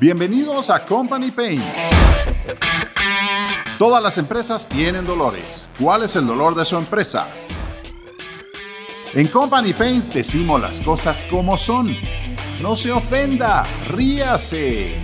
Bienvenidos 0.00 0.70
a 0.70 0.82
Company 0.82 1.30
Pain. 1.30 1.62
Todas 3.78 4.02
las 4.02 4.16
empresas 4.16 4.66
tienen 4.66 5.04
dolores. 5.04 5.68
¿Cuál 5.78 6.04
es 6.04 6.16
el 6.16 6.26
dolor 6.26 6.54
de 6.54 6.64
su 6.64 6.78
empresa? 6.78 7.28
En 9.12 9.26
Company 9.26 9.74
Paints 9.74 10.10
decimos 10.10 10.58
las 10.58 10.80
cosas 10.80 11.22
como 11.24 11.58
son. 11.58 11.94
No 12.62 12.76
se 12.76 12.90
ofenda, 12.90 13.64
ríase. 13.88 15.02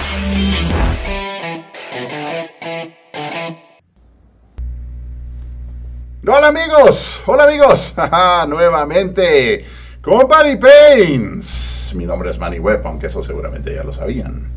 Hola 6.27 6.47
amigos, 6.47 7.20
hola 7.27 7.45
amigos, 7.45 7.92
nuevamente 8.48 9.62
Company 10.01 10.56
Paints. 10.56 11.75
Mi 11.96 12.04
nombre 12.04 12.28
es 12.28 12.38
Manny 12.38 12.59
Webb, 12.59 12.86
aunque 12.86 13.06
eso 13.06 13.23
seguramente 13.23 13.74
ya 13.74 13.82
lo 13.82 13.92
sabían. 13.92 14.48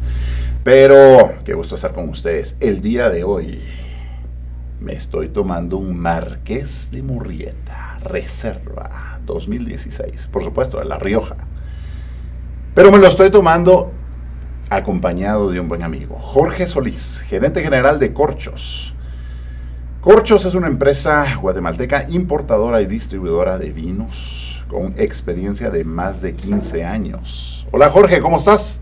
Pero 0.64 1.36
qué 1.46 1.54
gusto 1.54 1.76
estar 1.76 1.94
con 1.94 2.10
ustedes. 2.10 2.58
El 2.60 2.82
día 2.82 3.10
de 3.10 3.24
hoy 3.24 3.64
me 4.82 4.94
estoy 4.94 5.30
tomando 5.30 5.78
un 5.78 5.98
Marqués 5.98 6.90
de 6.92 7.02
Murrieta, 7.02 7.98
Reserva 8.04 9.20
2016. 9.26 10.28
Por 10.28 10.44
supuesto, 10.44 10.80
de 10.80 10.86
La 10.86 10.98
Rioja. 10.98 11.38
Pero 12.76 12.92
me 12.92 12.98
lo 12.98 13.08
estoy 13.08 13.32
tomando 13.32 13.94
acompañado 14.70 15.50
de 15.50 15.62
un 15.62 15.70
buen 15.70 15.82
amigo, 15.82 16.18
Jorge 16.20 16.68
Solís, 16.68 17.22
gerente 17.22 17.64
general 17.64 18.00
de 18.00 18.14
Corchos. 18.14 18.96
Corchos 20.02 20.46
es 20.46 20.56
una 20.56 20.68
empresa 20.68 21.26
guatemalteca 21.36 22.06
importadora 22.10 22.82
y 22.82 22.86
distribuidora 22.86 23.58
de 23.58 23.72
vinos 23.72 24.59
con 24.70 24.94
experiencia 24.98 25.72
de 25.72 25.84
más 25.84 26.22
de 26.22 26.36
15 26.36 26.86
años. 26.86 27.68
Hola 27.72 27.90
Jorge, 27.90 28.22
¿cómo 28.22 28.38
estás? 28.38 28.80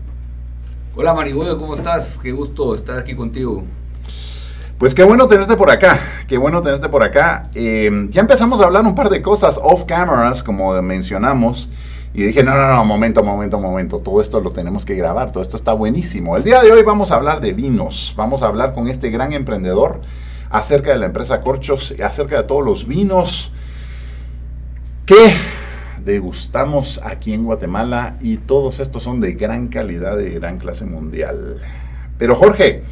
Hola 0.94 1.14
Marigoyo, 1.14 1.58
¿cómo 1.58 1.74
estás? 1.74 2.20
Qué 2.22 2.30
gusto 2.30 2.74
estar 2.74 2.98
aquí 2.98 3.16
contigo. 3.16 3.64
Pues 4.76 4.94
qué 4.94 5.02
bueno 5.02 5.26
tenerte 5.26 5.56
por 5.56 5.70
acá, 5.70 5.98
qué 6.28 6.36
bueno 6.36 6.60
tenerte 6.60 6.90
por 6.90 7.02
acá. 7.02 7.48
Eh, 7.54 7.90
ya 8.10 8.20
empezamos 8.20 8.60
a 8.60 8.64
hablar 8.64 8.84
un 8.84 8.94
par 8.94 9.08
de 9.08 9.22
cosas 9.22 9.58
off 9.60 9.84
cameras, 9.84 10.42
como 10.42 10.80
mencionamos. 10.82 11.70
Y 12.12 12.22
dije, 12.22 12.42
no, 12.42 12.54
no, 12.54 12.68
no, 12.68 12.84
momento, 12.84 13.22
momento, 13.22 13.58
momento, 13.58 13.98
todo 13.98 14.20
esto 14.20 14.40
lo 14.40 14.50
tenemos 14.50 14.84
que 14.84 14.94
grabar, 14.94 15.32
todo 15.32 15.42
esto 15.42 15.56
está 15.56 15.72
buenísimo. 15.72 16.36
El 16.36 16.44
día 16.44 16.60
de 16.62 16.70
hoy 16.70 16.82
vamos 16.82 17.12
a 17.12 17.16
hablar 17.16 17.40
de 17.40 17.54
vinos, 17.54 18.12
vamos 18.16 18.42
a 18.42 18.46
hablar 18.46 18.74
con 18.74 18.88
este 18.88 19.10
gran 19.10 19.32
emprendedor 19.32 20.02
acerca 20.50 20.90
de 20.90 20.98
la 20.98 21.06
empresa 21.06 21.40
Corchos, 21.40 21.94
acerca 22.04 22.36
de 22.36 22.42
todos 22.44 22.64
los 22.64 22.86
vinos 22.86 23.52
que 25.06 25.34
degustamos 26.08 27.00
aquí 27.04 27.34
en 27.34 27.44
Guatemala 27.44 28.16
y 28.22 28.38
todos 28.38 28.80
estos 28.80 29.02
son 29.02 29.20
de 29.20 29.34
gran 29.34 29.68
calidad, 29.68 30.16
de 30.16 30.30
gran 30.30 30.56
clase 30.56 30.86
mundial. 30.86 31.60
Pero 32.16 32.34
Jorge, 32.34 32.82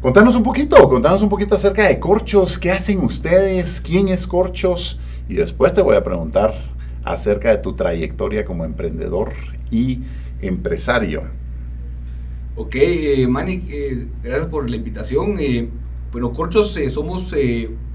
contanos 0.00 0.34
un 0.34 0.42
poquito, 0.42 0.88
contanos 0.88 1.20
un 1.20 1.28
poquito 1.28 1.54
acerca 1.54 1.86
de 1.86 2.00
Corchos, 2.00 2.58
qué 2.58 2.72
hacen 2.72 3.04
ustedes, 3.04 3.82
quién 3.82 4.08
es 4.08 4.26
Corchos 4.26 5.00
y 5.28 5.34
después 5.34 5.74
te 5.74 5.82
voy 5.82 5.94
a 5.94 6.02
preguntar 6.02 6.54
acerca 7.04 7.50
de 7.50 7.58
tu 7.58 7.74
trayectoria 7.74 8.46
como 8.46 8.64
emprendedor 8.64 9.34
y 9.70 10.00
empresario. 10.40 11.24
Ok, 12.56 12.74
eh, 12.74 13.26
Manny, 13.28 13.62
eh, 13.68 14.06
gracias 14.22 14.46
por 14.46 14.68
la 14.68 14.76
invitación. 14.76 15.36
Eh, 15.38 15.68
bueno, 16.10 16.32
Corchos 16.32 16.74
eh, 16.78 16.88
somos 16.88 17.34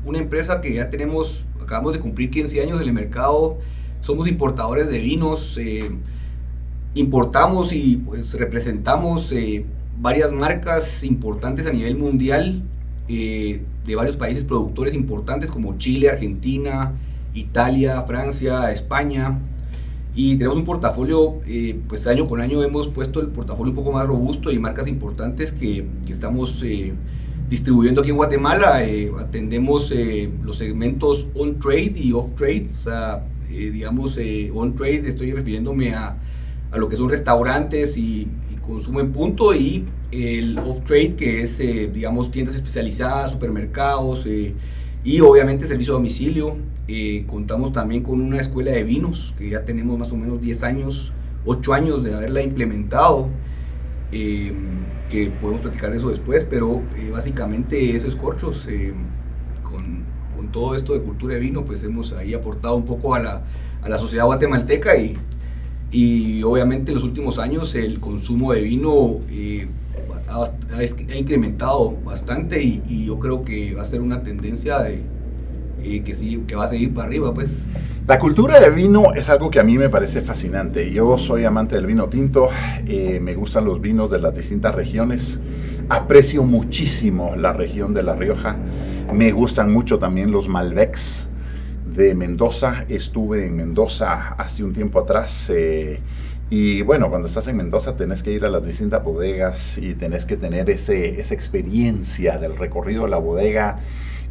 una 0.06 0.20
empresa 0.20 0.62
que 0.62 0.73
ya 0.75 0.88
tenemos, 0.88 1.45
acabamos 1.59 1.94
de 1.94 2.00
cumplir 2.00 2.30
15 2.30 2.62
años 2.62 2.80
en 2.80 2.88
el 2.88 2.94
mercado, 2.94 3.58
somos 4.02 4.28
importadores 4.28 4.90
de 4.90 5.00
vinos, 5.00 5.58
eh, 5.58 5.90
importamos 6.94 7.73
y 7.73 7.98
pues 7.98 8.34
representamos 8.34 9.34
varias 10.00 10.31
marcas 10.31 11.03
importantes 11.03 11.66
a 11.67 11.72
nivel 11.72 11.98
mundial 11.98 12.64
de 13.07 13.96
varios 13.96 14.18
países 14.18 14.44
productores 14.44 14.94
importantes 14.94 15.50
como 15.50 15.78
Chile, 15.78 16.09
Argentina, 16.09 16.94
Italia, 17.34 18.02
Francia, 18.03 18.72
España. 18.72 19.40
Y 20.16 20.36
tenemos 20.38 20.57
un 20.57 20.66
portafolio, 20.66 21.40
pues 21.88 22.07
año 22.07 22.28
con 22.28 22.41
año 22.41 22.63
hemos 22.63 22.88
puesto 22.88 23.19
el 23.22 23.28
portafolio 23.28 23.72
un 23.72 23.75
poco 23.75 23.91
más 23.91 24.07
robusto 24.07 24.52
y 24.52 24.57
marcas 24.57 24.88
importantes 24.88 25.52
que, 25.52 25.86
estamos 26.09 26.63
distribuyendo 27.50 28.02
aquí 28.02 28.09
en 28.09 28.18
Guatemala. 28.18 28.84
Eh, 28.84 29.12
atendemos 29.18 29.91
eh, 29.91 30.30
los 30.44 30.57
segmentos 30.57 31.28
on-trade 31.36 31.94
y 31.96 32.13
off-trade. 32.13 32.68
Eh, 33.52 33.72
digamos, 33.72 34.18
on-trade 34.53 35.08
estoy 35.08 35.31
refiriéndome 35.31 35.94
a, 35.94 36.18
a, 36.72 36.78
lo 36.78 36.88
que 36.88 36.96
son 36.96 37.09
restaurantes 37.09 37.97
y, 37.97 38.28
consumo 38.62 39.00
en 39.00 39.13
punto 39.13 39.56
y 39.56 39.85
el 40.12 40.59
off-trade 40.59 41.16
que 41.16 41.41
es, 41.41 41.57
digamos, 41.57 42.31
tiendas 42.31 42.53
especializadas, 42.53 43.31
supermercados 43.31 44.28
y 45.06 45.22
obviamente 45.22 45.66
servicio 45.68 45.94
a 45.94 45.96
domicilio. 45.96 46.57
contamos 47.28 47.72
también 47.72 48.03
con 48.03 48.19
una 48.19 48.41
escuela 48.41 48.72
de 48.72 48.84
vinos 48.84 49.34
que 49.38 49.52
ya 49.52 49.63
tenemos 49.63 49.97
más 49.97 50.12
o 50.12 50.18
menos 50.18 50.41
10 50.41 50.63
años, 50.63 51.13
8 51.46 51.74
años 51.74 52.03
de 52.03 52.13
haberla 52.13 52.41
implementado 52.41 53.30
que 55.09 55.31
podemos 55.41 55.62
platicar 55.62 55.94
eso 55.94 56.09
después, 56.09 56.44
pero 56.44 56.84
eh, 56.97 57.09
básicamente 57.12 57.96
eso 57.96 58.07
es 58.07 58.16
Corchos. 58.16 58.68
Eh, 60.47 60.50
todo 60.52 60.75
esto 60.75 60.94
de 60.94 61.02
cultura 61.02 61.35
de 61.35 61.40
vino, 61.40 61.63
pues 61.66 61.84
hemos 61.84 62.13
ahí 62.13 62.34
aportado 62.34 62.75
un 62.75 62.85
poco 62.85 63.16
a 63.16 63.19
la, 63.19 63.44
a 63.81 63.90
la 63.90 63.97
sociedad 63.97 64.25
guatemalteca 64.25 64.97
y, 64.97 65.18
y, 65.91 66.44
obviamente 66.44 66.91
en 66.91 66.96
los 66.96 67.03
últimos 67.03 67.40
años 67.40 67.75
el 67.75 68.00
consumo 68.00 68.53
de 68.53 68.62
vino 68.62 69.19
eh, 69.30 69.68
ha, 70.30 70.46
ha, 70.75 71.16
incrementado 71.16 71.97
bastante 72.03 72.62
y, 72.62 72.81
y, 72.88 73.06
yo 73.06 73.19
creo 73.19 73.44
que 73.44 73.75
va 73.75 73.84
a 73.84 73.86
ser 73.86 74.02
una 74.02 74.24
tendencia 74.24 74.80
de, 74.80 75.02
que, 76.03 76.13
sí, 76.13 76.44
que 76.47 76.56
va 76.56 76.66
a 76.66 76.69
seguir 76.69 76.94
para 76.94 77.07
arriba, 77.07 77.34
pues. 77.34 77.63
La 78.07 78.19
cultura 78.19 78.59
del 78.59 78.74
vino 78.74 79.13
es 79.13 79.30
algo 79.30 79.52
que 79.52 79.59
a 79.59 79.63
mí 79.63 79.78
me 79.78 79.90
parece 79.90 80.22
fascinante. 80.22 80.91
Yo 80.91 81.18
soy 81.18 81.44
amante 81.44 81.75
del 81.75 81.86
vino 81.86 82.07
tinto, 82.07 82.50
eh, 82.88 83.19
me 83.22 83.36
gustan 83.36 83.66
los 83.66 83.81
vinos 83.81 84.09
de 84.09 84.19
las 84.19 84.34
distintas 84.34 84.74
regiones, 84.74 85.41
aprecio 85.90 86.44
muchísimo 86.44 87.36
la 87.36 87.52
región 87.52 87.94
de 87.94 88.03
La 88.03 88.16
Rioja, 88.16 88.56
me 89.13 89.31
gustan 89.31 89.72
mucho 89.72 90.00
también 90.00 90.31
los 90.31 90.47
Malbecs 90.47 91.28
de 91.85 92.16
Mendoza. 92.16 92.85
Estuve 92.90 93.45
en 93.45 93.56
Mendoza 93.56 94.34
hace 94.38 94.63
un 94.63 94.73
tiempo 94.73 95.00
atrás. 95.00 95.50
Eh, 95.50 96.00
y 96.50 96.81
bueno, 96.81 97.09
cuando 97.09 97.28
estás 97.28 97.47
en 97.47 97.57
Mendoza 97.57 97.95
tenés 97.95 98.23
que 98.23 98.31
ir 98.31 98.45
a 98.45 98.50
las 98.50 98.66
distintas 98.66 99.03
bodegas 99.03 99.78
y 99.78 99.95
tenés 99.95 100.25
que 100.25 100.38
tener 100.38 100.69
ese, 100.69 101.19
esa 101.19 101.34
experiencia 101.34 102.38
del 102.38 102.57
recorrido 102.57 103.03
de 103.03 103.09
la 103.09 103.18
bodega 103.18 103.79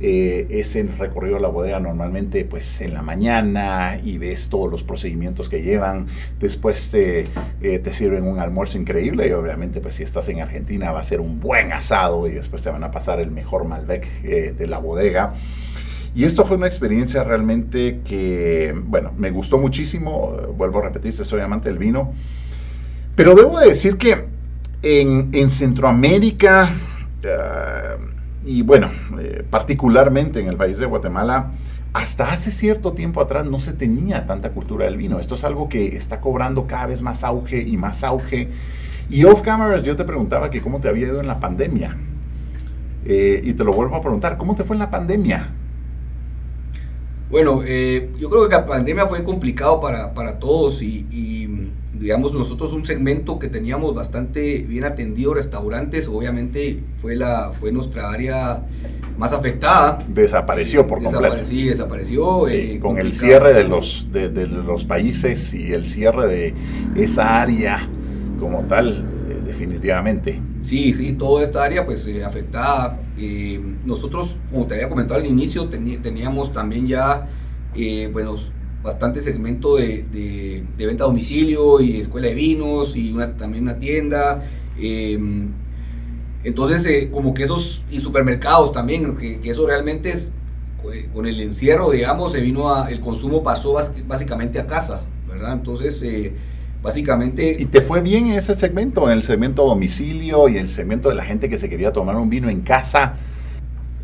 eh, 0.00 0.46
es 0.50 0.76
el 0.76 0.96
recorrido 0.98 1.36
a 1.36 1.40
la 1.40 1.48
bodega 1.48 1.80
normalmente 1.80 2.44
pues 2.44 2.80
en 2.82 2.92
la 2.92 3.02
mañana 3.02 3.98
y 4.02 4.18
ves 4.18 4.48
todos 4.48 4.70
los 4.70 4.82
procedimientos 4.82 5.48
que 5.48 5.62
llevan. 5.62 6.06
Después 6.38 6.90
te, 6.90 7.26
eh, 7.62 7.78
te 7.78 7.92
sirven 7.92 8.24
un 8.24 8.38
almuerzo 8.38 8.78
increíble 8.78 9.28
y 9.28 9.32
obviamente 9.32 9.80
pues 9.80 9.94
si 9.94 10.02
estás 10.02 10.28
en 10.28 10.40
Argentina 10.40 10.92
va 10.92 11.00
a 11.00 11.04
ser 11.04 11.20
un 11.20 11.40
buen 11.40 11.72
asado 11.72 12.26
y 12.26 12.32
después 12.32 12.62
te 12.62 12.70
van 12.70 12.84
a 12.84 12.90
pasar 12.90 13.20
el 13.20 13.30
mejor 13.30 13.64
Malbec 13.64 14.06
eh, 14.24 14.54
de 14.56 14.66
la 14.66 14.78
bodega. 14.78 15.34
Y 16.14 16.24
esto 16.24 16.46
fue 16.46 16.56
una 16.56 16.66
experiencia 16.66 17.24
realmente 17.24 18.00
que, 18.02 18.74
bueno, 18.86 19.12
me 19.18 19.30
gustó 19.30 19.58
muchísimo. 19.58 20.34
Vuelvo 20.56 20.78
a 20.78 20.84
repetir, 20.84 21.12
soy 21.12 21.42
amante 21.42 21.68
del 21.68 21.76
vino. 21.76 22.14
Pero 23.14 23.34
debo 23.34 23.60
decir 23.60 23.98
que 23.98 24.24
en, 24.82 25.28
en 25.32 25.50
Centroamérica, 25.50 26.72
uh, 27.22 28.05
y 28.46 28.62
bueno, 28.62 28.90
eh, 29.18 29.44
particularmente 29.50 30.40
en 30.40 30.46
el 30.46 30.56
país 30.56 30.78
de 30.78 30.86
Guatemala, 30.86 31.50
hasta 31.92 32.30
hace 32.30 32.50
cierto 32.52 32.92
tiempo 32.92 33.20
atrás 33.20 33.44
no 33.44 33.58
se 33.58 33.72
tenía 33.72 34.24
tanta 34.24 34.52
cultura 34.52 34.84
del 34.84 34.96
vino. 34.96 35.18
Esto 35.18 35.34
es 35.34 35.42
algo 35.42 35.68
que 35.68 35.96
está 35.96 36.20
cobrando 36.20 36.66
cada 36.66 36.86
vez 36.86 37.02
más 37.02 37.24
auge 37.24 37.62
y 37.62 37.76
más 37.76 38.04
auge. 38.04 38.50
Y 39.10 39.24
off 39.24 39.42
cameras 39.42 39.82
yo 39.82 39.96
te 39.96 40.04
preguntaba 40.04 40.50
que 40.50 40.60
cómo 40.60 40.80
te 40.80 40.88
había 40.88 41.08
ido 41.08 41.20
en 41.20 41.26
la 41.26 41.40
pandemia. 41.40 41.96
Eh, 43.04 43.40
y 43.42 43.52
te 43.54 43.64
lo 43.64 43.72
vuelvo 43.72 43.96
a 43.96 44.00
preguntar, 44.00 44.36
¿cómo 44.36 44.54
te 44.54 44.62
fue 44.62 44.76
en 44.76 44.80
la 44.80 44.90
pandemia? 44.90 45.50
Bueno, 47.30 47.62
eh, 47.64 48.12
yo 48.18 48.30
creo 48.30 48.48
que 48.48 48.54
la 48.54 48.66
pandemia 48.66 49.06
fue 49.06 49.24
complicado 49.24 49.80
para, 49.80 50.14
para 50.14 50.38
todos 50.38 50.82
y, 50.82 51.06
y, 51.10 51.72
digamos 51.98 52.34
nosotros 52.34 52.72
un 52.72 52.84
segmento 52.84 53.38
que 53.38 53.48
teníamos 53.48 53.94
bastante 53.94 54.58
bien 54.58 54.84
atendido, 54.84 55.34
restaurantes, 55.34 56.08
obviamente 56.08 56.80
fue, 56.96 57.16
la, 57.16 57.52
fue 57.52 57.72
nuestra 57.72 58.10
área 58.10 58.62
más 59.18 59.32
afectada. 59.32 59.98
Desapareció 60.08 60.86
por 60.86 61.02
completo. 61.02 61.44
sí, 61.44 61.68
desapareció. 61.68 62.48
Eh, 62.48 62.78
con 62.80 62.98
el 62.98 63.12
cierre 63.12 63.54
de 63.54 63.64
los, 63.64 64.08
de, 64.12 64.28
de, 64.28 64.46
los 64.46 64.84
países 64.84 65.54
y 65.54 65.72
el 65.72 65.84
cierre 65.84 66.26
de 66.26 66.54
esa 66.96 67.40
área 67.40 67.88
como 68.38 68.62
tal, 68.64 69.06
eh, 69.28 69.40
definitivamente. 69.44 70.40
Sí, 70.62 70.94
sí, 70.94 71.12
toda 71.12 71.42
esta 71.42 71.62
área 71.62 71.84
pues 71.84 72.06
eh, 72.06 72.24
afectada. 72.24 73.00
Nosotros, 73.84 74.36
como 74.50 74.66
te 74.66 74.74
había 74.74 74.88
comentado 74.88 75.20
al 75.20 75.26
inicio, 75.26 75.68
teníamos 75.68 76.52
también 76.52 76.86
ya, 76.86 77.28
eh, 77.74 78.10
bueno, 78.12 78.34
bastante 78.86 79.20
segmento 79.20 79.76
de, 79.76 80.04
de, 80.76 80.86
venta 80.86 81.04
a 81.04 81.08
domicilio 81.08 81.80
y 81.80 81.98
escuela 81.98 82.28
de 82.28 82.34
vinos 82.34 82.96
y 82.96 83.12
una, 83.12 83.36
también 83.36 83.64
una 83.64 83.78
tienda 83.78 84.42
Em, 84.78 85.48
entonces, 86.44 86.86
eh, 86.86 87.10
como 87.10 87.34
que 87.34 87.44
esos, 87.44 87.82
y 87.90 88.00
supermercados 88.00 88.72
también, 88.72 89.16
que, 89.16 89.40
eso 89.44 89.66
realmente 89.66 90.12
es, 90.12 90.30
con 91.12 91.26
el 91.26 91.40
encierro, 91.40 91.90
digamos, 91.90 92.32
se 92.32 92.40
vino 92.40 92.72
a, 92.72 92.90
el 92.90 93.00
consumo 93.00 93.42
pasó 93.42 93.74
básicamente 94.06 94.60
a 94.60 94.66
casa, 94.66 95.02
¿verdad? 95.28 95.54
Entonces, 95.54 96.00
eh, 96.02 96.32
básicamente... 96.80 97.56
¿Y 97.58 97.64
te 97.64 97.80
fue 97.80 98.00
bien 98.00 98.28
en 98.28 98.34
ese 98.34 98.54
segmento, 98.54 99.10
en 99.10 99.16
el 99.16 99.24
segmento 99.24 99.66
domicilio 99.66 100.48
y 100.48 100.58
el 100.58 100.68
segmento 100.68 101.08
de 101.08 101.16
la 101.16 101.24
gente 101.24 101.48
que 101.48 101.58
se 101.58 101.68
quería 101.68 101.92
tomar 101.92 102.14
un 102.14 102.30
vino 102.30 102.48
en 102.48 102.60
casa? 102.60 103.16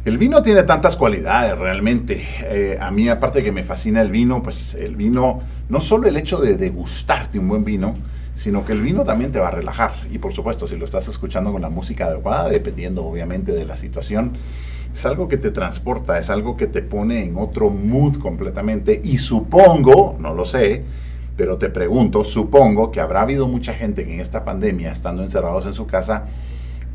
El 0.05 0.19
vino 0.19 0.43
tiene 0.43 0.65
tantas 0.65 0.97
cualidades 0.97 1.57
realmente. 1.57 2.25
Eh, 2.43 2.77
a 2.81 2.91
mí, 2.91 3.09
aparte 3.09 3.39
de 3.39 3.45
que 3.45 3.53
me 3.53 3.63
fascina 3.63 4.03
el 4.03 4.11
vino, 4.11 4.43
pues 4.43 4.75
el 4.75 4.97
vino, 4.97 5.43
no 5.69 5.81
solo 5.81 6.09
el 6.09 6.17
hecho 6.17 6.39
de 6.39 6.57
degustarte 6.57 7.39
un 7.39 7.47
buen 7.47 7.63
vino, 7.63 7.95
sino 8.35 8.65
que 8.65 8.73
el 8.73 8.81
vino 8.81 9.05
también 9.05 9.31
te 9.31 9.39
va 9.39 9.47
a 9.47 9.51
relajar. 9.53 9.93
Y 10.11 10.19
por 10.19 10.33
supuesto, 10.33 10.67
si 10.67 10.77
lo 10.77 10.87
estás 10.87 11.07
escuchando 11.07 11.53
con 11.53 11.63
la 11.63 11.69
música 11.69 12.07
adecuada, 12.07 12.49
dependiendo 12.49 13.05
obviamente 13.05 13.53
de 13.53 13.65
la 13.65 13.77
situación, 13.77 14.33
es 14.93 15.07
algo 15.07 15.29
que 15.29 15.37
te 15.37 15.53
transporta, 15.53 16.19
es 16.19 16.31
algo 16.31 16.57
que 16.57 16.67
te 16.67 16.83
pone 16.83 17.23
en 17.23 17.37
otro 17.37 17.71
mood 17.71 18.19
completamente. 18.19 19.01
Y 19.05 19.19
supongo, 19.19 20.17
no 20.19 20.35
lo 20.35 20.45
sé, 20.45 20.83
pero 21.37 21.59
te 21.59 21.69
pregunto, 21.69 22.25
supongo 22.25 22.91
que 22.91 22.99
habrá 22.99 23.23
habido 23.23 23.47
mucha 23.47 23.73
gente 23.73 24.05
que 24.05 24.15
en 24.15 24.21
esta 24.21 24.45
pandemia, 24.45 24.91
estando 24.91 25.23
encerrados 25.23 25.65
en 25.67 25.75
su 25.75 25.87
casa, 25.87 26.25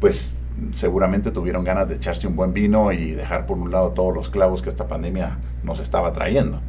pues 0.02 0.36
seguramente 0.72 1.32
tuvieron 1.32 1.64
ganas 1.64 1.88
de 1.88 1.96
echarse 1.96 2.28
un 2.28 2.36
buen 2.36 2.54
vino 2.54 2.92
y 2.92 3.12
dejar 3.12 3.46
por 3.46 3.58
un 3.58 3.72
lado 3.72 3.92
todos 3.92 4.14
los 4.14 4.30
clavos 4.30 4.62
que 4.62 4.70
esta 4.70 4.88
pandemia 4.88 5.40
nos 5.64 5.80
estaba 5.80 6.12
trayendo. 6.14 6.62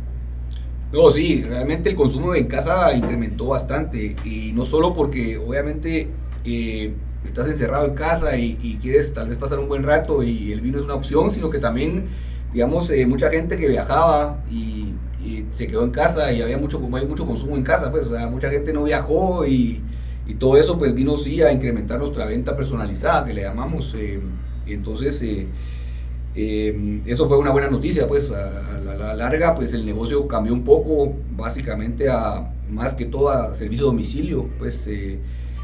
No, 0.93 1.11
sí, 1.11 1.43
realmente 1.43 1.91
el 1.91 1.97
consumo 1.97 2.35
en 2.35 2.47
casa 2.47 2.95
incrementó 2.95 3.49
bastante 3.49 4.17
y 4.25 4.53
no 4.55 4.65
solo 4.65 4.95
porque 4.95 5.37
obviamente 5.37 6.09
eh, 6.45 6.95
estás 7.25 7.47
encerrado 7.47 7.87
en 7.87 7.95
casa 7.95 8.39
y, 8.39 8.79
quieres 8.81 9.13
tal 9.13 9.29
vez 9.29 9.37
pasar 9.37 9.59
un 9.59 9.69
buen 9.69 9.83
rato 9.83 10.23
y 10.23 10.53
el 10.53 10.63
vino 10.63 10.79
es 10.79 10.85
una 10.85 10.95
opción, 10.95 11.31
sino 11.31 11.51
que 11.51 11.59
también, 11.59 12.07
digamos, 12.55 12.91
eh, 12.91 13.05
mucha 13.07 13.29
gente 13.29 13.57
que 13.57 13.69
viajaba 13.69 14.43
y, 14.51 14.95
se 15.53 15.67
quedó 15.67 15.85
en 15.85 15.91
casa 15.91 16.33
y 16.33 16.41
había 16.41 16.57
mucho, 16.57 16.81
hay 16.95 17.07
mucho 17.07 17.27
consumo 17.27 17.55
en 17.55 17.63
casa, 17.63 17.91
pues, 17.91 18.07
o 18.07 18.17
sea, 18.17 18.29
mucha 18.29 18.49
gente 18.49 18.73
no 18.73 18.85
viajó 18.85 19.45
y, 19.45 19.83
y 20.29 20.35
todo 20.35 20.59
eso 20.59 20.79
pues 20.79 20.95
vino 20.95 21.17
sí 21.17 21.43
a 21.43 21.51
incrementar 21.51 21.99
nuestra 21.99 22.27
venta 22.27 22.55
personalizada, 22.55 23.25
que 23.25 23.33
le 23.33 23.43
llamamos. 23.43 23.95
Eh, 23.99 24.21
entonces, 24.67 25.21
eh, 25.23 25.47
eh, 26.35 27.01
eso 27.07 27.27
fue 27.27 27.39
una 27.39 27.51
buena 27.51 27.71
noticia, 27.71 28.07
pues 28.07 28.31
a, 28.31 28.79
la, 28.79 29.15
larga 29.15 29.55
pues 29.55 29.73
el 29.73 29.87
negocio 29.87 30.29
cambió 30.29 30.53
un 30.53 30.65
poco, 30.65 31.15
básicamente 31.35 32.11
a 32.11 32.53
más 32.71 32.95
que 32.95 33.07
todo 33.07 33.31
a 33.31 33.55
servicio 33.55 33.87
de 33.87 33.93
domicilio, 33.93 34.51
pues 34.59 34.87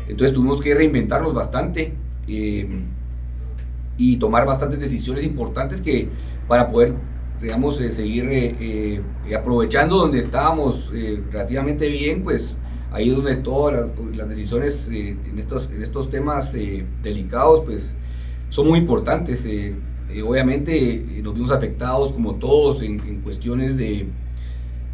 entonces 0.08 0.32
tuvimos 0.32 0.62
que 0.62 0.74
reinventarnos 0.74 1.34
bastante 1.34 1.92
y 2.26 4.16
tomar 4.16 4.46
bastantes 4.46 4.80
decisiones 4.80 5.24
importantes 5.24 5.82
que 5.82 6.08
para 6.48 6.70
poder 6.70 6.94
digamos 7.40 7.76
seguir 7.76 9.02
aprovechando 9.36 9.98
donde 9.98 10.20
estábamos 10.20 10.90
relativamente 11.30 11.88
bien, 11.90 12.24
pues 12.24 12.56
ahí 12.94 13.10
es 13.10 13.16
donde 13.16 13.36
todas 13.36 13.90
las, 14.14 14.28
decisiones 14.28 14.88
eh, 14.90 15.16
en, 15.28 15.38
estos, 15.38 15.68
en 15.68 15.82
estos 15.82 16.08
temas 16.08 16.54
eh, 16.54 16.86
delicados 17.02 17.60
pues 17.64 17.92
son 18.50 18.68
muy 18.68 18.78
importantes. 18.78 19.44
Eh, 19.46 19.74
obviamente 20.24 21.04
nos 21.22 21.34
vimos 21.34 21.50
afectados 21.50 22.12
como 22.12 22.36
todos 22.36 22.82
en, 22.82 23.20
cuestiones 23.20 23.76
de, 23.76 24.06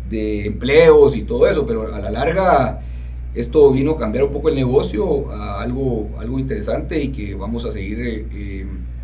de, 0.09 0.47
empleos 0.47 1.15
y 1.15 1.23
todo 1.23 1.47
eso, 1.47 1.67
pero 1.67 1.95
a 1.95 2.01
la 2.01 2.11
larga 2.11 2.81
esto 3.35 3.71
vino 3.71 3.93
a 3.93 3.99
cambiar 3.99 4.25
un 4.25 4.33
poco 4.33 4.49
el 4.49 4.55
negocio 4.55 5.31
a 5.31 5.61
algo, 5.61 6.09
algo 6.19 6.39
interesante 6.39 7.03
y 7.03 7.09
que 7.13 7.35
vamos 7.35 7.67
a 7.67 7.71
seguir 7.71 8.27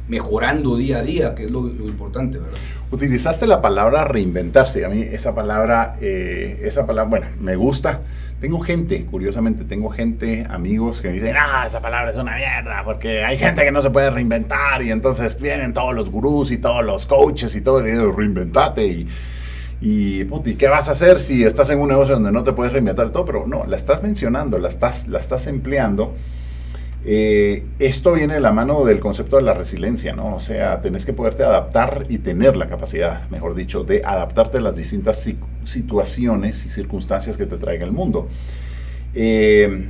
mejorando 0.09 0.77
día 0.77 0.99
a 0.99 1.03
día, 1.03 1.35
que 1.35 1.45
es 1.45 1.51
lo, 1.51 1.67
importante, 1.67 2.39
¿verdad? 2.39 2.59
Utilizaste 2.91 3.47
la 3.47 3.61
palabra 3.61 4.05
reinventarse. 4.05 4.85
A 4.85 4.89
mí 4.89 5.03
esa 5.03 5.35
palabra, 5.35 5.97
esa 6.01 6.87
palabra, 6.87 7.11
bueno, 7.11 7.27
me 7.41 7.57
gusta 7.57 8.01
tengo 8.41 8.61
gente, 8.61 9.07
curiosamente, 9.07 9.65
tengo 9.65 9.89
gente, 9.89 10.47
amigos 10.51 11.01
que 11.01 11.09
me 11.09 11.15
dicen, 11.15 11.35
ah, 11.39 11.65
esa 11.67 11.81
palabra 11.81 12.11
es 12.11 12.19
una 12.19 12.37
mierda, 12.37 12.85
porque 12.85 13.25
hay 13.25 13.39
gente 13.39 13.65
que 13.65 13.73
no 13.73 13.81
se 13.81 13.89
puede 13.89 14.11
reinventar 14.11 14.83
y 14.83 14.91
entonces 14.91 15.41
vienen 15.41 15.73
todos 15.73 15.95
los 15.95 16.11
gurús 16.11 16.51
y 16.51 16.59
todos 16.59 16.85
los 16.85 17.07
coaches 17.07 17.57
y 17.57 17.63
todo, 17.63 17.87
y 17.87 17.93
reinventate 17.93 18.87
y, 18.87 19.09
y, 19.81 20.25
puti, 20.25 20.55
¿qué 20.55 20.69
vas 20.69 20.91
a 20.91 20.93
hacer 20.93 21.19
si 21.19 21.45
estás 21.45 21.71
en 21.71 21.79
un 21.79 21.89
negocio 21.89 22.15
donde 22.15 22.31
no 22.31 22.45
te 22.45 22.53
puedes 22.53 22.75
reinventar 22.75 23.09
todo? 23.11 23.25
Pero 23.25 23.47
no, 23.47 23.65
la 23.65 23.77
estás 23.77 24.03
mencionando, 24.03 24.59
la 24.59 24.69
estás, 24.69 25.09
la 25.09 25.19
estás 25.19 25.47
empleando 25.47 26.15
eh, 27.09 27.65
esto 27.79 28.15
viene 28.15 28.35
de 28.35 28.41
la 28.41 28.51
mano 28.51 28.85
del 28.85 28.99
concepto 28.99 29.37
de 29.37 29.43
la 29.43 29.55
resiliencia, 29.55 30.13
¿no? 30.13 30.35
O 30.35 30.41
sea, 30.41 30.81
tenés 30.81 31.07
que 31.07 31.13
poderte 31.13 31.45
adaptar 31.45 32.05
y 32.09 32.19
tener 32.19 32.57
la 32.57 32.69
capacidad, 32.69 33.31
mejor 33.31 33.55
dicho, 33.55 33.85
de 33.85 34.03
adaptarte 34.05 34.59
a 34.59 34.61
las 34.61 34.75
distintas 34.75 35.25
situaciones 35.65 36.67
y 36.67 36.69
circunstancias 36.69 37.37
que 37.37 37.47
te 37.47 37.59
traiga 37.59 37.85
el 37.85 37.93
mundo. 37.93 38.27
Eh, 39.15 39.89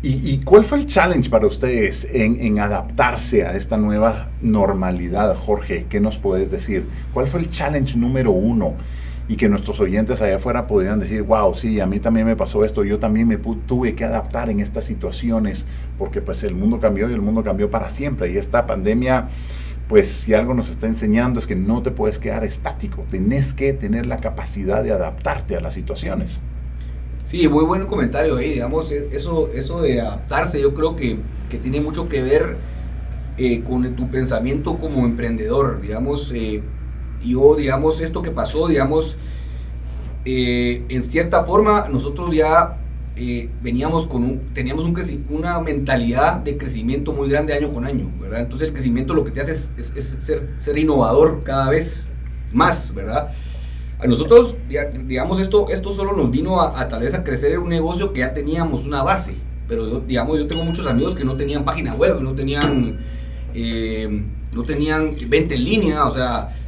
y, 0.00 0.38
cuál 0.44 0.64
fue 0.64 0.78
el 0.78 0.86
challenge 0.86 1.30
para 1.30 1.46
ustedes 1.46 2.06
en, 2.10 2.38
en, 2.40 2.58
adaptarse 2.58 3.44
a 3.44 3.56
esta 3.56 3.76
nueva 3.78 4.30
normalidad, 4.42 5.34
Jorge? 5.34 5.86
¿Qué 5.88 6.00
nos 6.00 6.18
puedes 6.18 6.50
decir? 6.50 6.86
¿Cuál 7.12 7.26
fue 7.26 7.40
el 7.40 7.50
challenge 7.50 7.96
número 7.96 8.30
uno? 8.30 8.74
Y 9.28 9.36
que 9.36 9.48
nuestros 9.48 9.80
oyentes 9.80 10.20
allá 10.20 10.36
afuera 10.36 10.66
podrían 10.66 11.00
decir, 11.00 11.22
wow, 11.22 11.54
sí, 11.54 11.80
a 11.80 11.86
mí 11.86 11.98
también 11.98 12.26
me 12.26 12.36
pasó 12.36 12.64
esto, 12.64 12.84
yo 12.84 12.98
también 12.98 13.26
me 13.26 13.38
tuve 13.38 13.94
que 13.94 14.04
adaptar 14.04 14.50
en 14.50 14.60
estas 14.60 14.84
situaciones, 14.84 15.66
porque 15.98 16.20
pues 16.20 16.44
el 16.44 16.54
mundo 16.54 16.78
cambió 16.78 17.08
y 17.08 17.14
el 17.14 17.22
mundo 17.22 17.42
cambió 17.42 17.70
para 17.70 17.88
siempre, 17.88 18.30
y 18.30 18.36
esta 18.36 18.66
pandemia, 18.66 19.28
pues 19.88 20.08
si 20.10 20.34
algo 20.34 20.52
nos 20.52 20.68
está 20.68 20.86
enseñando 20.88 21.38
es 21.38 21.46
que 21.46 21.56
no 21.56 21.82
te 21.82 21.90
puedes 21.90 22.18
quedar 22.18 22.44
estático, 22.44 23.04
tenés 23.10 23.54
que 23.54 23.72
tener 23.72 24.06
la 24.06 24.18
capacidad 24.18 24.82
de 24.82 24.92
adaptarte 24.92 25.56
a 25.56 25.60
las 25.60 25.74
situaciones. 25.74 26.42
Sí, 27.24 27.48
muy 27.48 27.64
buen 27.64 27.86
comentario 27.86 28.36
ahí, 28.36 28.52
digamos, 28.52 28.92
e, 28.92 29.08
eso, 29.12 29.50
eso 29.54 29.80
de 29.80 30.02
adaptarse 30.02 30.60
yo 30.60 30.74
creo 30.74 30.94
que, 30.96 31.18
que 31.48 31.56
tiene 31.56 31.80
mucho 31.80 32.10
que 32.10 32.22
ver 32.22 32.58
eh, 33.38 33.62
con 33.62 33.96
tu 33.96 34.10
pensamiento 34.10 34.76
como 34.76 35.06
emprendedor, 35.06 35.80
digamos, 35.80 36.30
eh, 36.34 36.62
yo, 37.24 37.56
digamos, 37.56 38.00
esto 38.00 38.22
que 38.22 38.30
pasó, 38.30 38.68
digamos, 38.68 39.16
eh, 40.24 40.84
en 40.88 41.04
cierta 41.04 41.44
forma 41.44 41.88
nosotros 41.90 42.34
ya 42.34 42.78
eh, 43.16 43.48
veníamos 43.62 44.08
con 44.08 44.24
un, 44.24 44.54
teníamos 44.54 44.84
un 44.84 44.96
una 45.28 45.60
mentalidad 45.60 46.38
de 46.38 46.56
crecimiento 46.56 47.12
muy 47.12 47.28
grande 47.28 47.52
año 47.52 47.72
con 47.72 47.84
año, 47.84 48.10
¿verdad? 48.20 48.40
Entonces 48.40 48.68
el 48.68 48.74
crecimiento 48.74 49.14
lo 49.14 49.22
que 49.22 49.30
te 49.30 49.40
hace 49.40 49.52
es, 49.52 49.70
ser, 50.24 50.50
ser, 50.58 50.78
innovador 50.78 51.44
cada 51.44 51.70
vez 51.70 52.06
más, 52.52 52.92
¿verdad? 52.92 53.32
A 54.00 54.06
nosotros, 54.08 54.56
digamos, 55.06 55.40
esto, 55.40 55.68
esto 55.70 55.92
solo 55.92 56.12
nos 56.16 56.30
vino 56.30 56.60
a, 56.60 56.88
tal 56.88 57.02
vez 57.02 57.14
a 57.14 57.22
crecer 57.22 57.52
en 57.52 57.60
un 57.60 57.68
negocio 57.68 58.12
que 58.12 58.20
ya 58.20 58.34
teníamos 58.34 58.84
una 58.84 59.04
base, 59.04 59.34
pero 59.68 60.00
digamos, 60.00 60.38
yo 60.38 60.48
tengo 60.48 60.64
muchos 60.64 60.86
amigos 60.86 61.14
que 61.14 61.24
no 61.24 61.36
tenían 61.36 61.64
página 61.64 61.94
web, 61.94 62.20
no 62.20 62.34
tenían, 62.34 62.98
eh, 63.54 64.24
no 64.56 64.64
tenían 64.64 65.14
venta 65.28 65.54
en 65.54 65.64
línea, 65.64 66.06
o 66.06 66.12
sea, 66.12 66.63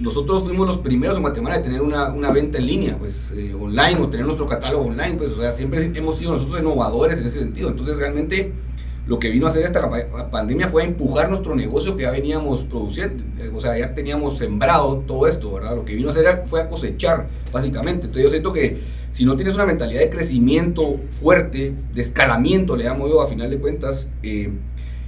nosotros 0.00 0.42
fuimos 0.44 0.66
los 0.66 0.78
primeros 0.78 1.16
en 1.16 1.22
Guatemala 1.22 1.58
de 1.58 1.62
tener 1.62 1.82
una, 1.82 2.08
una 2.08 2.32
venta 2.32 2.58
en 2.58 2.66
línea, 2.66 2.98
pues 2.98 3.30
eh, 3.34 3.54
online 3.54 4.00
o 4.00 4.08
tener 4.08 4.24
nuestro 4.24 4.46
catálogo 4.46 4.86
online, 4.86 5.14
pues 5.16 5.32
o 5.32 5.40
sea, 5.40 5.52
siempre 5.52 5.92
hemos 5.94 6.16
sido 6.16 6.32
nosotros 6.32 6.58
innovadores 6.58 7.18
en 7.18 7.26
ese 7.26 7.40
sentido. 7.40 7.68
Entonces 7.68 7.96
realmente 7.96 8.52
lo 9.06 9.18
que 9.18 9.28
vino 9.28 9.46
a 9.46 9.50
hacer 9.50 9.64
esta 9.64 9.90
pandemia 10.30 10.68
fue 10.68 10.84
empujar 10.84 11.28
nuestro 11.28 11.54
negocio 11.54 11.96
que 11.96 12.04
ya 12.04 12.10
veníamos 12.10 12.62
produciendo, 12.62 13.22
eh, 13.38 13.50
o 13.54 13.60
sea, 13.60 13.76
ya 13.76 13.94
teníamos 13.94 14.38
sembrado 14.38 15.04
todo 15.06 15.26
esto, 15.26 15.52
¿verdad? 15.52 15.76
Lo 15.76 15.84
que 15.84 15.94
vino 15.94 16.08
a 16.08 16.12
hacer 16.12 16.44
fue 16.46 16.62
a 16.62 16.68
cosechar, 16.68 17.28
básicamente. 17.52 18.06
Entonces 18.06 18.22
yo 18.22 18.30
siento 18.30 18.52
que 18.52 18.78
si 19.12 19.24
no 19.24 19.36
tienes 19.36 19.54
una 19.54 19.66
mentalidad 19.66 20.00
de 20.00 20.08
crecimiento 20.08 20.98
fuerte, 21.10 21.74
de 21.92 22.00
escalamiento, 22.00 22.74
le 22.74 22.84
llamo 22.84 23.06
yo 23.06 23.20
a 23.20 23.26
final 23.26 23.50
de 23.50 23.58
cuentas, 23.58 24.08
eh, 24.22 24.50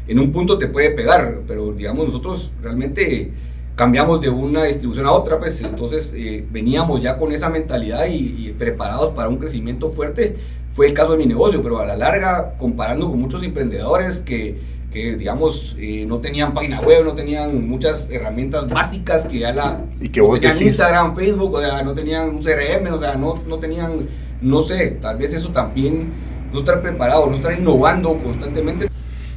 en 0.06 0.18
un 0.18 0.32
punto 0.32 0.58
te 0.58 0.66
puede 0.66 0.90
pegar, 0.90 1.42
pero 1.46 1.72
digamos 1.72 2.06
nosotros 2.06 2.52
realmente 2.60 3.30
cambiamos 3.74 4.20
de 4.20 4.28
una 4.28 4.64
distribución 4.64 5.06
a 5.06 5.12
otra, 5.12 5.38
pues 5.38 5.60
entonces 5.62 6.12
eh, 6.14 6.44
veníamos 6.50 7.00
ya 7.00 7.18
con 7.18 7.32
esa 7.32 7.48
mentalidad 7.48 8.06
y, 8.08 8.54
preparados 8.58 9.10
para 9.10 9.28
un 9.28 9.36
crecimiento 9.36 9.90
fuerte. 9.90 10.36
Fue 10.72 10.86
el 10.86 10.94
caso 10.94 11.12
de 11.12 11.18
mi 11.18 11.26
negocio, 11.26 11.62
pero 11.62 11.80
a 11.80 11.86
la 11.86 11.96
larga, 11.96 12.54
comparando 12.58 13.10
con 13.10 13.18
muchos 13.18 13.42
emprendedores 13.42 14.20
que, 14.20 14.58
que 14.90 15.16
digamos, 15.16 15.76
eh, 15.78 16.04
no 16.06 16.18
tenían 16.18 16.54
página 16.54 16.80
web, 16.80 17.04
no 17.04 17.14
tenían 17.14 17.66
muchas 17.66 18.08
herramientas 18.10 18.68
básicas 18.68 19.26
que 19.26 19.40
ya 19.40 19.52
la... 19.52 19.84
Y 20.00 20.08
que 20.08 20.20
vos 20.20 20.40
tenían 20.40 20.62
Instagram, 20.62 21.14
Facebook, 21.14 21.54
o 21.54 21.60
sea, 21.60 21.82
no 21.82 21.92
tenían 21.92 22.30
un 22.30 22.42
CRM, 22.42 22.92
o 22.92 22.98
sea, 22.98 23.16
no, 23.16 23.34
no 23.46 23.58
tenían, 23.58 24.08
no 24.40 24.62
sé, 24.62 24.98
tal 25.00 25.18
vez 25.18 25.34
eso 25.34 25.48
también, 25.50 26.10
no 26.52 26.58
estar 26.58 26.80
preparado, 26.80 27.26
no 27.26 27.34
estar 27.34 27.58
innovando 27.58 28.16
constantemente. 28.18 28.91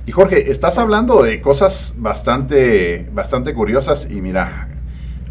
Y 0.07 0.11
Jorge, 0.11 0.51
estás 0.51 0.77
hablando 0.77 1.23
de 1.23 1.41
cosas 1.41 1.95
bastante, 1.97 3.09
bastante 3.11 3.55
curiosas 3.55 4.07
y 4.07 4.21
mira, 4.21 4.69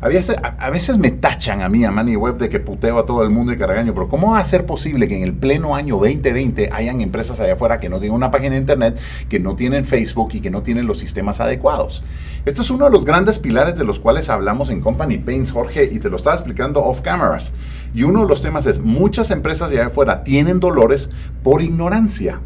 A 0.00 0.08
veces, 0.08 0.98
me 0.98 1.12
tachan 1.12 1.62
a 1.62 1.68
mí, 1.68 1.84
a 1.84 1.92
Manny 1.92 2.16
Web, 2.16 2.38
de 2.38 2.48
que 2.48 2.58
puteo 2.58 2.98
a 2.98 3.06
todo 3.06 3.22
el 3.22 3.30
mundo 3.30 3.52
y 3.52 3.56
que 3.56 3.66
regaño, 3.66 3.94
pero 3.94 4.08
¿cómo 4.08 4.32
va 4.32 4.40
a 4.40 4.44
ser 4.44 4.66
posible 4.66 5.06
que 5.06 5.16
en 5.16 5.22
el 5.22 5.32
pleno 5.32 5.76
año 5.76 5.94
2020 5.94 6.70
hayan 6.72 7.00
empresas 7.00 7.38
allá 7.38 7.52
afuera 7.52 7.78
que 7.78 7.88
no 7.88 8.00
tienen 8.00 8.16
una 8.16 8.32
página 8.32 8.54
de 8.54 8.60
internet, 8.62 8.98
que 9.28 9.38
no 9.38 9.54
tienen 9.54 9.84
Facebook 9.84 10.30
y 10.32 10.40
que 10.40 10.50
no 10.50 10.62
tienen 10.64 10.88
los 10.88 10.98
sistemas 10.98 11.40
adecuados? 11.40 12.02
Esto 12.44 12.62
es 12.62 12.70
uno 12.70 12.86
de 12.86 12.90
los 12.90 13.04
grandes 13.04 13.38
pilares 13.38 13.76
de 13.76 13.84
los 13.84 14.00
cuales 14.00 14.28
hablamos 14.28 14.70
en 14.70 14.80
Company 14.80 15.18
Paints, 15.18 15.52
Jorge, 15.52 15.84
y 15.84 16.00
te 16.00 16.10
lo 16.10 16.16
estaba 16.16 16.34
explicando 16.34 16.82
off 16.82 17.00
cameras. 17.00 17.52
Y 17.94 18.02
uno 18.02 18.22
de 18.22 18.28
los 18.28 18.42
temas 18.42 18.66
es, 18.66 18.80
muchas 18.80 19.30
empresas 19.30 19.70
allá 19.70 19.86
afuera 19.86 20.24
tienen 20.24 20.58
dolores 20.58 21.10
por 21.44 21.62
ignorancia. 21.62 22.40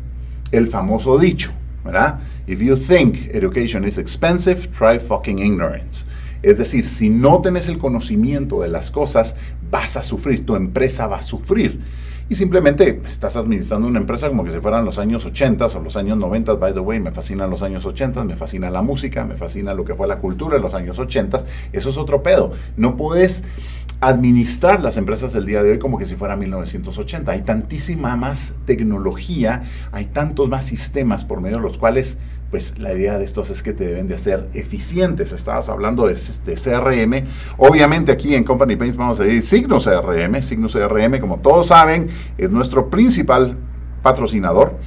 El 0.53 0.69
famoso 0.69 1.19
dicho, 1.19 1.53
¿verdad? 1.85 2.21
If 2.47 2.61
you 2.61 2.77
think 2.77 3.35
education 3.35 3.85
is 3.85 3.99
expensive, 3.99 4.69
try 4.71 4.99
fucking 4.99 5.39
ignorance. 5.39 6.07
Es 6.43 6.59
decir, 6.59 6.85
si 6.85 7.09
no 7.11 7.41
tenés 7.41 7.69
el 7.69 7.79
conocimiento 7.79 8.61
de 8.63 8.69
las 8.69 8.91
cosas, 8.91 9.35
vas 9.71 9.97
a 9.97 10.03
sufrir, 10.03 10.47
tu 10.47 10.55
empresa 10.55 11.07
va 11.07 11.19
a 11.19 11.23
sufrir. 11.23 11.81
Y 12.31 12.35
simplemente 12.35 13.01
estás 13.07 13.37
administrando 13.37 13.89
una 13.89 13.99
empresa 13.99 14.29
como 14.29 14.45
que 14.45 14.51
si 14.51 14.61
fueran 14.61 14.85
los 14.85 14.99
años 14.99 15.25
80 15.25 15.65
o 15.65 15.81
los 15.81 15.97
años 15.97 16.19
90. 16.19 16.55
By 16.55 16.75
the 16.75 16.81
way, 16.81 17.01
me 17.01 17.11
fascinan 17.11 17.49
los 17.49 17.63
años 17.63 17.87
80, 17.87 18.25
me 18.25 18.37
fascina 18.37 18.71
la 18.71 18.83
música, 18.83 19.25
me 19.25 19.37
fascina 19.37 19.73
lo 19.73 19.85
que 19.85 19.95
fue 19.95 20.07
la 20.07 20.19
cultura 20.19 20.57
de 20.57 20.61
los 20.61 20.75
años 20.75 20.99
80. 20.99 21.39
Eso 21.73 21.91
es 21.91 21.97
otro 21.97 22.23
pedo. 22.23 22.53
No 22.77 22.97
puedes 22.97 23.45
administrar 24.01 24.83
las 24.83 24.97
empresas 24.97 25.33
del 25.33 25.47
día 25.47 25.63
de 25.63 25.73
hoy 25.73 25.79
como 25.79 25.99
que 25.99 26.05
si 26.05 26.17
fuera 26.17 26.37
1980. 26.37 27.33
Hay 27.33 27.43
tantísima 27.43 28.15
más 28.17 28.55
tecnología, 28.67 29.63
hay 29.91 30.07
tantos 30.07 30.51
más 30.51 30.67
sistemas 30.67 31.25
por 31.25 31.41
medio 31.41 31.57
de 31.57 31.63
los 31.63 31.79
cuales 31.79 32.19
pues 32.51 32.79
la 32.79 32.95
idea 32.95 33.19
de 33.19 33.25
estos 33.25 33.51
es 33.51 33.63
que 33.63 33.75
te 33.75 33.87
deben 33.87 34.09
de 34.09 34.15
hacer 34.15 34.49
eficientes. 34.55 35.33
Estabas 35.33 35.69
hablando 35.69 36.07
de, 36.07 36.15
CRM. 36.15 37.27
Obviamente 37.59 38.13
aquí 38.13 38.35
en 38.35 38.45
Company 38.45 38.77
Paints 38.77 38.97
vamos 38.97 39.21
a 39.21 39.25
decir 39.25 39.43
Signo 39.43 39.79
CRM. 39.81 40.41
Signo 40.43 40.69
CRM, 40.69 41.21
como 41.21 41.41
todos 41.41 41.67
saben, 41.69 42.09
es 42.39 42.51
nuestro 42.51 42.89
principal 42.89 43.57
patrocinador. 44.03 44.79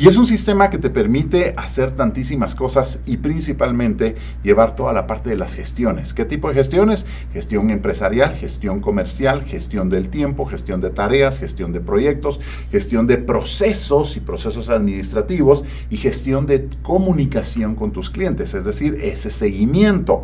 Y 0.00 0.06
es 0.06 0.16
un 0.16 0.28
sistema 0.28 0.70
que 0.70 0.78
te 0.78 0.90
permite 0.90 1.54
hacer 1.56 1.90
tantísimas 1.90 2.54
cosas 2.54 3.00
y 3.04 3.16
principalmente 3.16 4.14
llevar 4.44 4.76
toda 4.76 4.92
la 4.92 5.08
parte 5.08 5.30
de 5.30 5.36
las 5.36 5.56
gestiones. 5.56 6.14
¿Qué 6.14 6.24
tipo 6.24 6.46
de 6.46 6.54
gestiones? 6.54 7.04
Gestión 7.32 7.70
empresarial, 7.70 8.36
gestión 8.36 8.80
comercial, 8.80 9.42
gestión 9.42 9.90
del 9.90 10.08
tiempo, 10.08 10.46
gestión 10.46 10.80
de 10.80 10.90
tareas, 10.90 11.40
gestión 11.40 11.72
de 11.72 11.80
proyectos, 11.80 12.38
gestión 12.70 13.08
de 13.08 13.18
procesos 13.18 14.16
y 14.16 14.20
procesos 14.20 14.68
administrativos 14.68 15.64
y 15.90 15.96
gestión 15.96 16.46
de 16.46 16.68
comunicación 16.82 17.74
con 17.74 17.90
tus 17.90 18.08
clientes, 18.08 18.54
es 18.54 18.64
decir, 18.64 19.00
ese 19.02 19.30
seguimiento. 19.30 20.22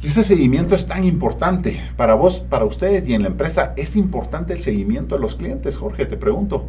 Ese 0.00 0.22
seguimiento 0.22 0.76
es 0.76 0.86
tan 0.86 1.02
importante 1.02 1.80
para 1.96 2.14
vos, 2.14 2.38
para 2.38 2.66
ustedes 2.66 3.08
y 3.08 3.14
en 3.14 3.22
la 3.22 3.28
empresa. 3.28 3.72
¿Es 3.76 3.96
importante 3.96 4.52
el 4.52 4.60
seguimiento 4.60 5.16
de 5.16 5.22
los 5.22 5.34
clientes, 5.34 5.76
Jorge? 5.76 6.06
Te 6.06 6.16
pregunto. 6.16 6.68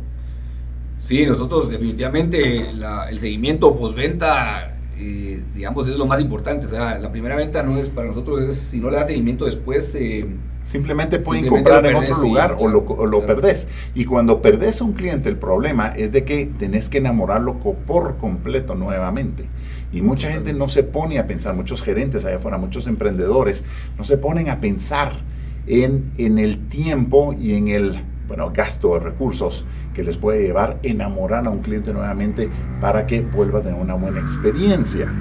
Sí, 0.99 1.25
nosotros 1.25 1.69
definitivamente 1.69 2.69
el 3.09 3.19
seguimiento 3.19 3.75
postventa, 3.75 4.75
eh, 4.97 5.41
digamos, 5.53 5.87
es 5.87 5.95
lo 5.95 6.05
más 6.05 6.21
importante. 6.21 6.65
O 6.65 6.69
sea, 6.69 6.97
la 6.99 7.11
primera 7.11 7.35
venta 7.35 7.63
no 7.63 7.77
es 7.77 7.89
para 7.89 8.07
nosotros, 8.07 8.41
es, 8.41 8.57
si 8.57 8.79
no 8.79 8.89
le 8.89 8.97
das 8.97 9.07
seguimiento 9.07 9.45
después... 9.45 9.95
Eh, 9.95 10.25
simplemente 10.65 11.19
pueden 11.19 11.47
comprar 11.47 11.85
en 11.85 11.95
otro 11.95 12.17
lugar 12.17 12.57
o 12.59 12.67
lo, 12.67 13.25
perdés. 13.25 13.67
Y 13.93 14.05
cuando 14.05 14.41
perdés 14.41 14.81
a 14.81 14.83
un 14.83 14.93
cliente, 14.93 15.29
el 15.29 15.37
problema 15.37 15.89
es 15.89 16.11
de 16.11 16.23
que 16.23 16.47
tenés 16.57 16.89
que 16.89 16.97
enamorarlo 16.97 17.59
por 17.59 18.17
completo 18.17 18.75
nuevamente. 18.75 19.45
Y 19.93 20.01
mucha 20.01 20.31
gente 20.31 20.53
no 20.53 20.67
se 20.67 20.83
pone 20.83 21.19
a 21.19 21.27
pensar, 21.27 21.55
muchos 21.55 21.83
gerentes 21.83 22.25
allá 22.25 22.37
afuera, 22.37 22.57
muchos 22.57 22.87
emprendedores, 22.87 23.63
no 23.97 24.03
se 24.03 24.17
ponen 24.17 24.49
a 24.49 24.59
pensar 24.59 25.19
en, 25.67 26.11
en 26.17 26.37
el 26.39 26.67
tiempo 26.67 27.33
y 27.33 27.53
en 27.53 27.67
el 27.69 28.01
bueno, 28.27 28.51
gasto 28.53 28.95
de 28.95 29.01
recursos 29.01 29.65
que 29.93 30.03
les 30.03 30.17
puede 30.17 30.41
llevar 30.41 30.79
enamorar 30.83 31.45
a 31.45 31.49
un 31.49 31.59
cliente 31.59 31.93
nuevamente 31.93 32.49
para 32.81 33.05
que 33.05 33.21
vuelva 33.21 33.59
a 33.59 33.61
tener 33.61 33.79
una 33.79 33.93
buena 33.93 34.19
experiencia. 34.19 35.11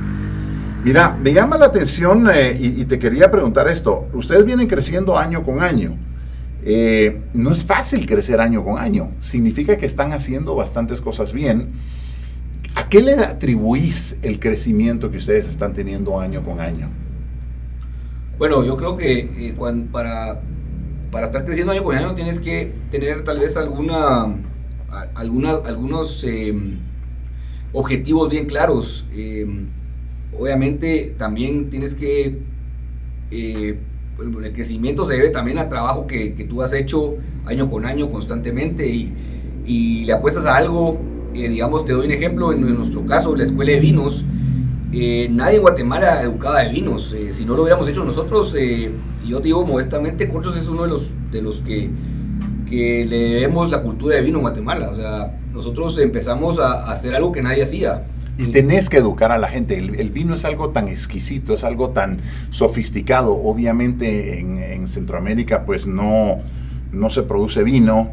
Mira, 0.85 1.11
me 1.11 1.33
llama 1.33 1.57
la 1.57 1.67
atención 1.67 2.29
eh, 2.33 2.59
y, 2.61 2.85
te 2.85 2.99
quería 2.99 3.31
preguntar 3.31 3.69
esto. 3.69 4.07
Ustedes 4.13 4.45
vienen 4.45 4.69
creciendo 4.69 5.17
año 5.19 5.43
con 5.43 5.63
año. 5.63 5.97
Eh, 6.63 7.23
no 7.33 7.53
es 7.53 7.65
fácil 7.65 8.07
crecer 8.07 8.39
año 8.39 8.63
con 8.63 8.79
año. 8.79 9.13
Significa 9.19 9.79
que 9.79 9.87
están 9.87 10.13
haciendo 10.13 10.55
bastantes 10.55 11.01
cosas 11.01 11.33
bien. 11.33 11.73
¿A 12.75 12.89
qué 12.89 13.01
le 13.01 13.15
atribuís 13.15 14.19
el 14.23 14.39
crecimiento 14.41 15.11
que 15.11 15.17
ustedes 15.17 15.49
están 15.49 15.73
teniendo 15.73 16.21
año 16.21 16.43
con 16.43 16.61
año? 16.61 16.91
Bueno, 18.37 18.65
yo 18.65 18.77
creo 18.77 18.97
que 18.97 19.21
eh, 19.49 19.55
para 19.91 20.43
para 21.15 21.27
estar 21.27 21.45
creciendo 21.45 21.71
año 21.73 21.85
con 21.85 21.95
año 21.95 22.13
tienes 22.17 22.41
que 22.41 22.73
tener 22.91 23.23
tal 23.23 23.39
vez 23.39 23.57
alguna, 23.57 24.35
algunos 25.15 26.25
em, 26.25 26.81
objetivos 27.73 28.29
bien 28.29 28.47
claros. 28.47 29.07
Em, 29.15 29.69
obviamente 30.37 31.15
también 31.17 31.71
tienes 31.71 31.95
que, 31.95 32.41
eh, 33.31 33.79
el 34.19 34.53
crecimiento 34.53 35.07
se 35.07 35.13
debe 35.15 35.31
también 35.31 35.59
al 35.59 35.69
trabajo 35.69 36.09
que, 36.09 36.31
tú 36.49 36.63
has 36.63 36.73
hecho 36.73 37.15
año 37.47 37.71
con 37.71 37.87
año 37.87 38.11
constantemente 38.11 38.85
y, 38.85 39.13
le 40.05 40.13
apuestas 40.13 40.47
a 40.47 40.57
algo, 40.57 40.99
eh, 41.33 41.49
digamos, 41.49 41.85
te 41.85 41.93
doy 41.93 42.07
un 42.07 42.13
ejemplo, 42.13 42.53
en, 42.53 42.75
nuestro 42.75 43.07
caso, 43.07 43.37
la 43.37 43.45
escuela 43.45 43.71
de 43.71 43.79
vinos, 43.79 44.25
eh, 44.93 45.29
nadie 45.31 45.57
en 45.57 45.63
Guatemala 45.63 46.23
educaba 46.23 46.63
de 46.63 46.71
vinos, 46.73 47.15
si 47.31 47.45
no 47.45 47.55
lo 47.55 47.63
hubiéramos 47.63 47.87
hecho 47.87 48.05
nosotros, 48.05 48.57
yo 49.27 49.41
digo 49.41 49.65
modestamente, 49.65 50.29
Corchos 50.29 50.57
es 50.57 50.69
uno 50.69 50.83
de 50.83 50.89
los, 50.89 51.11
de 51.31 51.43
los 51.43 51.61
que, 51.61 51.91
que 52.69 53.05
le 53.05 53.19
debemos 53.35 53.71
la 53.71 53.83
cultura 53.83 54.17
de 54.17 54.23
vino 54.23 54.39
en 54.39 54.43
Guatemala. 54.43 54.91
O 54.91 54.97
sea, 54.97 55.39
nosotros 55.53 55.99
empezamos 55.99 56.59
a, 56.59 56.91
hacer 56.91 57.15
algo 57.15 57.33
que 57.33 57.43
nadie 57.43 57.63
hacía. 57.63 58.05
Y 58.37 58.47
tenés 58.47 58.91
que 58.91 58.97
educar 58.97 59.31
a 59.31 59.39
la 59.39 59.49
gente. 59.49 59.79
El, 59.79 60.11
vino 60.11 60.35
es 60.35 60.45
algo 60.45 60.71
tan 60.71 60.89
exquisito, 60.89 61.55
es 61.55 61.63
algo 61.63 61.91
tan 61.91 62.21
sofisticado. 62.51 63.33
Obviamente 63.35 64.41
en, 64.41 64.59
en 64.59 64.89
Centroamérica 64.89 65.65
pues 65.65 65.87
no, 65.87 66.41
no 66.93 67.11
se 67.11 67.23
produce 67.23 67.63
vino 67.63 68.11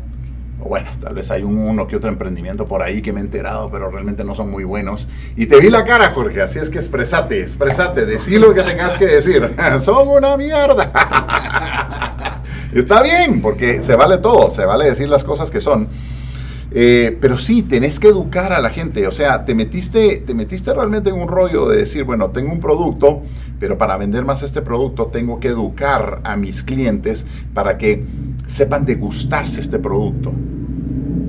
bueno, 0.68 0.90
tal 1.00 1.14
vez 1.14 1.32
hay 1.32 1.44
un, 1.44 1.58
uno 1.58 1.88
que 1.88 1.96
otro 1.96 2.10
emprendimiento 2.10 2.66
por 2.66 2.82
ahí 2.82 3.02
que 3.02 3.14
me 3.14 3.20
he 3.20 3.24
enterado, 3.24 3.70
pero 3.72 3.90
realmente 3.90 4.24
no 4.24 4.36
son 4.36 4.50
muy 4.50 4.64
buenos. 4.64 5.08
Y 5.36 5.48
te 5.48 5.60
vi 5.60 5.70
la 5.70 5.86
cara, 5.86 6.12
Jorge, 6.12 6.42
así 6.42 6.60
es 6.60 6.70
que 6.70 6.78
expresate, 6.78 7.42
expresate, 7.42 8.06
decí 8.06 8.38
lo 8.38 8.54
que 8.54 8.62
tengas 8.64 8.98
que 8.98 9.06
decir. 9.06 9.54
son 9.82 10.08
una 10.08 10.38
mierda. 10.38 10.92
Está 12.74 13.04
bien, 13.04 13.42
porque 13.42 13.82
se 13.82 13.96
vale 13.96 14.18
todo, 14.18 14.50
se 14.52 14.66
vale 14.66 14.86
decir 14.86 15.10
las 15.10 15.24
cosas 15.24 15.52
que 15.52 15.60
son. 15.60 15.90
Eh, 16.74 17.18
pero 17.20 17.38
sí, 17.38 17.64
tenés 17.64 18.00
que 18.00 18.08
educar 18.08 18.54
a 18.54 18.62
la 18.62 18.70
gente. 18.70 19.06
O 19.08 19.12
sea, 19.12 19.44
te 19.44 19.54
metiste, 19.54 20.24
te 20.26 20.34
metiste 20.34 20.74
realmente 20.74 21.10
en 21.10 21.16
un 21.16 21.28
rollo 21.28 21.68
de 21.68 21.78
decir, 21.78 22.06
bueno, 22.06 22.30
tengo 22.30 22.52
un 22.52 22.62
producto, 22.62 23.24
pero 23.60 23.78
para 23.78 23.98
vender 23.98 24.24
más 24.24 24.42
este 24.42 24.62
producto 24.62 25.08
tengo 25.08 25.40
que 25.40 25.50
educar 25.50 26.22
a 26.24 26.38
mis 26.38 26.64
clientes 26.64 27.26
para 27.54 27.78
que 27.78 28.06
sepan 28.52 28.86
degustarse 28.86 29.62
este 29.62 29.80
producto. 29.80 30.34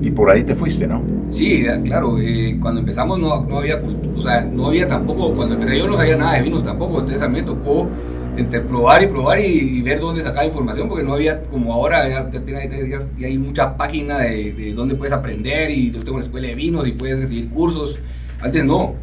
Y 0.01 0.11
por 0.11 0.29
ahí 0.29 0.43
te 0.43 0.53
fuiste, 0.53 0.85
¿no? 0.85 1.01
Sí, 1.29 1.65
claro. 1.85 2.19
Eh, 2.19 2.57
cuando 2.59 2.81
empezamos 2.81 3.17
no, 3.17 3.45
no 3.45 3.57
había 3.57 3.81
o 4.15 4.21
sea, 4.21 4.41
no 4.41 4.67
había 4.67 4.87
tampoco, 4.87 5.33
cuando 5.33 5.55
empecé 5.55 5.77
yo 5.77 5.87
no 5.87 5.95
sabía 5.95 6.17
nada 6.17 6.35
de 6.35 6.41
vinos 6.41 6.63
tampoco, 6.63 6.99
entonces 6.99 7.21
a 7.21 7.29
mí 7.29 7.39
me 7.39 7.43
tocó 7.43 7.87
entre 8.35 8.61
probar 8.61 9.03
y 9.03 9.07
probar 9.07 9.39
y, 9.39 9.81
ver 9.81 9.99
dónde 9.99 10.21
sacar 10.21 10.45
información, 10.45 10.89
porque 10.89 11.03
no 11.03 11.13
había, 11.13 11.41
como 11.43 11.73
ahora, 11.73 12.07
ya, 12.09 12.29
ya, 12.29 13.27
hay 13.27 13.37
mucha 13.37 13.77
página 13.77 14.19
de, 14.19 14.53
de, 14.53 14.73
dónde 14.73 14.95
puedes 14.95 15.13
aprender 15.13 15.71
y 15.71 15.91
yo 15.91 15.99
tengo 15.99 16.15
una 16.15 16.25
escuela 16.25 16.47
de 16.47 16.55
vinos 16.55 16.87
y 16.87 16.93
puedes 16.93 17.19
recibir 17.19 17.49
cursos. 17.49 17.99
Antes 18.41 18.65
no. 18.65 18.95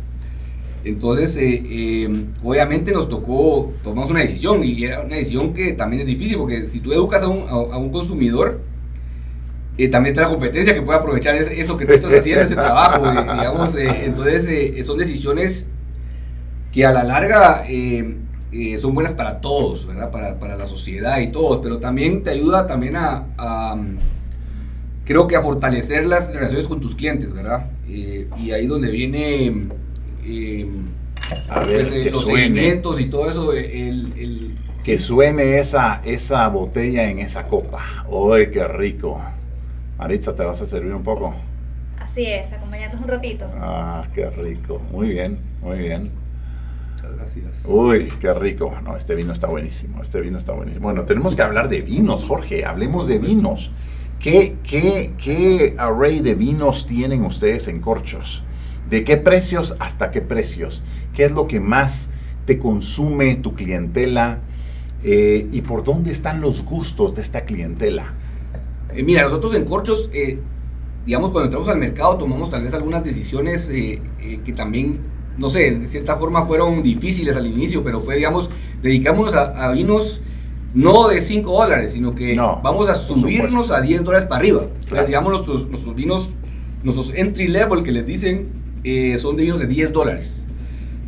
Entonces, 0.84 1.36
eh, 1.36 1.62
eh, 1.64 2.26
obviamente 2.42 2.92
nos 2.92 3.08
tocó, 3.08 3.72
tomamos 3.84 4.10
una 4.10 4.20
decisión 4.20 4.64
y 4.64 4.84
era 4.84 5.00
una 5.00 5.16
decisión 5.16 5.52
que 5.52 5.72
también 5.72 6.02
es 6.02 6.08
difícil, 6.08 6.38
porque 6.38 6.68
si 6.68 6.80
tú 6.80 6.92
educas 6.92 7.22
a 7.22 7.28
un, 7.28 7.48
a, 7.48 7.76
un 7.76 7.90
consumidor, 7.90 8.60
eh, 9.76 9.88
también 9.88 10.14
está 10.14 10.26
la 10.26 10.32
competencia 10.32 10.74
que 10.74 10.82
puede 10.82 10.98
aprovechar 10.98 11.36
eso 11.36 11.76
que 11.76 11.86
tú 11.86 11.92
estás 11.92 12.12
haciendo, 12.12 12.44
ese 12.44 12.54
trabajo, 12.54 13.10
digamos. 13.10 13.74
entonces, 13.76 14.86
son 14.86 14.98
decisiones 14.98 15.66
que 16.72 16.86
a 16.86 16.92
la 16.92 17.04
larga 17.04 17.64
eh, 18.52 18.78
son 18.78 18.94
buenas 18.94 19.12
para 19.12 19.40
todos, 19.40 19.86
¿verdad? 19.86 20.10
Para, 20.10 20.40
para, 20.40 20.56
la 20.56 20.66
sociedad 20.66 21.20
y 21.20 21.30
todos, 21.30 21.60
pero 21.62 21.78
también 21.78 22.24
te 22.24 22.30
ayuda 22.30 22.66
también 22.66 22.96
a, 22.96 23.76
creo 25.04 25.28
que 25.28 25.36
a 25.36 25.42
fortalecer 25.42 26.06
las 26.06 26.34
relaciones 26.34 26.66
con 26.66 26.80
tus 26.80 26.96
clientes, 26.96 27.32
¿verdad? 27.32 27.70
Eh, 27.88 28.28
y 28.38 28.50
ahí 28.50 28.66
donde 28.66 28.90
viene 28.90 29.68
eh, 30.24 30.68
a 31.48 31.60
ver, 31.60 31.88
pues, 31.88 32.12
los 32.12 32.24
seguimientos 32.24 33.00
y 33.00 33.06
todo 33.06 33.30
eso, 33.30 33.52
el, 33.52 34.12
el 34.16 34.56
que 34.84 34.98
suene 34.98 35.58
esa, 35.58 36.02
esa 36.04 36.48
botella 36.48 37.10
en 37.10 37.18
esa 37.18 37.46
copa. 37.46 38.04
¡Uy, 38.08 38.50
qué 38.50 38.66
rico! 38.66 39.20
Maritza, 39.98 40.34
¿te 40.34 40.42
vas 40.42 40.62
a 40.62 40.66
servir 40.66 40.94
un 40.94 41.02
poco? 41.02 41.34
Así 41.98 42.24
es, 42.26 42.52
acompañándonos 42.52 43.04
un 43.04 43.10
ratito. 43.10 43.50
Ah, 43.58 44.04
qué 44.14 44.30
rico. 44.30 44.80
Muy 44.90 45.08
bien, 45.08 45.38
muy 45.62 45.78
bien. 45.78 46.10
Muchas 46.94 47.16
gracias. 47.16 47.64
Uy, 47.66 48.08
qué 48.20 48.32
rico. 48.32 48.74
No, 48.82 48.96
este 48.96 49.14
vino 49.14 49.32
está 49.32 49.46
buenísimo. 49.46 50.02
Este 50.02 50.20
vino 50.20 50.38
está 50.38 50.52
buenísimo. 50.52 50.82
Bueno, 50.82 51.04
tenemos 51.04 51.36
que 51.36 51.42
hablar 51.42 51.68
de 51.68 51.82
vinos, 51.82 52.24
Jorge. 52.24 52.64
Hablemos 52.64 53.06
de 53.06 53.18
vinos. 53.18 53.70
¿Qué, 54.18 54.56
qué, 54.64 55.12
qué 55.22 55.74
array 55.78 56.20
de 56.20 56.34
vinos 56.34 56.86
tienen 56.86 57.22
ustedes 57.24 57.68
en 57.68 57.80
Corchos? 57.80 58.42
¿De 58.90 59.04
qué 59.04 59.16
precios 59.16 59.76
hasta 59.78 60.10
qué 60.10 60.20
precios? 60.20 60.82
¿Qué 61.14 61.24
es 61.24 61.32
lo 61.32 61.46
que 61.46 61.60
más 61.60 62.08
te 62.44 62.58
consume 62.58 63.36
tu 63.36 63.54
clientela? 63.54 64.40
Eh, 65.04 65.48
¿Y 65.52 65.60
por 65.60 65.84
dónde 65.84 66.10
están 66.10 66.40
los 66.40 66.64
gustos 66.64 67.14
de 67.14 67.22
esta 67.22 67.44
clientela? 67.44 68.14
Eh, 68.92 69.04
mira, 69.04 69.22
nosotros 69.22 69.54
en 69.54 69.64
Corchos, 69.64 70.10
eh, 70.12 70.40
digamos, 71.06 71.30
cuando 71.30 71.46
entramos 71.46 71.68
al 71.68 71.78
mercado 71.78 72.16
tomamos 72.18 72.50
tal 72.50 72.64
vez 72.64 72.74
algunas 72.74 73.04
decisiones 73.04 73.68
que 73.68 74.52
también, 74.56 74.98
no 75.38 75.48
sé, 75.48 75.70
de 75.70 75.86
cierta 75.86 76.16
forma 76.16 76.44
fueron 76.44 76.82
difíciles 76.82 77.36
al 77.36 77.46
inicio, 77.46 77.84
pero 77.84 78.00
fue, 78.00 78.16
digamos, 78.16 78.50
dedicámonos 78.82 79.34
a, 79.34 79.70
vinos 79.70 80.20
no 80.74 81.08
de 81.08 81.20
5 81.20 81.50
dólares, 81.50 81.92
sino 81.92 82.14
que 82.14 82.34
vamos 82.36 82.88
a 82.88 82.96
subirnos 82.96 83.70
a 83.70 83.80
10 83.80 84.02
dólares 84.02 84.26
para 84.28 84.40
arriba. 84.40 84.66
digamos, 85.06 85.30
nuestros, 85.30 85.68
nuestros 85.68 85.94
vinos, 85.94 86.30
nuestros 86.82 87.14
entry 87.14 87.48
level 87.48 87.82
que 87.82 87.92
les 87.92 88.04
dicen, 88.04 88.59
son 89.18 89.36
de 89.36 89.42
vinos 89.42 89.60
de 89.60 89.66
10 89.66 89.92
dólares 89.92 90.40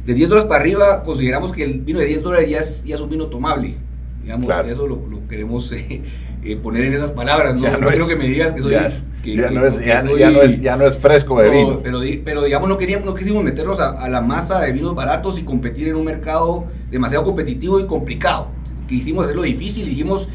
de 0.04 0.14
10 0.14 0.28
dólares 0.28 0.48
para 0.48 0.60
arriba, 0.60 1.02
consideramos 1.04 1.52
que 1.52 1.64
el 1.64 1.80
vino 1.80 2.00
de 2.00 2.06
10 2.06 2.22
dólares 2.22 2.50
ya 2.50 2.58
es, 2.58 2.82
ya 2.84 2.96
es 2.96 3.00
un 3.00 3.10
vino 3.10 3.26
tomable. 3.26 3.76
Digamos, 4.22 4.48
eso 4.66 4.86
lo, 4.86 5.06
lo 5.08 5.26
queremos 5.28 5.70
eh, 5.72 6.02
eh, 6.44 6.56
poner 6.56 6.84
en 6.84 6.94
esas 6.94 7.12
palabras. 7.12 7.54
No, 7.56 7.78
no, 7.78 7.88
quiero 7.88 8.06
que 8.06 8.16
me 8.16 8.26
digas 8.26 8.52
que 8.52 8.62
soy. 8.62 8.72
Ya, 8.72 9.50
no, 9.52 9.64
es, 9.64 9.74
no, 10.04 10.42
es, 10.42 10.60
no 10.60 10.86
es 10.86 10.98
fresco 10.98 11.40
de 11.40 11.50
vino. 11.50 11.78
Pero, 11.80 12.00
pero 12.24 12.42
digamos, 12.42 12.68
no, 12.68 12.76
queríamos, 12.76 13.06
no 13.06 13.14
quisimos 13.14 13.44
meternos 13.44 13.78
a, 13.78 13.90
a, 13.90 14.08
la 14.08 14.20
masa 14.20 14.60
de 14.60 14.72
vinos 14.72 14.96
baratos 14.96 15.38
y 15.38 15.44
competir 15.44 15.86
en 15.86 15.94
un 15.94 16.04
mercado 16.04 16.64
demasiado 16.90 17.24
competitivo 17.24 17.78
y 17.78 17.86
complicado. 17.86 18.48
Quisimos 18.88 19.24
hacerlo 19.24 19.42
difícil, 19.42 19.86
dijimos, 19.86 20.28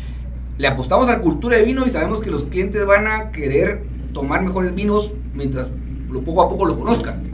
le 0.58 0.68
apostamos 0.68 1.10
a 1.10 1.18
la 1.18 1.22
cultura 1.22 1.58
de 1.58 1.64
vino 1.64 1.86
y 1.86 1.90
sabemos 1.90 2.22
que 2.22 2.32
los 2.32 2.46
clientes 2.46 2.86
van 2.86 3.08
a 3.08 3.32
querer 3.32 3.84
tomar 4.14 4.42
mejores 4.42 4.74
vinos 4.74 5.12
mientras 5.34 5.70
poco 6.24 6.42
a 6.42 6.50
poco 6.50 6.66
lo 6.66 6.78
conozcan. 6.78 7.32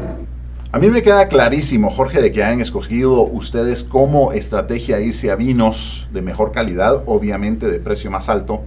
A 0.72 0.80
mí 0.80 0.90
me 0.90 1.04
queda 1.04 1.28
clarísimo, 1.28 1.92
Jorge, 1.92 2.20
de 2.20 2.32
que 2.32 2.44
hayan 2.44 2.60
escogido 2.60 3.22
ustedes 3.22 3.84
como 3.84 4.32
estrategia 4.32 5.00
irse 5.00 5.30
a 5.30 5.36
vinos 5.36 6.08
de 6.12 6.24
mejor 6.24 6.52
calidad, 6.52 7.04
obviamente 7.06 7.70
de 7.70 7.80
precio 7.80 8.10
más 8.10 8.28
alto. 8.28 8.64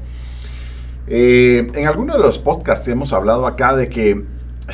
Eh, 1.09 1.69
en 1.75 1.87
algunos 1.87 2.17
de 2.17 2.23
los 2.23 2.39
podcasts 2.39 2.87
hemos 2.89 3.13
hablado 3.13 3.47
acá 3.47 3.75
de 3.75 3.89
que 3.89 4.25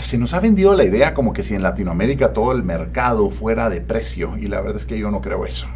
se 0.00 0.18
nos 0.18 0.34
ha 0.34 0.40
vendido 0.40 0.74
la 0.74 0.84
idea 0.84 1.14
como 1.14 1.32
que 1.32 1.42
si 1.42 1.54
en 1.54 1.62
Latinoamérica 1.62 2.32
todo 2.32 2.52
el 2.52 2.64
mercado 2.64 3.30
fuera 3.30 3.68
de 3.68 3.80
precio, 3.80 4.36
y 4.38 4.46
la 4.46 4.60
verdad 4.60 4.76
es 4.76 4.86
que 4.86 4.98
yo 4.98 5.10
no 5.10 5.20
creo 5.20 5.46
eso. 5.46 5.66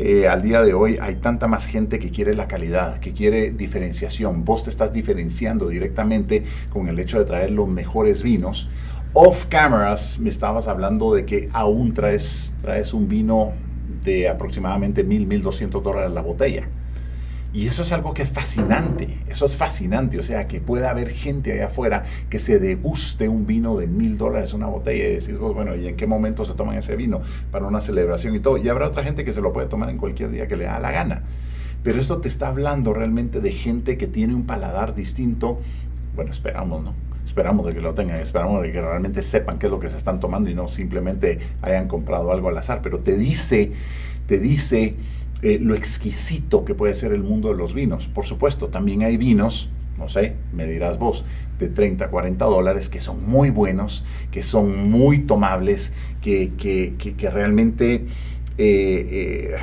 Eh, 0.00 0.28
al 0.28 0.42
día 0.42 0.62
de 0.62 0.74
hoy 0.74 0.96
hay 1.00 1.16
tanta 1.16 1.48
más 1.48 1.66
gente 1.66 1.98
que 1.98 2.10
quiere 2.10 2.34
la 2.34 2.46
calidad, 2.46 3.00
que 3.00 3.12
quiere 3.12 3.50
diferenciación. 3.50 4.44
Vos 4.44 4.62
te 4.62 4.70
estás 4.70 4.92
diferenciando 4.92 5.68
directamente 5.68 6.44
con 6.70 6.88
el 6.88 6.98
hecho 7.00 7.18
de 7.18 7.24
traer 7.24 7.50
los 7.50 7.68
mejores 7.68 8.22
vinos 8.22 8.68
off 9.12 9.46
cameras 9.46 10.18
me 10.18 10.28
estabas 10.28 10.68
hablando 10.68 11.12
de 11.14 11.24
que 11.24 11.48
aún 11.52 11.92
traes, 11.92 12.54
traes 12.62 12.92
un 12.92 13.08
vino 13.08 13.52
de 14.04 14.28
aproximadamente 14.28 15.02
mil, 15.02 15.26
mil 15.26 15.42
doscientos 15.42 15.82
dólares 15.82 16.12
la 16.12 16.22
botella. 16.22 16.68
Y 17.52 17.66
eso 17.66 17.80
es 17.80 17.92
algo 17.92 18.12
que 18.12 18.20
es 18.20 18.30
fascinante, 18.30 19.18
eso 19.26 19.46
es 19.46 19.56
fascinante, 19.56 20.18
o 20.18 20.22
sea, 20.22 20.46
que 20.46 20.60
pueda 20.60 20.90
haber 20.90 21.08
gente 21.10 21.52
allá 21.52 21.66
afuera 21.66 22.04
que 22.28 22.38
se 22.38 22.58
deguste 22.58 23.26
un 23.28 23.46
vino 23.46 23.78
de 23.78 23.86
mil 23.86 24.18
dólares 24.18 24.52
una 24.52 24.66
botella 24.66 25.08
y 25.08 25.14
decir, 25.14 25.38
bueno, 25.38 25.74
¿y 25.74 25.88
en 25.88 25.96
qué 25.96 26.06
momento 26.06 26.44
se 26.44 26.52
toman 26.52 26.76
ese 26.76 26.94
vino 26.94 27.22
para 27.50 27.66
una 27.66 27.80
celebración 27.80 28.34
y 28.34 28.40
todo? 28.40 28.58
Y 28.58 28.68
habrá 28.68 28.86
otra 28.86 29.02
gente 29.02 29.24
que 29.24 29.32
se 29.32 29.40
lo 29.40 29.54
puede 29.54 29.66
tomar 29.66 29.88
en 29.88 29.96
cualquier 29.96 30.30
día 30.30 30.46
que 30.46 30.56
le 30.56 30.64
da 30.64 30.78
la 30.78 30.90
gana. 30.90 31.22
Pero 31.82 32.00
esto 32.00 32.18
te 32.18 32.28
está 32.28 32.48
hablando 32.48 32.92
realmente 32.92 33.40
de 33.40 33.50
gente 33.50 33.96
que 33.96 34.06
tiene 34.06 34.34
un 34.34 34.44
paladar 34.44 34.94
distinto, 34.94 35.58
bueno, 36.14 36.32
esperamos, 36.32 36.84
¿no? 36.84 37.08
esperamos 37.24 37.66
de 37.66 37.74
que 37.74 37.80
lo 37.80 37.94
tengan, 37.94 38.20
esperamos 38.20 38.62
de 38.62 38.72
que 38.72 38.80
realmente 38.80 39.22
sepan 39.22 39.58
qué 39.58 39.66
es 39.66 39.72
lo 39.72 39.78
que 39.78 39.88
se 39.90 39.98
están 39.98 40.18
tomando 40.18 40.48
y 40.48 40.54
no 40.54 40.66
simplemente 40.66 41.38
hayan 41.60 41.86
comprado 41.86 42.32
algo 42.32 42.48
al 42.48 42.56
azar, 42.56 42.80
pero 42.82 43.00
te 43.00 43.16
dice, 43.16 43.72
te 44.26 44.38
dice 44.38 44.96
eh, 45.42 45.58
lo 45.60 45.74
exquisito 45.74 46.64
que 46.64 46.74
puede 46.74 46.94
ser 46.94 47.12
el 47.12 47.22
mundo 47.22 47.48
de 47.48 47.54
los 47.54 47.74
vinos. 47.74 48.08
Por 48.08 48.26
supuesto, 48.26 48.68
también 48.68 49.02
hay 49.02 49.16
vinos, 49.16 49.70
no 49.96 50.08
sé, 50.08 50.34
me 50.52 50.66
dirás 50.66 50.98
vos, 50.98 51.24
de 51.58 51.68
30, 51.68 52.08
40 52.08 52.44
dólares 52.44 52.88
que 52.88 53.00
son 53.00 53.28
muy 53.28 53.50
buenos, 53.50 54.04
que 54.30 54.42
son 54.42 54.90
muy 54.90 55.20
tomables, 55.20 55.92
que, 56.22 56.52
que, 56.56 56.94
que, 56.96 57.30
realmente... 57.30 58.06
Eh, 58.60 59.08
eh, 59.10 59.56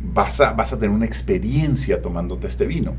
vas, 0.00 0.40
a, 0.40 0.52
vas 0.52 0.72
a 0.72 0.78
tener 0.78 0.90
una 0.90 1.06
experiencia 1.06 2.02
tomándote 2.02 2.46
este 2.46 2.66
vino. 2.66 2.94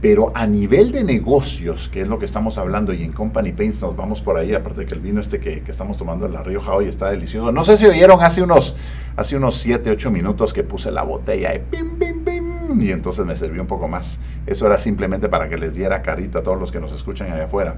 Pero 0.00 0.32
a 0.34 0.46
nivel 0.46 0.92
de 0.92 1.02
negocios, 1.02 1.88
que 1.88 2.02
es 2.02 2.08
lo 2.08 2.18
que 2.18 2.26
estamos 2.26 2.58
hablando, 2.58 2.92
y 2.92 3.02
en 3.02 3.12
Company 3.12 3.52
Paints 3.52 3.80
nos 3.80 3.96
vamos 3.96 4.20
por 4.20 4.36
ahí, 4.36 4.54
aparte 4.54 4.84
que 4.84 4.94
el 4.94 5.00
vino 5.00 5.20
este 5.20 5.40
que, 5.40 5.62
estamos 5.66 5.96
tomando 5.96 6.26
en 6.26 6.34
La 6.34 6.42
Rioja 6.42 6.74
hoy 6.74 6.88
está 6.88 7.10
delicioso. 7.10 7.50
No 7.52 7.62
sé 7.62 7.76
si 7.76 7.86
oyeron 7.86 8.22
hace 8.22 8.42
unos, 8.42 8.76
hace 9.16 9.36
unos 9.36 9.56
7, 9.56 9.90
8 9.90 10.10
minutos 10.10 10.52
que 10.52 10.62
puse 10.62 10.90
la 10.90 11.02
botella 11.02 11.54
y 11.54 11.58
pim, 11.58 11.98
pim, 11.98 12.22
pim, 12.22 12.80
y 12.80 12.90
entonces 12.90 13.24
me 13.24 13.34
sirvió 13.34 13.62
un 13.62 13.68
poco 13.68 13.88
más. 13.88 14.18
Eso 14.46 14.66
era 14.66 14.76
simplemente 14.76 15.28
para 15.28 15.48
que 15.48 15.56
les 15.56 15.74
diera 15.74 16.02
carita 16.02 16.40
a 16.40 16.42
todos 16.42 16.58
los 16.60 16.70
que 16.70 16.80
nos 16.80 16.92
escuchan 16.92 17.32
allá 17.32 17.44
afuera. 17.44 17.76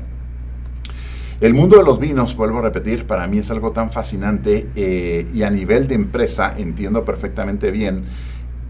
El 1.38 1.52
mundo 1.52 1.76
de 1.76 1.84
los 1.84 2.00
vinos, 2.00 2.34
vuelvo 2.34 2.60
a 2.60 2.62
repetir, 2.62 3.06
para 3.06 3.26
mí 3.26 3.38
es 3.38 3.50
algo 3.50 3.72
tan 3.72 3.90
fascinante 3.90 4.68
eh, 4.74 5.28
y 5.34 5.42
a 5.42 5.50
nivel 5.50 5.86
de 5.86 5.94
empresa 5.94 6.54
entiendo 6.56 7.04
perfectamente 7.04 7.70
bien 7.70 8.04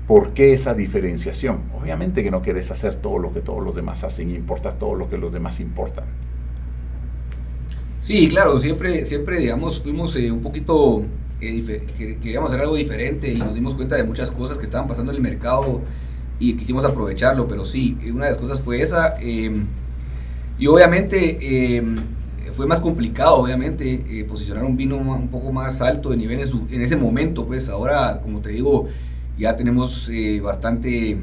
¿Por 0.07 0.35
qué 0.35 0.53
esa 0.53 0.75
diferenciación? 0.75 1.63
Obviamente 1.81 2.23
que 2.23 2.31
no 2.31 2.41
quieres 2.41 2.71
hacer 2.71 2.97
todo 2.97 3.19
lo 3.19 3.33
que 3.33 3.41
todos 3.41 3.65
los 3.65 3.75
demás 3.75 4.05
hacen, 4.05 4.31
importar 4.31 4.79
todo 4.79 4.95
lo 4.95 5.11
que 5.11 5.19
los 5.19 5.33
demás 5.33 5.59
importan. 5.59 6.05
Sí, 8.01 8.29
claro, 8.29 8.61
siempre, 8.61 9.05
siempre 9.05 9.39
digamos, 9.39 9.83
fuimos 9.83 10.15
eh, 10.15 10.31
un 10.31 10.41
poquito, 10.41 11.03
eh, 11.41 11.83
queríamos 12.23 12.51
hacer 12.51 12.61
algo 12.61 12.77
diferente 12.77 13.33
y 13.33 13.37
nos 13.37 13.53
dimos 13.53 13.75
cuenta 13.75 13.97
de 13.97 14.05
muchas 14.05 14.31
cosas 14.31 14.59
que 14.59 14.65
estaban 14.65 14.87
pasando 14.87 15.11
en 15.11 15.17
el 15.17 15.23
mercado 15.23 15.81
y 16.39 16.55
quisimos 16.55 16.85
aprovecharlo, 16.85 17.49
pero 17.49 17.65
sí, 17.65 17.99
una 18.13 18.27
de 18.27 18.31
las 18.31 18.39
cosas 18.39 18.61
fue 18.61 18.81
esa. 18.81 19.17
Em, 19.21 19.67
y 20.57 20.69
obviamente 20.69 21.77
em, 21.77 21.97
fue 22.53 22.67
más 22.67 22.79
complicado, 22.79 23.37
obviamente, 23.39 24.05
eh, 24.09 24.25
posicionar 24.25 24.65
un 24.65 24.77
vino 24.77 24.97
un 24.97 25.29
poco 25.29 25.51
más 25.51 25.81
alto 25.81 26.11
de 26.11 26.17
nivel 26.17 26.41
en 26.71 26.83
ese 26.83 26.95
momento, 26.97 27.45
pues 27.45 27.69
ahora, 27.69 28.21
como 28.23 28.41
te 28.41 28.51
digo, 28.51 28.89
ya 29.39 29.57
tenemos 29.57 30.09
eh, 30.11 30.41
bastante, 30.41 31.19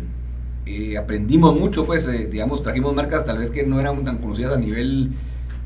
eh, 0.65 0.97
aprendimos 0.97 1.57
mucho, 1.57 1.85
pues, 1.85 2.05
eh, 2.07 2.27
digamos, 2.31 2.61
trajimos 2.61 2.93
marcas 2.93 3.25
tal 3.25 3.39
vez 3.39 3.49
que 3.49 3.63
no 3.63 3.79
eran 3.79 4.03
tan 4.03 4.17
conocidas 4.19 4.53
a 4.53 4.57
nivel, 4.57 5.11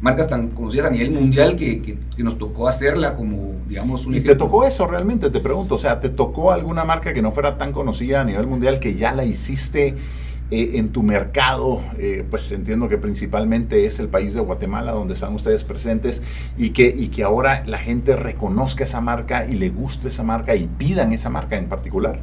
marcas 0.01 0.29
tan 0.29 0.49
conocidas 0.49 0.87
a 0.87 0.89
nivel 0.89 1.11
mundial 1.11 1.55
que, 1.55 1.81
que, 1.81 2.23
nos 2.23 2.37
tocó 2.37 2.67
hacerla 2.67 3.15
como, 3.15 3.55
digamos, 3.67 4.05
un 4.05 4.15
¿Y 4.15 4.21
te 4.21 4.35
tocó 4.35 4.65
eso 4.65 4.87
realmente? 4.87 5.29
Te 5.29 5.39
pregunto, 5.39 5.75
o 5.75 5.77
sea, 5.77 5.99
¿te 5.99 6.09
tocó 6.09 6.51
alguna 6.51 6.85
marca 6.85 7.13
que 7.13 7.21
no 7.21 7.31
fuera 7.31 7.57
tan 7.57 7.73
conocida 7.73 8.21
a 8.21 8.23
nivel 8.23 8.47
mundial 8.47 8.79
que 8.79 8.95
ya 8.95 9.13
la 9.13 9.25
hiciste? 9.25 9.95
En 10.49 10.89
tu 10.89 11.03
mercado, 11.03 11.81
pues 12.29 12.51
entiendo 12.51 12.87
que 12.87 12.97
principalmente 12.97 13.85
es 13.85 13.99
el 13.99 14.07
país 14.07 14.33
de 14.33 14.39
Guatemala 14.39 14.93
donde 14.93 15.13
están 15.13 15.33
ustedes 15.33 15.63
presentes 15.63 16.23
y 16.57 16.69
que, 16.69 16.87
y 16.87 17.09
que 17.09 17.23
ahora 17.23 17.63
la 17.65 17.77
gente 17.77 18.15
reconozca 18.15 18.85
esa 18.85 19.01
marca 19.01 19.45
y 19.45 19.53
le 19.53 19.69
guste 19.69 20.07
esa 20.07 20.23
marca 20.23 20.55
y 20.55 20.67
pidan 20.67 21.11
esa 21.11 21.29
marca 21.29 21.57
en 21.57 21.67
particular. 21.67 22.19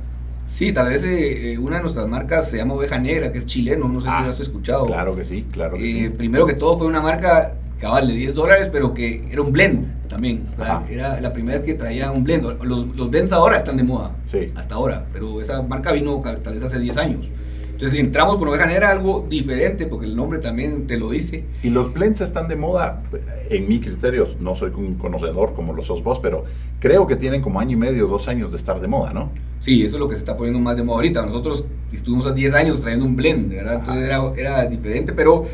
Sí, 0.54 0.72
tal 0.72 0.88
vez 0.88 1.02
eh, 1.02 1.52
eh, 1.52 1.58
una 1.58 1.76
de 1.76 1.82
nuestras 1.82 2.06
marcas 2.06 2.48
se 2.48 2.58
llama 2.58 2.74
Oveja 2.74 2.96
Negra, 2.96 3.32
que 3.32 3.38
es 3.38 3.46
chileno, 3.46 3.88
no 3.88 4.00
sé 4.00 4.06
si 4.06 4.12
lo 4.12 4.18
ah, 4.18 4.28
has 4.28 4.38
escuchado. 4.38 4.86
Claro 4.86 5.16
que 5.16 5.24
sí, 5.24 5.44
claro 5.50 5.76
que 5.76 5.82
sí. 5.82 6.08
Primero 6.10 6.46
que 6.46 6.54
todo 6.54 6.78
fue 6.78 6.86
una 6.86 7.00
marca 7.00 7.54
cabal 7.80 8.06
de 8.06 8.14
10 8.14 8.34
dólares, 8.36 8.68
pero 8.72 8.94
que 8.94 9.24
era 9.32 9.42
un 9.42 9.52
blend 9.52 10.08
también. 10.08 10.44
Era 10.88 11.20
la 11.20 11.32
primera 11.32 11.58
vez 11.58 11.66
que 11.66 11.74
traía 11.74 12.12
un 12.12 12.22
blend. 12.22 12.62
Los, 12.62 12.86
los 12.96 13.10
blends 13.10 13.32
ahora 13.32 13.56
están 13.56 13.76
de 13.76 13.82
moda, 13.82 14.12
sí. 14.30 14.52
hasta 14.54 14.76
ahora, 14.76 15.06
pero 15.12 15.40
esa 15.40 15.60
marca 15.62 15.90
vino 15.90 16.22
tal 16.22 16.54
vez 16.54 16.62
hace 16.62 16.78
10 16.78 16.96
años. 16.98 17.26
Entonces 17.74 17.98
entramos 17.98 18.38
con 18.38 18.46
Oveja 18.46 18.66
Negra, 18.66 18.92
algo 18.92 19.26
diferente, 19.28 19.86
porque 19.86 20.06
el 20.06 20.14
nombre 20.14 20.38
también 20.38 20.86
te 20.86 20.96
lo 20.96 21.10
dice. 21.10 21.42
Y 21.64 21.70
los 21.70 21.92
blends 21.92 22.20
están 22.20 22.46
de 22.46 22.54
moda, 22.54 23.02
en 23.50 23.68
mi 23.68 23.80
criterio, 23.80 24.28
no 24.38 24.54
soy 24.54 24.70
un 24.76 24.94
conocedor 24.94 25.54
como 25.54 25.72
los 25.72 25.88
sos 25.88 26.02
vos, 26.04 26.20
pero 26.20 26.44
creo 26.78 27.08
que 27.08 27.16
tienen 27.16 27.42
como 27.42 27.58
año 27.58 27.72
y 27.72 27.76
medio, 27.76 28.06
dos 28.06 28.28
años 28.28 28.52
de 28.52 28.58
estar 28.58 28.80
de 28.80 28.86
moda, 28.86 29.12
¿no? 29.12 29.32
Sí, 29.58 29.82
eso 29.82 29.96
es 29.96 30.00
lo 30.00 30.08
que 30.08 30.14
se 30.14 30.20
está 30.20 30.36
poniendo 30.36 30.60
más 30.60 30.76
de 30.76 30.84
moda 30.84 30.98
ahorita. 30.98 31.26
Nosotros 31.26 31.64
estuvimos 31.92 32.26
a 32.26 32.32
10 32.32 32.54
años 32.54 32.80
trayendo 32.80 33.06
un 33.06 33.16
blend, 33.16 33.50
¿verdad? 33.50 33.74
Entonces 33.80 34.04
era, 34.04 34.22
era, 34.36 34.66
diferente, 34.66 35.12
pero 35.12 35.44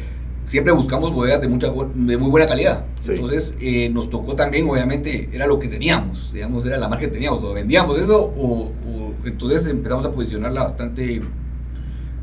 siempre 0.45 0.75
buscamos 0.75 1.15
bodegas 1.15 1.41
de, 1.41 1.49
mucha, 1.49 1.73
de 1.95 2.19
muy 2.19 2.29
buena 2.29 2.47
calidad. 2.47 2.85
Entonces 3.09 3.55
eh, 3.61 3.89
nos 3.89 4.11
tocó 4.11 4.35
también, 4.35 4.69
obviamente, 4.69 5.31
era 5.33 5.47
lo 5.47 5.59
que 5.59 5.69
teníamos, 5.69 6.35
digamos, 6.35 6.67
era 6.67 6.77
la 6.77 6.87
marca 6.87 7.07
que 7.07 7.13
teníamos, 7.13 7.43
o 7.45 7.55
vendíamos 7.55 7.99
eso, 7.99 8.31
o, 8.37 8.73
o 8.87 9.15
entonces 9.25 9.67
empezamos 9.67 10.05
a 10.05 10.13
posicionarla 10.13 10.65
bastante 10.65 11.23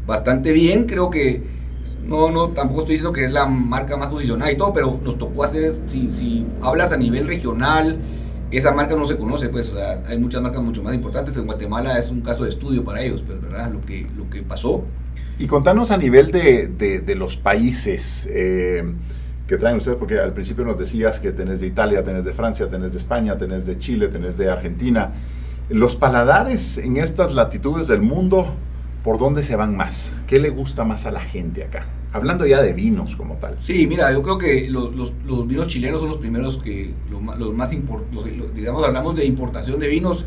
bastante 0.08 0.54
bien. 0.54 0.86
Creo 0.86 1.12
que 1.12 1.44
no, 2.04 2.32
no, 2.32 2.50
tampoco 2.50 2.82
estoy 2.82 2.96
diciendo 2.96 3.14
que 3.14 3.26
es 3.26 3.34
la 3.34 3.46
marca 3.46 3.98
más 3.98 4.08
posicionada 4.08 4.52
y 4.52 4.58
todo, 4.58 4.74
pero 4.74 5.00
nos 5.04 5.18
tocó 5.18 5.44
hacer, 5.44 5.76
si, 5.88 6.12
si 6.14 6.46
hablas 6.62 6.92
a 6.94 6.98
nivel 6.98 7.28
regional, 7.28 8.00
esa 8.50 8.74
marca 8.74 8.96
no 8.96 9.06
se 9.06 9.18
conoce, 9.18 9.50
pues, 9.50 9.70
o 9.72 9.76
sea, 9.76 10.04
hay 10.08 10.18
muchas 10.18 10.42
marcas 10.42 10.62
mucho 10.62 10.82
más 10.82 10.94
importantes. 10.94 11.36
En 11.36 11.46
Guatemala 11.46 12.00
es 12.00 12.10
un 12.10 12.22
caso 12.22 12.44
de 12.46 12.50
estudio 12.50 12.84
para 12.84 13.02
ellos, 13.02 13.22
pues, 13.26 13.42
¿verdad? 13.42 13.72
Lo 13.72 13.82
que, 13.82 14.08
lo 14.16 14.30
que 14.30 14.42
pasó. 14.42 14.86
Y 15.38 15.48
contanos 15.48 15.92
a 15.92 15.98
nivel 15.98 16.32
de, 16.32 16.68
de, 16.68 17.16
los 17.16 17.36
países 17.36 18.28
eh, 18.32 18.84
que 19.48 19.58
traen 19.58 19.78
ustedes, 19.78 19.98
porque 19.98 20.18
al 20.18 20.34
principio 20.34 20.64
nos 20.64 20.80
decías 20.80 21.20
que 21.20 21.32
tenés 21.32 21.60
de 21.60 21.68
Italia, 21.68 22.04
tenés 22.04 22.24
de 22.24 22.34
Francia, 22.34 22.70
tenés 22.70 22.94
de 22.94 23.00
España, 23.00 23.38
tenés 23.38 23.66
de 23.66 23.78
Chile, 23.78 24.08
tenés 24.08 24.38
de 24.38 24.50
Argentina. 24.50 25.12
Los 25.70 25.96
paladares 25.96 26.78
en 26.78 26.98
estas 26.98 27.36
latitudes 27.36 27.88
del 27.88 28.02
mundo, 28.02 28.48
¿por 29.08 29.18
dónde 29.18 29.42
se 29.42 29.56
van 29.56 29.78
más? 29.78 30.14
¿Qué 30.28 30.38
le 30.38 30.50
gusta 30.50 30.84
más 30.84 31.06
a 31.06 31.12
la 31.12 31.22
gente 31.22 31.64
acá? 31.64 31.86
Hablando 32.12 32.46
ya 32.46 32.62
de 32.62 32.74
vinos 32.74 33.16
como 33.16 33.36
tal. 33.36 33.58
Sí, 33.62 33.88
mira, 33.88 34.12
yo 34.12 34.22
creo 34.22 34.38
que 34.38 34.68
los, 34.70 34.94
los, 34.94 35.48
vinos 35.48 35.68
chilenos 35.68 36.02
son 36.02 36.10
los 36.10 36.18
primeros 36.18 36.58
que, 36.58 36.92
los, 37.10 37.54
más 37.54 37.72
importantes, 37.72 38.54
digamos, 38.54 38.86
hablamos 38.86 39.16
de 39.16 39.24
importación 39.24 39.80
de 39.80 39.88
vinos, 39.88 40.26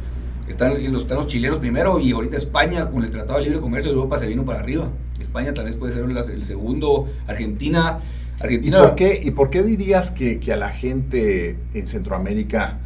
están, 0.48 0.82
los, 0.90 1.02
están 1.02 1.18
los 1.18 1.26
chilenos 1.26 1.58
primero 1.58 2.00
y 2.00 2.12
ahorita 2.12 2.38
España 2.38 2.88
con 2.88 3.04
el 3.04 3.10
Tratado 3.10 3.38
de 3.38 3.44
Libre 3.44 3.60
Comercio 3.60 3.90
de 3.90 3.98
Europa 3.98 4.18
se 4.18 4.26
vino 4.26 4.46
para 4.46 4.60
arriba. 4.60 4.88
España 5.20 5.52
tal 5.52 5.66
vez 5.66 5.76
puede 5.76 5.92
ser 5.92 6.02
el 6.06 6.44
segundo, 6.44 7.06
Argentina. 7.26 7.98
Argentina 8.40 8.78
¿Y 8.78 8.80
por 8.80 8.94
qué, 8.94 9.20
y 9.22 9.30
por 9.32 9.50
qué 9.50 9.62
dirías 9.62 10.10
que, 10.10 10.40
que, 10.40 10.54
a 10.54 10.56
la 10.56 10.70
gente 10.70 11.58
en 11.74 11.86
Centroamérica 11.86 12.78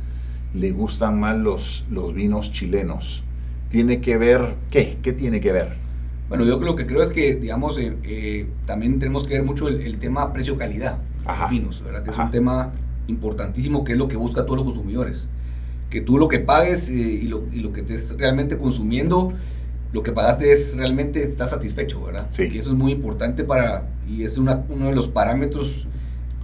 le 0.54 0.72
gustan 0.72 1.20
más 1.20 1.37
los, 1.37 1.85
los 1.88 2.12
vinos 2.12 2.50
chilenos? 2.50 3.22
¿Tiene 3.68 4.00
que 4.00 4.16
ver 4.16 4.57
qué? 4.72 4.98
¿Qué 5.00 5.12
tiene 5.12 5.40
que 5.40 5.52
ver? 5.52 5.84
Bueno, 6.28 6.44
yo 6.44 6.58
lo 6.58 6.74
que 6.74 6.87
creo 6.87 7.02
es 7.02 7.10
que, 7.10 7.34
digamos, 7.34 7.78
eh, 7.78 7.96
eh, 8.02 8.46
también 8.66 8.98
tenemos 8.98 9.24
que 9.24 9.34
ver 9.34 9.42
mucho 9.42 9.68
el, 9.68 9.98
tema 9.98 10.32
precio-calidad 10.32 10.98
de 10.98 11.50
vinos, 11.50 11.82
¿verdad? 11.84 12.02
Que 12.02 12.10
es 12.10 12.18
un 12.18 12.30
tema 12.30 12.72
importantísimo 13.08 13.84
que 13.84 13.92
es 13.92 13.98
lo 13.98 14.08
que 14.08 14.16
busca 14.16 14.44
todos 14.44 14.56
los 14.56 14.64
consumidores. 14.64 15.28
Que 15.90 16.00
tú 16.00 16.18
lo 16.18 16.28
que 16.28 16.38
pagues 16.38 16.88
eh, 16.88 16.94
y, 16.94 17.26
lo, 17.26 17.44
y, 17.52 17.60
lo, 17.60 17.72
que 17.72 17.80
estés 17.80 18.16
realmente 18.16 18.56
consumiendo, 18.56 19.34
lo 19.92 20.02
que 20.02 20.12
pagaste 20.12 20.50
es 20.50 20.74
realmente 20.76 21.22
estás 21.22 21.50
satisfecho, 21.50 22.02
¿verdad? 22.02 22.26
Sí. 22.30 22.48
Y 22.50 22.58
eso 22.58 22.70
es 22.70 22.76
muy 22.76 22.92
importante 22.92 23.44
para, 23.44 23.87
y 24.08 24.22
es 24.22 24.38
una, 24.38 24.64
uno 24.70 24.87
de 24.87 24.94
los 24.94 25.08
parámetros 25.08 25.87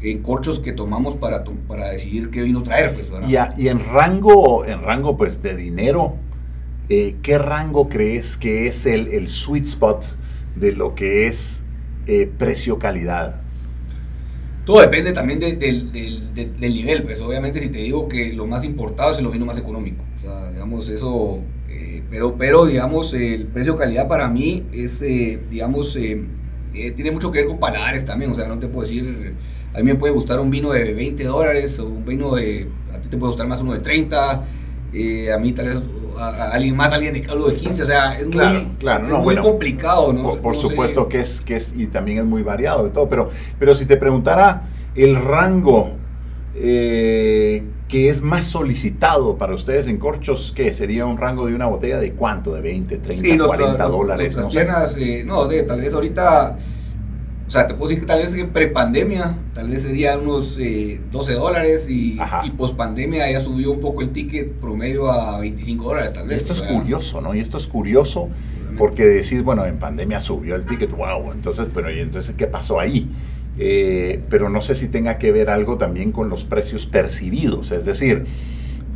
en 0.02 0.22
corchos 0.22 0.60
que 0.60 0.72
tomamos 0.72 1.16
para, 1.16 1.42
para 1.66 1.88
decidir 1.88 2.30
qué 2.30 2.42
vino 2.42 2.62
traer, 2.62 2.94
pues, 2.94 3.10
¿verdad? 3.10 3.54
Y, 3.56 3.62
y 3.62 3.68
en 3.68 3.80
rango, 3.80 4.64
en 4.66 4.82
rango, 4.82 5.16
pues, 5.16 5.42
de 5.42 5.56
dinero, 5.56 6.16
eh, 6.92 7.18
¿qué 7.22 7.38
rango 7.38 7.88
crees 7.88 8.37
que 8.37 8.66
es 8.66 8.85
el, 8.85 9.07
el, 9.07 9.29
sweet 9.29 9.64
spot 9.64 10.05
de 10.57 10.72
lo 10.72 10.96
que 10.96 11.29
es 11.29 11.62
eh, 12.09 12.29
precio-calidad? 12.37 13.42
Todo 14.66 14.81
depende 14.81 15.12
también 15.12 15.38
del 15.38 15.55
nivel, 16.59 17.05
pues 17.05 17.20
obviamente 17.20 17.61
si 17.61 17.68
te 17.68 17.79
digo 17.79 18.09
que 18.09 18.33
lo 18.33 18.44
más 18.48 18.64
importado 18.64 19.12
es 19.12 19.20
el 19.20 19.29
vino 19.29 19.46
más 19.46 19.57
económico, 19.57 20.05
o 20.16 20.18
sea, 20.18 20.50
digamos 20.50 20.88
eso, 20.88 21.38
eh, 21.68 22.03
pero, 22.11 22.37
pero 22.37 22.66
digamos 22.66 23.14
el 23.14 23.46
precio-calidad 23.46 24.09
para 24.09 24.29
mí 24.29 24.66
es, 24.72 25.00
digamos, 25.48 25.96
tiene 26.72 27.11
mucho 27.12 27.31
que 27.31 27.38
ver 27.38 27.46
con 27.46 27.61
paladares 27.61 28.05
también, 28.05 28.33
o 28.33 28.35
sea, 28.35 28.48
no 28.48 28.59
te 28.59 28.66
puedo 28.66 28.88
decir, 28.88 29.37
a 29.72 29.79
mí 29.79 29.85
me 29.85 29.94
puede 29.94 30.12
gustar 30.12 30.40
un 30.40 30.50
vino 30.50 30.72
de 30.72 30.92
20 30.92 31.22
dólares 31.22 31.79
o 31.79 31.87
un 31.87 32.05
vino 32.05 32.35
de, 32.35 32.66
a 32.92 33.00
ti 33.00 33.09
te 33.09 33.16
puede 33.16 33.31
gustar 33.31 33.46
más 33.46 33.61
uno 33.61 33.74
de 33.74 33.79
30, 33.79 34.33
a 34.33 35.38
mí 35.38 35.53
tal 35.53 35.68
vez 35.68 35.81
a, 36.20 36.50
alguien 36.52 36.76
más, 36.76 36.92
alguien 36.92 37.14
de 37.14 37.26
algo 37.30 37.48
de 37.48 37.56
15, 37.56 37.83
o 37.83 37.87
sea, 37.87 38.18
es 38.18 38.26
muy, 38.26 39.37
complicado, 39.37 40.12
¿no? 40.12 40.35
Por, 40.37 40.56
supuesto 40.56 41.09
que 41.09 41.20
es, 41.20 41.40
que 41.40 41.56
es, 41.56 41.74
y 41.76 41.87
también 41.87 42.18
es 42.18 42.24
muy 42.24 42.42
variado 42.42 42.85
de 42.85 42.90
todo, 42.90 43.09
pero, 43.09 43.30
pero 43.59 43.74
si 43.74 43.87
te 43.87 43.96
preguntara 43.96 44.62
el 44.94 45.16
rango 45.16 45.92
eh, 46.54 47.62
que 47.88 48.09
es 48.09 48.22
más 48.22 48.44
solicitado 48.44 49.37
para 49.37 49.54
ustedes 49.54 49.88
en 49.88 49.98
corchos, 49.98 50.52
¿qué? 50.54 50.72
¿Sería 50.72 51.06
un 51.06 51.16
rango 51.16 51.46
de 51.46 51.54
una 51.54 51.66
botella 51.66 51.98
de 51.98 52.12
cuánto? 52.12 52.52
¿De 52.52 52.61
20, 52.61 52.98
30, 52.98 53.46
40 53.46 53.85
dólares? 53.87 54.37
no, 54.37 54.48
eh, 54.96 55.24
no 55.24 55.48
tal 55.48 55.80
vez 55.80 55.94
ahorita 55.94 56.56
o 57.50 57.52
sea, 57.52 57.66
te 57.66 57.74
puedo 57.74 57.88
decir 57.88 58.02
que 58.02 58.06
tal 58.06 58.22
vez 58.22 58.32
en 58.32 58.50
prepandemia, 58.50 59.36
tal 59.54 59.70
vez 59.70 59.82
sería 59.82 60.16
unos 60.16 60.56
12 60.56 60.62
eh, 60.62 61.34
dólares 61.34 61.90
y, 61.90 62.16
y 62.44 62.50
pospandemia 62.50 63.28
ya 63.28 63.40
subió 63.40 63.72
un 63.72 63.80
poco 63.80 64.02
el 64.02 64.10
ticket 64.10 64.52
promedio 64.52 65.10
a 65.10 65.40
25 65.40 65.82
dólares, 65.82 66.12
tal 66.12 66.28
vez. 66.28 66.36
esto 66.36 66.52
es 66.52 66.62
curioso, 66.62 67.20
¿no? 67.20 67.34
Y 67.34 67.40
esto 67.40 67.56
es 67.56 67.66
curioso 67.66 68.28
porque 68.78 69.04
decís, 69.04 69.42
bueno, 69.42 69.66
en 69.66 69.80
pandemia 69.80 70.20
subió 70.20 70.54
el 70.54 70.64
ticket, 70.64 70.92
wow, 70.92 71.32
entonces, 71.32 71.68
pero 71.74 71.90
¿y 71.90 71.98
entonces 71.98 72.36
qué 72.38 72.46
pasó 72.46 72.78
ahí? 72.78 73.10
Eh, 73.58 74.20
pero 74.30 74.48
no 74.48 74.60
sé 74.60 74.76
si 74.76 74.86
tenga 74.86 75.18
que 75.18 75.32
ver 75.32 75.50
algo 75.50 75.76
también 75.76 76.12
con 76.12 76.28
los 76.28 76.44
precios 76.44 76.86
percibidos, 76.86 77.72
es 77.72 77.84
decir, 77.84 78.26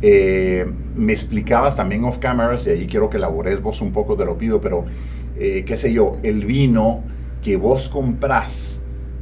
eh, 0.01 0.65
me 0.95 1.11
explicabas 1.11 1.75
también 1.75 2.05
off 2.05 2.19
cameras, 2.19 2.65
y 2.67 2.69
ahí 2.69 2.87
quiero 2.87 3.09
que 3.09 3.17
elabores 3.17 3.61
vos 3.61 3.81
un 3.81 3.91
poco, 3.91 4.15
te 4.15 4.23
lo 4.23 4.37
pido, 4.37 4.61
pero 4.61 4.85
qué 5.37 5.75
sé 5.75 5.91
yo, 5.91 6.15
el 6.23 6.45
vino 6.45 7.03
que 7.45 7.57
vos 7.57 7.89
compras 7.89 8.81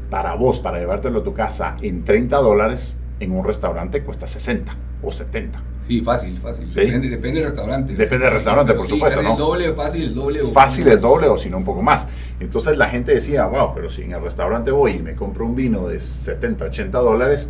para 0.09 0.33
vos, 0.35 0.61
para 0.61 0.79
llevártelo 0.79 1.19
a 1.19 1.23
tu 1.25 1.33
casa 1.33 1.75
en 1.81 2.03
30 2.03 2.37
dólares, 2.37 2.95
en 3.19 3.33
un 3.33 3.43
restaurante 3.43 4.01
cuesta 4.01 4.27
60 4.27 4.73
o 5.01 5.11
70. 5.11 5.61
Sí, 5.85 5.99
fácil, 5.99 6.37
fácil. 6.37 6.73
Depende, 6.73 7.09
del 7.09 7.43
restaurante. 7.43 7.93
Depende 7.93 8.23
del 8.23 8.33
restaurante, 8.33 8.75
por 8.75 8.87
supuesto, 8.87 9.21
¿no? 9.21 9.33
El 9.33 9.37
doble, 9.37 9.73
fácil, 9.73 10.03
el 10.03 10.15
doble. 10.15 10.41
O 10.41 10.47
fácil 10.47 10.87
el 10.87 11.01
doble 11.01 11.27
o 11.27 11.37
si 11.37 11.49
no 11.49 11.57
un 11.57 11.65
poco 11.65 11.81
más. 11.81 12.07
Entonces 12.39 12.77
la 12.77 12.87
gente 12.87 13.13
decía, 13.13 13.45
wow, 13.45 13.73
pero 13.75 13.89
si 13.89 14.03
en 14.03 14.13
el 14.13 14.21
restaurante 14.21 14.71
voy 14.71 14.91
y 14.91 14.99
me 14.99 15.15
compro 15.15 15.45
un 15.45 15.55
vino 15.55 15.89
de 15.89 15.99
70, 15.99 16.63
80 16.63 16.97
dólares, 16.99 17.49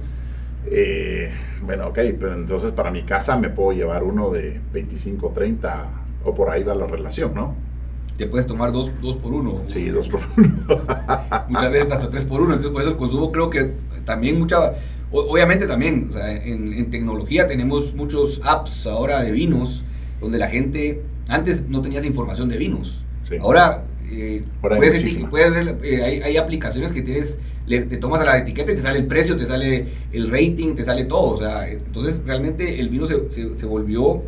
eh, 0.71 1.29
bueno, 1.61 1.89
ok, 1.89 1.99
pero 2.19 2.33
entonces 2.33 2.71
para 2.71 2.89
mi 2.89 3.03
casa 3.03 3.37
me 3.37 3.49
puedo 3.49 3.73
llevar 3.73 4.01
uno 4.01 4.31
de 4.31 4.59
25, 4.73 5.29
30 5.35 5.85
o 6.23 6.33
por 6.33 6.49
ahí 6.49 6.63
va 6.63 6.73
la 6.73 6.87
relación, 6.87 7.35
¿no? 7.35 7.72
Te 8.17 8.27
puedes 8.27 8.45
tomar 8.45 8.71
dos, 8.71 8.91
dos 9.01 9.15
por 9.17 9.33
uno. 9.33 9.61
Sí, 9.67 9.89
dos 9.89 10.07
por 10.07 10.21
uno. 10.37 10.65
Muchas 11.49 11.71
veces 11.71 11.91
hasta 11.91 12.09
tres 12.09 12.25
por 12.25 12.41
uno. 12.41 12.53
Entonces, 12.53 12.71
por 12.71 12.81
eso 12.81 12.91
el 12.91 12.97
consumo 12.97 13.31
creo 13.31 13.49
que 13.49 13.71
también 14.05 14.39
mucha... 14.39 14.73
Obviamente 15.11 15.67
también, 15.67 16.07
o 16.09 16.13
sea, 16.13 16.31
en, 16.31 16.89
tecnología 16.89 17.47
tenemos 17.47 17.93
muchos 17.93 18.41
apps 18.43 18.87
ahora 18.87 19.21
de 19.21 19.31
vinos, 19.31 19.83
donde 20.19 20.39
la 20.39 20.47
gente, 20.47 21.03
antes 21.27 21.69
no 21.69 21.83
tenías 21.83 22.03
información 22.03 22.49
de 22.49 22.57
vinos. 22.57 23.03
Ahora, 23.39 23.83
eh, 24.11 24.41
puedes, 24.59 25.03
eh, 25.03 26.03
hay, 26.03 26.21
hay, 26.21 26.37
aplicaciones 26.37 26.91
que 26.91 27.03
tienes, 27.03 27.37
te 27.67 27.97
tomas 27.97 28.21
a 28.21 28.25
la 28.25 28.39
etiqueta 28.39 28.71
y 28.71 28.75
te 28.75 28.81
sale 28.81 28.97
el 28.97 29.05
precio, 29.05 29.37
te 29.37 29.45
sale 29.45 29.85
el 30.11 30.31
rating, 30.31 30.73
te 30.73 30.83
sale 30.83 31.05
todo. 31.05 31.33
O 31.33 31.37
sea, 31.37 31.69
entonces 31.69 32.23
realmente 32.25 32.79
el 32.79 32.89
vino 32.89 33.05
se, 33.05 33.29
se, 33.29 33.55
se 33.55 33.65
volvió 33.67 34.23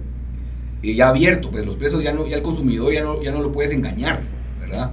ya 0.83 1.09
abierto, 1.09 1.49
pues 1.51 1.65
los 1.65 1.75
precios 1.75 2.03
ya 2.03 2.13
no, 2.13 2.27
ya 2.27 2.37
el 2.37 2.43
consumidor 2.43 2.93
ya 2.93 3.03
no, 3.03 3.21
ya 3.21 3.31
no 3.31 3.41
lo 3.41 3.51
puedes 3.51 3.71
engañar, 3.71 4.21
¿verdad? 4.59 4.91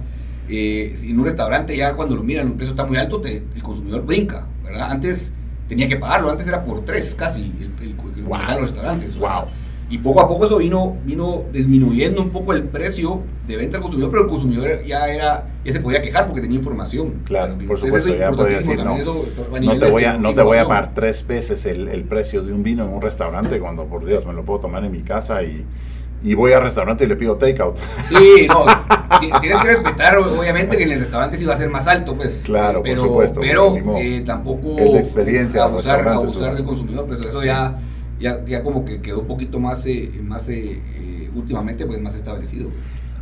Eh, 0.49 0.95
en 1.01 1.19
un 1.19 1.25
restaurante 1.25 1.75
ya 1.77 1.93
cuando 1.95 2.15
lo 2.15 2.23
miran, 2.23 2.47
el 2.47 2.53
precio 2.53 2.71
está 2.71 2.85
muy 2.85 2.97
alto, 2.97 3.21
el 3.25 3.63
consumidor 3.63 4.05
brinca, 4.05 4.47
¿verdad? 4.63 4.91
Antes 4.91 5.33
tenía 5.67 5.87
que 5.87 5.97
pagarlo, 5.97 6.29
antes 6.29 6.47
era 6.47 6.63
por 6.63 6.83
tres 6.85 7.15
casi 7.15 7.53
el, 7.59 7.71
el, 7.81 7.95
los 7.95 8.61
restaurantes. 8.61 9.17
Wow. 9.17 9.47
Y 9.93 9.99
poco 9.99 10.21
a 10.21 10.27
poco 10.27 10.47
eso 10.47 10.57
vino, 10.57 10.97
vino 11.05 11.43
disminuyendo 11.53 12.19
un 12.19 12.31
poco 12.31 12.53
el 12.53 12.63
precio 12.63 13.21
de 13.47 13.57
venta 13.57 13.77
al 13.77 13.83
consumidor, 13.83 14.09
pero 14.09 14.23
el 14.23 14.27
consumidor 14.27 14.83
ya 14.83 15.07
era 15.07 15.49
ya 15.63 15.71
se 15.71 15.79
podía 15.81 16.01
quejar 16.01 16.25
porque 16.25 16.41
tenía 16.41 16.57
información. 16.57 17.21
Claro, 17.25 17.55
por 17.67 17.79
supuesto, 17.79 18.15
ya 18.15 18.31
podía 18.31 18.57
decir, 18.57 18.83
no, 18.83 18.97
no 18.97 19.77
te, 19.77 19.91
voy 19.91 20.05
a, 20.05 20.17
no 20.17 20.33
te 20.33 20.41
voy 20.41 20.57
a 20.57 20.67
pagar 20.67 20.95
tres 20.95 21.27
veces 21.27 21.67
el, 21.67 21.89
el, 21.89 22.05
precio 22.05 22.41
de 22.41 22.51
un 22.51 22.63
vino 22.63 22.83
en 22.83 22.91
un 22.91 23.03
restaurante 23.03 23.59
cuando, 23.59 23.85
por 23.85 24.03
Dios, 24.03 24.25
me 24.25 24.33
lo 24.33 24.43
puedo 24.43 24.61
tomar 24.61 24.83
en 24.83 24.91
mi 24.91 25.03
casa 25.03 25.43
y, 25.43 25.63
y 26.23 26.33
voy 26.33 26.53
al 26.53 26.63
restaurante 26.63 27.03
y 27.03 27.07
le 27.07 27.15
pido 27.15 27.35
takeout. 27.35 27.77
Sí, 28.09 28.47
no, 28.47 28.65
tienes 29.41 29.61
que 29.61 29.67
respetar, 29.67 30.17
obviamente, 30.17 30.75
que 30.75 30.85
en 30.85 30.91
el 30.93 30.99
restaurante 31.01 31.37
sí 31.37 31.45
va 31.45 31.53
a 31.53 31.57
ser 31.57 31.69
más 31.69 31.85
alto, 31.85 32.15
pues. 32.15 32.41
Claro, 32.43 32.81
pero, 32.81 33.01
por 33.01 33.09
supuesto. 33.09 33.41
Pero 33.41 33.75
eh, 33.97 34.23
tampoco 34.25 34.75
es 34.79 34.91
la 34.91 34.99
experiencia 34.99 35.65
abusar, 35.65 36.07
abusar 36.07 36.55
del 36.55 36.65
consumidor, 36.65 37.05
pues 37.05 37.19
eso 37.19 37.43
ya 37.43 37.79
ya, 38.19 38.43
ya 38.45 38.63
como 38.63 38.85
que 38.85 39.01
quedó 39.01 39.19
un 39.19 39.27
poquito 39.27 39.59
más, 39.59 39.85
eh, 39.85 40.11
más 40.23 40.47
eh, 40.49 40.81
eh, 40.95 41.29
últimamente 41.35 41.85
pues 41.85 42.01
más 42.01 42.15
establecido. 42.15 42.69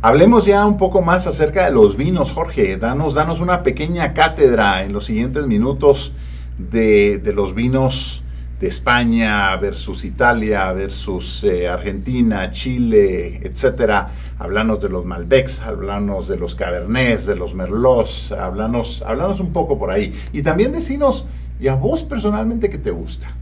Hablemos 0.00 0.46
ya 0.46 0.66
un 0.66 0.76
poco 0.76 1.00
más 1.00 1.26
acerca 1.26 1.64
de 1.64 1.70
los 1.70 1.96
vinos, 1.96 2.32
Jorge. 2.32 2.76
Danos, 2.76 3.14
danos 3.14 3.40
una 3.40 3.62
pequeña 3.62 4.14
cátedra 4.14 4.82
en 4.82 4.92
los 4.92 5.04
siguientes 5.04 5.46
minutos 5.46 6.12
de, 6.58 7.18
de 7.18 7.32
los 7.32 7.54
vinos 7.54 8.24
de 8.60 8.68
España 8.68 9.54
versus 9.56 10.04
Italia 10.04 10.72
versus 10.72 11.46
Argentina, 11.70 12.50
Chile, 12.50 13.40
etcétera. 13.44 14.10
Hablanos 14.38 14.82
de 14.82 14.88
los 14.88 15.04
Malbecs, 15.04 15.62
hablanos 15.62 16.26
de 16.26 16.36
los 16.36 16.56
Cabernets, 16.56 17.26
de 17.26 17.36
los 17.36 17.54
Merlots, 17.54 18.32
hablanos, 18.32 19.02
hablanos 19.06 19.38
un 19.38 19.52
poco 19.52 19.78
por 19.78 19.90
ahí. 19.90 20.14
Y 20.32 20.42
también 20.42 20.72
decinos, 20.72 21.26
¿y 21.60 21.68
a 21.68 21.76
vos 21.76 22.02
personalmente 22.02 22.70
qué 22.70 22.78
te 22.78 22.90
gusta? 22.90 23.34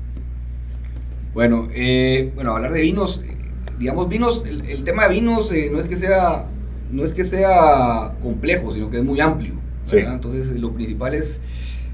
Bueno, 1.33 1.69
eh, 1.73 2.33
bueno, 2.35 2.53
hablar 2.53 2.73
de 2.73 2.81
vinos, 2.81 3.23
digamos 3.79 4.09
vinos, 4.09 4.43
el, 4.45 4.83
tema 4.83 5.07
de 5.07 5.15
vinos 5.15 5.53
eh, 5.53 5.69
no 5.71 5.79
es 5.79 5.87
que 5.87 5.97
sea 5.97 6.47
no 6.91 7.05
es 7.05 7.15
que 7.15 7.25
sea 7.25 8.17
complejo, 8.21 8.73
sino 8.73 8.91
que 8.91 8.99
es 8.99 9.05
muy 9.05 9.21
amplio. 9.21 9.55
Entonces 9.93 10.57
lo 10.57 10.73
principal 10.73 11.15
es 11.15 11.41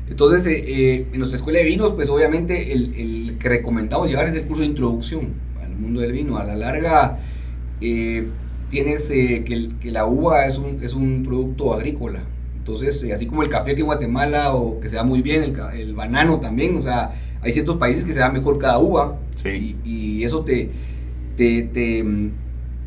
Entonces, 0.08 0.46
en 0.46 1.18
nuestra 1.18 1.36
escuela 1.36 1.58
de 1.58 1.64
vinos, 1.66 1.92
pues 1.92 2.08
obviamente 2.08 2.72
el, 2.72 2.94
el, 2.94 3.38
que 3.38 3.48
recomendamos 3.48 4.08
llevar 4.08 4.26
es 4.26 4.34
el 4.34 4.44
curso 4.44 4.62
de 4.62 4.68
introducción 4.68 5.34
al 5.62 5.76
mundo 5.76 6.00
del 6.00 6.12
vino. 6.12 6.38
A 6.38 6.44
la 6.44 6.56
larga, 6.56 7.18
tienes 7.78 9.08
que, 9.08 9.74
que, 9.78 9.90
la 9.90 10.06
uva 10.06 10.46
es 10.46 10.56
un, 10.58 10.82
es 10.82 10.94
un 10.94 11.24
producto 11.24 11.74
agrícola. 11.74 12.20
Entonces, 12.56 13.04
así 13.12 13.26
como 13.26 13.42
el 13.42 13.50
café 13.50 13.74
que 13.74 13.80
en 13.80 13.86
Guatemala 13.86 14.54
o 14.54 14.80
que 14.80 14.88
se 14.88 14.96
da 14.96 15.02
muy 15.02 15.20
bien, 15.20 15.42
el, 15.42 15.56
el 15.78 15.94
banano 15.94 16.40
también, 16.40 16.76
o 16.76 16.82
sea, 16.82 17.12
hay 17.42 17.52
ciertos 17.52 17.76
países 17.76 18.04
que 18.04 18.12
se 18.12 18.20
da 18.20 18.30
mejor 18.30 18.58
cada 18.58 18.78
uva 18.78 19.18
y, 19.44 19.76
y, 19.84 20.24
eso 20.24 20.42
te, 20.42 20.70
te, 21.36 21.62
te, 21.62 22.04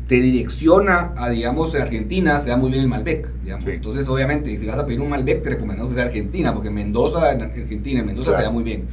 te, 0.06 0.14
direcciona 0.20 1.14
a, 1.16 1.30
digamos, 1.30 1.74
en 1.74 1.82
Argentina 1.82 2.38
se 2.40 2.50
da 2.50 2.56
muy 2.56 2.70
bien 2.70 2.82
el 2.82 2.88
Malbec, 2.88 3.28
digamos. 3.42 3.66
Entonces, 3.66 4.08
obviamente, 4.08 4.56
si 4.58 4.66
vas 4.66 4.78
a 4.78 4.84
pedir 4.84 5.00
un 5.00 5.08
Malbec, 5.08 5.42
te 5.42 5.50
recomendamos 5.50 5.88
que 5.90 5.94
sea 5.94 6.04
Argentina, 6.04 6.52
porque 6.52 6.70
Mendoza, 6.70 7.32
en 7.32 7.42
Argentina, 7.42 8.00
en 8.00 8.06
Mendoza 8.06 8.36
se 8.36 8.42
da 8.42 8.50
muy 8.50 8.62
bien. 8.62 8.84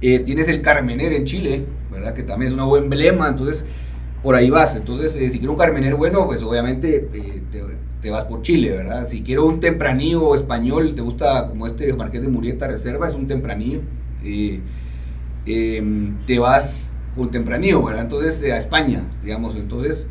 Eh, 0.00 0.20
tienes 0.20 0.46
el 0.48 0.62
Carmener 0.62 1.12
en 1.12 1.24
Chile, 1.24 1.64
¿verdad? 1.90 2.14
Que 2.14 2.22
también 2.22 2.52
es 2.52 2.58
un 2.58 2.68
buen 2.68 2.84
emblema, 2.84 3.28
entonces 3.28 3.64
por 4.22 4.34
ahí 4.34 4.50
vas. 4.50 4.76
Entonces, 4.76 5.16
eh, 5.16 5.30
si 5.30 5.38
quiero 5.38 5.52
un 5.52 5.58
Carmener 5.58 5.96
bueno, 5.96 6.24
pues 6.26 6.42
obviamente 6.42 7.08
eh, 7.12 7.42
te, 7.50 7.62
te, 8.00 8.10
vas 8.10 8.24
por 8.24 8.42
Chile, 8.42 8.70
¿verdad? 8.70 9.08
Si 9.08 9.22
quiero 9.22 9.46
un 9.46 9.58
tempranillo 9.58 10.36
español, 10.36 10.94
te 10.94 11.00
gusta 11.02 11.48
como 11.48 11.66
este 11.66 11.92
Marqués 11.94 12.22
de 12.22 12.28
Murieta 12.28 12.68
Reserva, 12.68 13.08
es 13.08 13.14
un 13.14 13.26
tempranillo. 13.26 13.80
Em, 15.46 16.16
te 16.26 16.38
vas 16.38 16.88
con 17.18 17.30
tempranillo, 17.30 17.82
¿verdad? 17.82 18.04
Entonces 18.04 18.42
eh, 18.42 18.52
a 18.52 18.58
España, 18.58 19.02
digamos. 19.22 19.56
Entonces, 19.56 20.08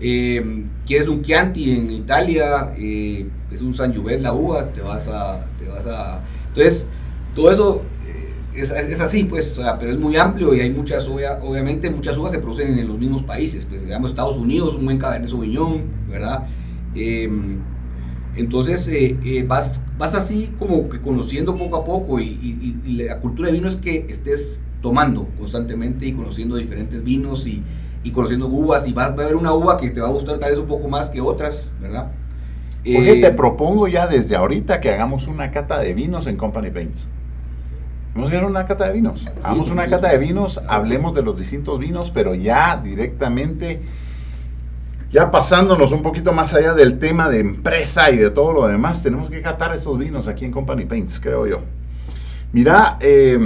em, 0.00 0.64
quieres 0.86 1.08
un 1.08 1.22
Chianti 1.22 1.72
en 1.72 1.90
Italia, 1.90 2.74
eh, 2.76 3.26
es 3.50 3.62
un 3.62 3.74
San 3.74 3.94
Juvet 3.94 4.20
la 4.20 4.32
uva, 4.32 4.72
te 4.72 4.82
vas 4.82 5.08
a, 5.08 5.46
te 5.58 5.66
vas 5.68 5.86
a... 5.86 6.20
Entonces, 6.48 6.88
todo 7.34 7.50
eso 7.50 7.82
eh, 8.54 8.60
es, 8.60 9.00
así, 9.00 9.24
pues, 9.24 9.52
o 9.52 9.62
sea, 9.62 9.78
pero 9.78 9.92
es 9.92 9.98
muy 9.98 10.16
amplio 10.16 10.54
y 10.54 10.60
hay 10.60 10.70
muchas, 10.70 11.06
obviamente, 11.08 11.90
muchas 11.90 12.16
uvas 12.18 12.32
se 12.32 12.38
producen 12.38 12.78
en 12.78 12.88
los 12.88 12.98
mismos 12.98 13.22
países, 13.22 13.64
pues, 13.64 13.84
digamos, 13.84 14.10
Estados 14.10 14.36
Unidos, 14.36 14.74
un 14.74 14.84
buen 14.84 14.98
Cabernet 14.98 15.30
Sauvignon, 15.30 15.84
¿verdad? 16.08 16.46
Em, 16.94 17.58
entonces 18.36 18.90
vas, 19.46 19.80
vas 19.98 20.14
así 20.14 20.50
como 20.58 20.88
que 20.88 21.00
conociendo 21.00 21.56
poco 21.56 21.76
a 21.76 21.84
poco 21.84 22.20
y, 22.20 22.78
y, 22.84 22.92
la 22.92 23.18
cultura 23.20 23.48
de 23.48 23.54
vino 23.54 23.66
es 23.66 23.76
que 23.76 24.06
estés 24.08 24.60
tomando 24.80 25.28
constantemente 25.36 26.06
y 26.06 26.12
conociendo 26.12 26.56
diferentes 26.56 27.02
vinos 27.02 27.46
y, 27.46 27.62
y 28.02 28.10
conociendo 28.10 28.46
uvas 28.46 28.86
y 28.86 28.92
va, 28.92 29.04
a 29.04 29.06
haber 29.08 29.36
una 29.36 29.52
uva 29.52 29.76
que 29.76 29.90
te 29.90 30.00
va 30.00 30.08
a 30.08 30.12
gustar 30.12 30.38
tal 30.38 30.50
vez 30.50 30.58
un 30.58 30.66
poco 30.66 30.88
más 30.88 31.10
que 31.10 31.20
otras, 31.20 31.70
¿verdad? 31.80 32.12
Oye, 32.84 33.20
te 33.20 33.26
eh, 33.26 33.32
propongo 33.32 33.88
ya 33.88 34.06
desde 34.06 34.36
ahorita 34.36 34.80
que 34.80 34.90
hagamos 34.90 35.26
una 35.26 35.50
cata 35.50 35.78
de 35.80 35.94
vinos 35.94 36.26
en 36.26 36.36
Company 36.36 36.70
Paints. 36.70 37.08
Vamos 38.14 38.30
a 38.30 38.34
hacer 38.34 38.44
una 38.44 38.66
cata 38.66 38.86
de 38.86 38.92
vinos. 38.94 39.26
Hagamos 39.42 39.70
una 39.70 39.86
cata 39.88 40.08
de 40.08 40.18
vinos, 40.18 40.60
hablemos 40.66 41.14
de 41.14 41.22
los 41.22 41.36
distintos 41.36 41.78
vinos, 41.78 42.10
pero 42.10 42.34
ya 42.34 42.80
directamente, 42.82 43.82
ya 45.12 45.30
pasándonos 45.30 45.92
un 45.92 46.02
poquito 46.02 46.32
más 46.32 46.54
allá 46.54 46.72
del 46.72 46.98
tema 46.98 47.28
de 47.28 47.40
empresa 47.40 48.10
y 48.10 48.16
de 48.16 48.30
todo 48.30 48.52
lo 48.52 48.66
demás, 48.66 49.02
tenemos 49.02 49.28
que 49.28 49.42
catar 49.42 49.74
estos 49.74 49.98
vinos 49.98 50.28
aquí 50.28 50.46
en 50.46 50.52
Company 50.52 50.86
Paints, 50.86 51.20
creo 51.20 51.46
yo. 51.46 51.60
Mira, 52.52 52.96
eh, 53.00 53.38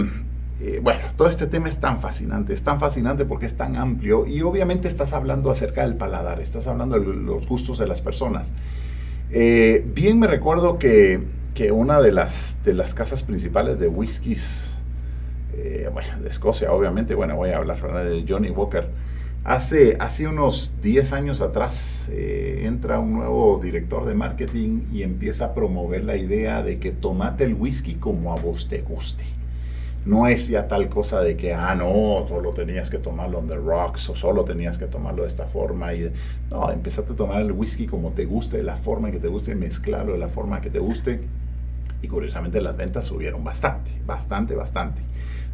eh, 0.61 0.81
bueno, 0.83 1.01
todo 1.17 1.29
este 1.29 1.47
tema 1.47 1.69
es 1.69 1.81
tan 1.81 2.01
fascinante, 2.01 2.53
es 2.53 2.63
tan 2.63 2.79
fascinante 2.79 3.25
porque 3.25 3.47
es 3.47 3.57
tan 3.57 3.77
amplio 3.77 4.27
y 4.27 4.43
obviamente 4.43 4.87
estás 4.87 5.13
hablando 5.13 5.51
acerca 5.51 5.83
del 5.83 5.97
paladar, 5.97 6.41
estás 6.41 6.67
hablando 6.69 6.99
de 6.99 7.05
los 7.05 7.49
gustos 7.49 7.79
de 7.79 7.87
las 7.87 8.01
personas. 8.01 8.55
Eh, 9.31 9.85
bien 9.95 10.21
me 10.21 10.27
recuerdo 10.27 10.79
que, 10.79 11.21
que, 11.55 11.73
una 11.73 12.01
de 12.01 12.13
las, 12.13 12.59
de 12.65 12.75
las 12.75 12.95
casas 12.95 13.25
principales 13.25 13.81
de 13.81 13.89
whiskies, 13.89 14.75
eh, 15.55 15.89
bueno, 15.93 16.21
de 16.21 16.29
Escocia 16.29 16.73
obviamente, 16.73 17.15
bueno, 17.15 17.35
voy 17.37 17.51
a 17.51 17.57
hablar 17.57 17.81
de 18.05 18.25
Johnny 18.29 18.51
Walker, 18.51 18.89
hace, 19.43 19.97
hace 19.99 20.29
unos 20.29 20.75
10 20.81 21.13
años 21.15 21.41
atrás 21.41 22.09
entra 22.13 23.01
un 23.01 23.15
nuevo 23.15 23.59
director 23.61 24.05
de 24.05 24.15
marketing 24.15 24.83
y 24.93 25.03
empieza 25.03 25.47
a 25.47 25.55
promover 25.55 26.05
la 26.05 26.17
idea 26.17 26.63
de 26.63 26.79
que 26.79 26.93
tomate 26.93 27.43
el 27.45 27.55
whisky 27.55 27.95
como 27.95 28.33
a 28.33 28.37
vos 28.37 28.69
te 28.69 28.83
guste 28.83 29.25
no 30.05 30.27
es 30.27 30.49
ya 30.49 30.67
tal 30.67 30.89
cosa 30.89 31.21
de 31.21 31.37
que, 31.37 31.55
ah, 31.55 31.75
no, 31.75 32.27
solo 32.29 32.51
tenías 32.51 32.91
que 32.91 32.99
tomarlo 32.99 33.39
on 33.39 33.47
the 33.47 33.55
rocks 33.55 34.09
o 34.11 34.17
solo 34.17 34.45
tenías 34.45 34.79
que 34.79 34.87
tomarlo 34.87 35.23
de 35.23 35.29
esta 35.29 35.45
forma. 35.45 35.95
Y, 35.95 36.13
no, 36.51 36.71
empezaste 36.71 37.13
a 37.13 37.17
tomar 37.17 37.41
el 37.41 37.53
whisky 37.53 37.87
como 37.87 38.11
te 38.11 38.25
guste, 38.25 38.57
de 38.57 38.65
la 38.65 38.77
forma 38.77 39.11
que 39.11 39.19
te 39.19 39.29
guste, 39.29 39.55
mezclarlo 39.55 40.13
de 40.13 40.19
la 40.19 40.29
forma 40.29 40.61
que 40.61 40.71
te 40.71 40.81
guste. 40.81 41.21
Y 42.03 42.09
curiosamente 42.09 42.61
las 42.61 42.77
ventas 42.77 43.05
subieron 43.05 43.45
bastante, 43.45 43.93
bastante, 44.05 44.57
bastante. 44.57 45.03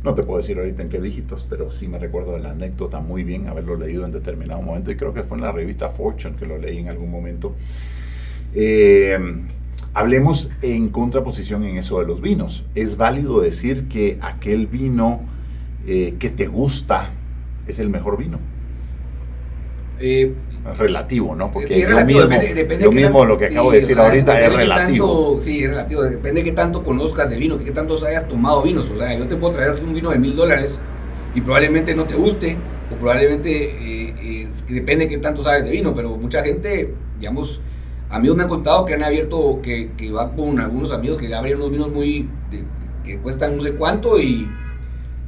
No 0.02 0.14
te 0.14 0.22
puedo 0.22 0.38
decir 0.38 0.56
ahorita 0.56 0.82
en 0.82 0.88
qué 0.88 1.00
dígitos, 1.00 1.44
pero 1.48 1.70
sí 1.70 1.86
me 1.88 1.98
recuerdo 1.98 2.32
de 2.32 2.38
la 2.38 2.52
anécdota 2.52 3.00
muy 3.00 3.24
bien, 3.24 3.48
haberlo 3.48 3.76
leído 3.76 4.06
en 4.06 4.12
determinado 4.12 4.62
momento. 4.62 4.90
Y 4.90 4.96
creo 4.96 5.12
que 5.12 5.24
fue 5.24 5.36
en 5.36 5.44
la 5.44 5.52
revista 5.52 5.90
Fortune 5.90 6.36
que 6.36 6.46
lo 6.46 6.56
leí 6.56 6.78
en 6.78 6.88
algún 6.88 7.10
momento. 7.10 7.54
Eh, 8.54 9.18
Hablemos 9.98 10.48
en 10.62 10.90
contraposición 10.90 11.64
en 11.64 11.76
eso 11.76 11.98
de 11.98 12.06
los 12.06 12.20
vinos. 12.20 12.64
¿Es 12.76 12.96
válido 12.96 13.40
decir 13.40 13.88
que 13.88 14.16
aquel 14.22 14.68
vino 14.68 15.22
eh, 15.88 16.14
que 16.20 16.30
te 16.30 16.46
gusta 16.46 17.10
es 17.66 17.80
el 17.80 17.90
mejor 17.90 18.16
vino? 18.16 18.38
Eh, 19.98 20.34
relativo, 20.78 21.34
¿no? 21.34 21.50
Porque 21.50 21.84
lo 21.88 22.04
mismo, 22.04 22.20
depende, 22.28 22.84
lo, 22.84 22.92
mismo 22.92 23.24
lo 23.24 23.36
que 23.36 23.46
acabo 23.46 23.72
de 23.72 23.80
decir 23.80 23.98
ahorita 23.98 24.40
es 24.40 24.52
relativo. 24.52 25.38
sí, 25.40 25.64
es 25.64 25.70
relativo. 25.70 26.02
Depende 26.04 26.42
de 26.42 26.44
qué 26.44 26.52
tanto 26.52 26.84
conozcas 26.84 27.28
de 27.28 27.36
vino, 27.36 27.58
qué 27.58 27.72
tanto 27.72 27.96
hayas 28.06 28.28
tomado 28.28 28.62
vinos. 28.62 28.88
O 28.94 28.96
sea, 28.96 29.18
yo 29.18 29.26
te 29.26 29.34
puedo 29.34 29.52
traer 29.52 29.82
un 29.82 29.94
vino 29.94 30.10
de 30.10 30.18
mil 30.20 30.36
dólares 30.36 30.78
y 31.34 31.40
probablemente 31.40 31.92
no 31.96 32.04
te 32.04 32.14
guste, 32.14 32.56
o 32.94 32.94
probablemente 33.00 33.50
eh, 33.50 34.48
depende 34.68 35.06
de 35.06 35.08
qué 35.08 35.18
tanto 35.18 35.42
sabes 35.42 35.64
de 35.64 35.72
vino, 35.72 35.92
pero 35.92 36.16
mucha 36.16 36.44
gente, 36.44 36.94
digamos, 37.18 37.60
Amigos 38.10 38.36
me 38.36 38.44
han 38.44 38.48
contado 38.48 38.84
que 38.84 38.94
han 38.94 39.02
abierto, 39.02 39.60
que, 39.62 39.90
que 39.96 40.10
va 40.10 40.34
con 40.34 40.58
algunos 40.60 40.92
amigos 40.92 41.18
que 41.18 41.34
abren 41.34 41.56
unos 41.56 41.70
vinos 41.70 41.90
muy, 41.90 42.28
que 43.04 43.18
cuestan 43.18 43.56
no 43.56 43.62
sé 43.62 43.72
cuánto 43.72 44.18
y, 44.18 44.48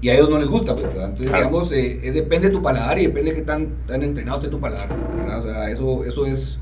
y, 0.01 0.09
a 0.09 0.15
ellos 0.15 0.31
no 0.31 0.39
les 0.39 0.49
gusta. 0.49 0.75
Pues, 0.75 0.89
Entonces, 0.95 1.33
digamos, 1.33 1.73
eh, 1.73 2.11
depende 2.13 2.49
de 2.49 2.55
tu 2.55 2.63
paladar 2.63 2.99
y 2.99 3.07
depende 3.07 3.33
de 3.33 3.37
qué 3.37 3.43
tan, 3.43 3.87
tan 3.87 4.03
entrenado 4.03 4.39
esté 4.39 4.51
tu 4.51 4.61
paladar. 4.61 4.89
O 5.37 5.43
sea, 5.43 5.71
eso, 5.71 6.05
eso 6.05 6.27
es, 6.27 6.59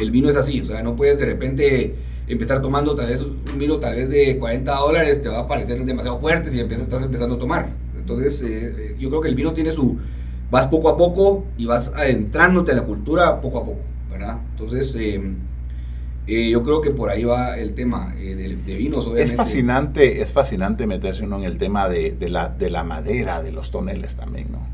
el 0.00 0.10
vino 0.10 0.28
es 0.28 0.36
así. 0.36 0.60
O 0.60 0.64
sea, 0.64 0.82
no 0.82 0.96
puedes 0.96 1.18
de 1.18 1.26
repente 1.26 1.94
empezar 2.26 2.60
tomando 2.60 2.94
tal 2.94 3.06
vez 3.06 3.22
un 3.22 3.58
vino 3.58 3.78
tal 3.78 3.94
vez 3.94 4.08
de 4.08 4.38
40 4.38 4.74
dólares, 4.74 5.22
te 5.22 5.28
va 5.28 5.40
a 5.40 5.46
parecer 5.46 5.84
demasiado 5.84 6.18
fuerte 6.18 6.50
si 6.50 6.58
empiezas, 6.58 6.86
estás 6.86 7.04
empezando 7.04 7.36
a 7.36 7.38
tomar. 7.38 7.70
Entonces, 7.96 8.42
eh, 8.42 8.74
eh, 8.78 8.96
yo 8.98 9.08
creo 9.10 9.20
que 9.20 9.28
el 9.28 9.34
vino 9.34 9.52
tiene 9.52 9.72
su, 9.72 9.98
vas 10.50 10.66
poco 10.66 10.88
a 10.88 10.96
poco 10.96 11.44
y 11.56 11.66
vas 11.66 11.92
adentrándote 11.94 12.72
a 12.72 12.76
la 12.76 12.82
cultura 12.82 13.40
poco 13.40 13.58
a 13.58 13.64
poco. 13.64 13.80
Entonces, 14.22 14.94
eh, 14.98 15.20
eh, 16.26 16.50
yo 16.50 16.62
creo 16.62 16.80
que 16.80 16.90
por 16.90 17.10
ahí 17.10 17.24
va 17.24 17.56
el 17.56 17.74
tema 17.74 18.14
eh, 18.18 18.34
de, 18.34 18.74
vinos, 18.74 19.10
Es 19.16 19.36
fascinante, 19.36 20.22
es 20.22 20.32
fascinante 20.32 20.86
meterse 20.86 21.24
uno 21.24 21.38
en 21.38 21.44
el 21.44 21.58
tema 21.58 21.88
de, 21.88 22.16
la, 22.28 22.48
de 22.48 22.70
la 22.70 22.82
madera, 22.82 23.42
de 23.42 23.52
los 23.52 23.70
toneles 23.70 24.16
también, 24.16 24.50
¿no? 24.50 24.66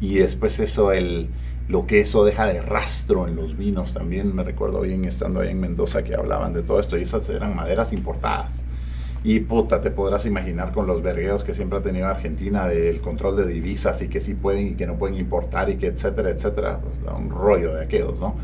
Y 0.00 0.16
después 0.16 0.58
eso, 0.60 0.92
el, 0.92 1.28
lo 1.68 1.86
que 1.86 2.00
eso 2.00 2.24
deja 2.24 2.46
de 2.46 2.60
rastro 2.60 3.26
en 3.26 3.36
los 3.36 3.56
vinos 3.56 3.94
también, 3.94 4.34
me 4.34 4.42
recuerdo 4.42 4.80
bien 4.80 5.04
estando 5.04 5.40
ahí 5.40 5.50
en 5.50 5.60
Mendoza 5.60 6.02
que 6.02 6.14
hablaban 6.14 6.52
de 6.52 6.62
todo 6.62 6.80
esto, 6.80 6.98
y 6.98 7.02
esas 7.02 7.28
eran 7.28 7.56
maderas 7.56 7.92
importadas. 7.92 8.64
Y 9.24 9.40
puta, 9.40 9.80
te 9.80 9.92
podrás 9.92 10.26
imaginar 10.26 10.72
con 10.72 10.86
los 10.88 11.00
vergueos 11.00 11.44
que 11.44 11.54
siempre 11.54 11.78
ha 11.78 11.82
tenido 11.82 12.08
Argentina 12.08 12.66
del 12.66 13.00
control 13.00 13.36
de 13.36 13.46
divisas 13.46 14.02
y 14.02 14.08
que 14.08 14.20
sí 14.20 14.34
pueden 14.34 14.68
y 14.68 14.72
que 14.72 14.86
no 14.86 14.96
pueden 14.96 15.16
importar 15.16 15.70
y 15.70 15.76
que 15.76 15.86
etcétera, 15.86 16.30
etcétera. 16.30 16.80
Pues, 16.80 17.16
un 17.16 17.30
rollo 17.30 17.74
de 17.74 17.84
aquellos, 17.84 18.18
¿no? 18.18 18.34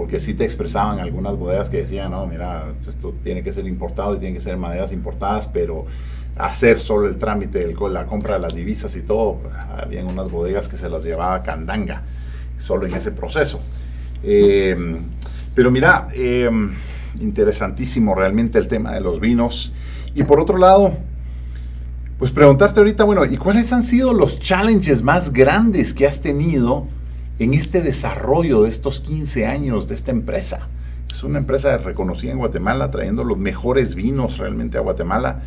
Porque 0.00 0.18
sí 0.18 0.32
te 0.32 0.44
expresaban 0.44 0.98
algunas 0.98 1.36
bodegas 1.36 1.68
que 1.68 1.76
decían, 1.76 2.12
no, 2.12 2.26
mira, 2.26 2.72
esto 2.88 3.14
tiene 3.22 3.42
que 3.42 3.52
ser 3.52 3.66
importado 3.66 4.14
y 4.14 4.18
tiene 4.18 4.32
que 4.32 4.40
ser 4.40 4.56
maderas 4.56 4.94
importadas, 4.94 5.46
pero 5.46 5.84
hacer 6.38 6.80
solo 6.80 7.06
el 7.06 7.18
trámite, 7.18 7.62
el, 7.62 7.76
la 7.92 8.06
compra 8.06 8.36
de 8.36 8.40
las 8.40 8.54
divisas 8.54 8.96
y 8.96 9.02
todo, 9.02 9.40
habían 9.76 10.06
unas 10.06 10.30
bodegas 10.30 10.70
que 10.70 10.78
se 10.78 10.88
las 10.88 11.04
llevaba 11.04 11.42
candanga, 11.42 12.00
solo 12.58 12.86
en 12.86 12.94
ese 12.94 13.10
proceso. 13.10 13.60
Em, 14.22 15.00
pero 15.54 15.70
mira, 15.70 16.08
em, 16.14 16.72
interesantísimo 17.20 18.14
realmente 18.14 18.56
el 18.56 18.68
tema 18.68 18.94
de 18.94 19.02
los 19.02 19.20
vinos. 19.20 19.74
Y 20.14 20.22
por 20.22 20.40
otro 20.40 20.56
lado, 20.56 20.94
pues 22.18 22.30
preguntarte 22.30 22.80
ahorita, 22.80 23.04
bueno, 23.04 23.26
¿y 23.26 23.36
cuáles 23.36 23.70
han 23.74 23.82
sido 23.82 24.14
los 24.14 24.40
challenges 24.40 25.02
más 25.02 25.30
grandes 25.30 25.92
que 25.92 26.06
has 26.06 26.22
tenido? 26.22 26.86
En 27.40 27.54
este 27.54 27.80
desarrollo 27.80 28.62
de 28.62 28.70
estos 28.70 29.00
15 29.00 29.46
años 29.46 29.88
de 29.88 29.94
esta 29.94 30.10
empresa. 30.10 30.68
Es 31.10 31.24
una 31.24 31.38
empresa 31.38 31.78
reconocida 31.78 32.32
en 32.32 32.38
Guatemala, 32.38 32.90
trayendo 32.90 33.24
los 33.24 33.38
mejores 33.38 33.94
vinos 33.94 34.36
realmente 34.36 34.76
a 34.76 34.82
Guatemala. 34.82 35.40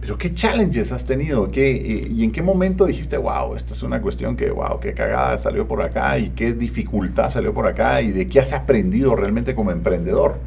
Pero 0.00 0.16
¿qué 0.16 0.34
challenges 0.34 0.92
has 0.92 1.04
tenido? 1.04 1.50
¿Qué, 1.50 1.72
eh, 1.72 2.08
¿Y 2.10 2.24
en 2.24 2.32
qué 2.32 2.42
momento 2.42 2.86
dijiste, 2.86 3.18
wow, 3.18 3.54
esta 3.54 3.74
es 3.74 3.82
una 3.82 4.00
cuestión 4.00 4.34
que, 4.34 4.50
wow, 4.50 4.80
qué 4.80 4.94
cagada 4.94 5.36
salió 5.36 5.68
por 5.68 5.82
acá 5.82 6.18
y 6.18 6.30
qué 6.30 6.54
dificultad 6.54 7.28
salió 7.28 7.52
por 7.52 7.66
acá 7.66 8.00
y 8.00 8.12
de 8.12 8.26
qué 8.28 8.40
has 8.40 8.54
aprendido 8.54 9.14
realmente 9.14 9.54
como 9.54 9.70
emprendedor? 9.70 10.38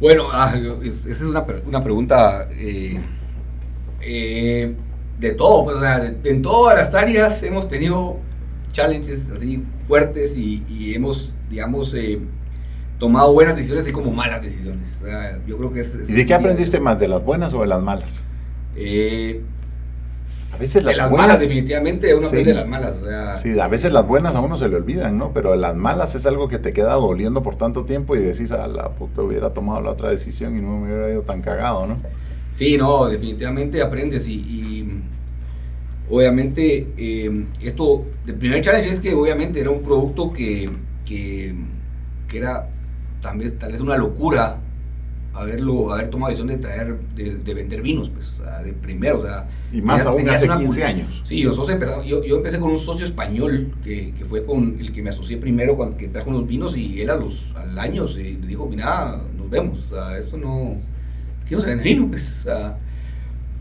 Bueno, 0.00 0.28
ah, 0.32 0.54
esa 0.82 1.10
es 1.10 1.20
una, 1.20 1.44
pregunta 1.44 2.48
eh, 2.52 2.98
eh, 4.00 4.74
de 5.18 5.32
todo, 5.32 5.64
pues, 5.64 5.76
en 6.24 6.40
todas 6.40 6.78
las 6.78 6.94
áreas 6.94 7.42
hemos 7.42 7.68
tenido 7.68 8.26
challenges 8.72 9.30
así 9.30 9.62
fuertes 9.86 10.36
y, 10.36 10.92
hemos, 10.94 11.32
digamos, 11.50 11.94
eh, 11.94 12.20
tomado 12.98 13.32
buenas 13.32 13.56
decisiones 13.56 13.88
y 13.88 13.92
como 13.92 14.12
malas 14.12 14.42
decisiones. 14.42 14.88
O 15.00 15.06
sea, 15.06 15.40
yo 15.46 15.56
creo 15.56 15.72
que 15.72 15.80
es, 15.80 16.08
¿Y 16.08 16.14
de 16.14 16.26
qué 16.26 16.34
aprendiste 16.34 16.80
más, 16.80 16.98
de 16.98 17.08
las 17.08 17.24
buenas 17.24 17.54
o 17.54 17.60
de 17.60 17.66
las 17.66 17.82
malas? 17.82 18.24
Eh, 18.76 19.42
a 20.52 20.56
veces 20.56 20.82
las, 20.82 20.94
de 20.94 21.02
las 21.02 21.10
malas 21.10 21.40
definitivamente 21.40 22.14
uno 22.14 22.26
aprende 22.26 22.50
de 22.50 22.56
las 22.56 22.66
malas, 22.66 22.96
o 22.96 23.04
sea, 23.04 23.36
sí, 23.36 23.58
a 23.58 23.68
veces 23.68 23.92
las 23.92 24.06
buenas 24.06 24.34
a 24.34 24.40
uno 24.40 24.56
se 24.56 24.68
le 24.68 24.76
olvidan, 24.76 25.18
¿no? 25.18 25.32
Pero 25.32 25.54
las 25.56 25.76
malas 25.76 26.14
es 26.14 26.24
algo 26.26 26.48
que 26.48 26.58
te 26.58 26.72
queda 26.72 26.94
doliendo 26.94 27.42
por 27.42 27.56
tanto 27.56 27.84
tiempo 27.84 28.16
y 28.16 28.20
decís, 28.20 28.50
a 28.50 28.66
la 28.66 28.88
puta 28.90 29.22
hubiera 29.22 29.52
tomado 29.52 29.82
la 29.82 29.90
otra 29.90 30.10
decisión 30.10 30.56
y 30.56 30.62
no 30.62 30.78
me 30.78 30.86
hubiera 30.86 31.10
ido 31.10 31.22
tan 31.22 31.42
cagado, 31.42 31.86
¿no? 31.86 31.98
Sí, 32.52 32.76
no, 32.76 33.06
definitivamente 33.06 33.82
aprendes 33.82 34.26
y, 34.26 35.00
obviamente 36.10 36.88
eh, 36.96 37.46
esto, 37.60 38.04
el 38.26 38.34
primer 38.36 38.60
challenge 38.62 38.90
es 38.90 39.00
que 39.00 39.14
obviamente 39.14 39.60
era 39.60 39.70
un 39.70 39.82
producto 39.82 40.32
que, 40.32 40.70
que, 41.04 41.54
que 42.28 42.38
era 42.38 42.68
también 43.20 43.58
tal 43.58 43.72
vez 43.72 43.80
una 43.80 43.96
locura 43.96 44.60
haberlo, 45.38 45.92
haber 45.92 46.10
tomado 46.10 46.30
la 46.32 46.36
decisión 46.36 46.48
de 46.48 46.58
traer, 46.58 46.98
de, 47.14 47.54
vender 47.54 47.82
vinos, 47.82 48.10
pues, 48.10 48.34
o 48.38 48.42
sea, 48.42 48.62
de 48.62 48.72
primero, 48.72 49.20
o 49.20 49.22
sea. 49.22 49.48
Y 49.72 49.80
más 49.80 50.04
aún 50.06 50.28
hace 50.28 50.48
15 50.48 50.84
años. 50.84 51.20
Sí, 51.22 51.44
nosotros 51.44 51.70
empezamos, 51.70 52.06
yo, 52.06 52.24
yo, 52.24 52.36
empecé 52.36 52.58
con 52.58 52.70
un 52.70 52.78
socio 52.78 53.06
español, 53.06 53.74
que, 53.82 54.14
que, 54.14 54.24
fue 54.24 54.44
con 54.44 54.78
el 54.80 54.92
que 54.92 55.02
me 55.02 55.10
asocié 55.10 55.36
primero, 55.36 55.76
cuando, 55.76 55.96
que 55.96 56.08
trajo 56.08 56.30
unos 56.30 56.46
vinos, 56.46 56.76
y 56.76 57.00
él 57.00 57.10
a 57.10 57.16
los, 57.16 57.52
al 57.56 57.78
año 57.78 58.06
se 58.06 58.22
dijo, 58.22 58.66
mira, 58.66 59.20
nos 59.36 59.48
vemos, 59.48 59.86
o 59.90 59.94
sea, 59.94 60.18
esto 60.18 60.36
no, 60.36 60.74
aquí 61.42 61.54
no 61.54 61.60
se 61.60 61.68
vende 61.68 61.84
vino, 61.84 62.08
pues, 62.10 62.40
o 62.40 62.42
sea. 62.44 62.78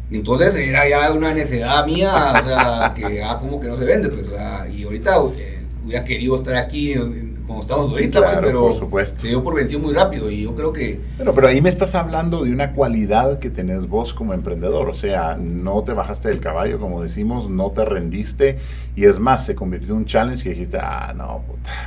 Entonces 0.10 0.56
era 0.56 0.88
ya 0.88 1.12
una 1.12 1.34
necesidad 1.34 1.86
mía, 1.86 2.34
o 2.42 2.48
sea, 2.48 2.94
que 2.96 3.22
ah, 3.22 3.38
como 3.40 3.60
que 3.60 3.68
no 3.68 3.76
se 3.76 3.86
vende, 3.86 4.10
pues, 4.10 4.28
o 4.30 4.32
sea, 4.32 4.68
y 4.70 4.84
ahorita 4.84 5.18
eh, 5.38 5.66
hubiera 5.84 6.06
querido 6.06 6.36
estar 6.38 6.56
aquí 6.56 6.94
en, 6.94 7.44
como 7.46 7.60
estamos 7.60 7.90
ahorita, 7.90 8.20
pues, 8.20 8.38
pero 8.42 8.62
por 8.62 8.76
supuesto. 8.76 9.22
se 9.22 9.28
dio 9.28 9.44
por 9.44 9.56
vencido 9.56 9.82
muy 9.82 9.94
rápido 9.94 10.30
y 10.32 10.44
yo 10.44 10.56
creo 10.56 10.72
que... 10.72 11.00
Pero, 11.18 11.34
pero 11.34 11.48
ahí 11.48 11.62
me 11.62 11.70
estás 11.70 11.94
hablando 11.96 12.44
de 12.44 12.52
una 12.52 12.74
cualidad 12.74 13.40
que 13.40 13.50
tenés 13.50 13.88
vos 13.88 14.14
como 14.14 14.34
emprendedor, 14.34 14.90
o 14.90 14.94
sea, 14.94 15.38
no 15.38 15.84
te 15.84 15.92
bajaste 15.94 16.30
del 16.30 16.40
caballo, 16.40 16.80
como 16.80 17.02
decimos, 17.02 17.50
no 17.50 17.72
te 17.72 17.84
rendiste 17.84 18.60
y 18.96 19.06
es 19.06 19.20
más, 19.20 19.46
se 19.46 19.56
convirtió 19.56 19.94
en 19.94 20.00
un 20.00 20.06
challenge 20.06 20.44
que 20.44 20.50
dijiste, 20.52 20.78
ah, 20.78 21.14
no, 21.16 21.44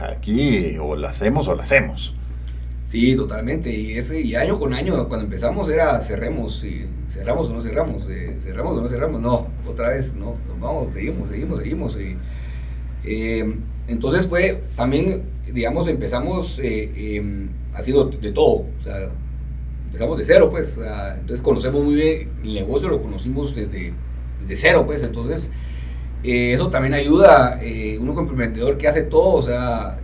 aquí 0.06 0.76
o 0.78 0.94
la 0.94 1.08
hacemos 1.08 1.48
o 1.48 1.54
la 1.54 1.62
hacemos. 1.62 2.14
Sí, 2.90 3.14
totalmente. 3.14 3.72
Y 3.72 3.96
ese 3.96 4.20
y 4.20 4.34
año 4.34 4.58
con 4.58 4.74
año, 4.74 5.06
cuando 5.06 5.24
empezamos 5.24 5.68
era 5.68 6.00
cerremos, 6.00 6.64
y 6.64 6.86
cerramos 7.08 7.48
o 7.48 7.52
no 7.52 7.60
cerramos, 7.60 8.08
eh, 8.10 8.34
cerramos 8.40 8.76
o 8.76 8.82
no 8.82 8.88
cerramos, 8.88 9.20
no, 9.20 9.46
otra 9.64 9.90
vez, 9.90 10.16
no, 10.16 10.34
vamos, 10.60 10.92
seguimos, 10.92 11.28
seguimos, 11.28 11.60
seguimos. 11.60 11.96
Y, 12.00 12.16
eh, 13.04 13.54
entonces 13.86 14.26
fue 14.26 14.64
también, 14.74 15.22
digamos, 15.52 15.86
empezamos 15.86 16.58
eh, 16.58 17.14
em, 17.16 17.50
haciendo 17.74 18.06
de 18.06 18.32
todo, 18.32 18.66
o 18.80 18.82
sea, 18.82 19.12
empezamos 19.86 20.18
de 20.18 20.24
cero, 20.24 20.50
pues, 20.50 20.76
entonces 20.76 21.42
conocemos 21.42 21.84
muy 21.84 21.94
bien 21.94 22.28
el 22.42 22.54
negocio, 22.54 22.88
lo 22.88 23.00
conocimos 23.00 23.54
desde, 23.54 23.92
desde 24.40 24.56
cero, 24.56 24.82
pues, 24.84 25.04
entonces 25.04 25.52
eh, 26.22 26.52
eso 26.52 26.70
también 26.70 26.94
ayuda, 26.94 27.58
eh, 27.62 27.98
uno 28.00 28.14
como 28.14 28.30
emprendedor 28.30 28.76
que 28.76 28.88
hace 28.88 29.02
todo, 29.02 29.34
o 29.34 29.42
sea, 29.42 29.98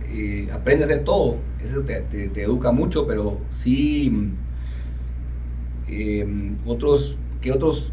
aprende 0.51 0.83
a 0.83 0.87
hacer 0.87 1.03
todo, 1.03 1.37
eso 1.63 1.81
te, 1.81 2.01
te, 2.01 2.41
educa 2.41 2.71
mucho, 2.71 3.05
pero 3.05 3.39
sí, 3.51 4.31
em, 5.87 6.57
otros, 6.65 7.17
que 7.41 7.51
otros 7.51 7.91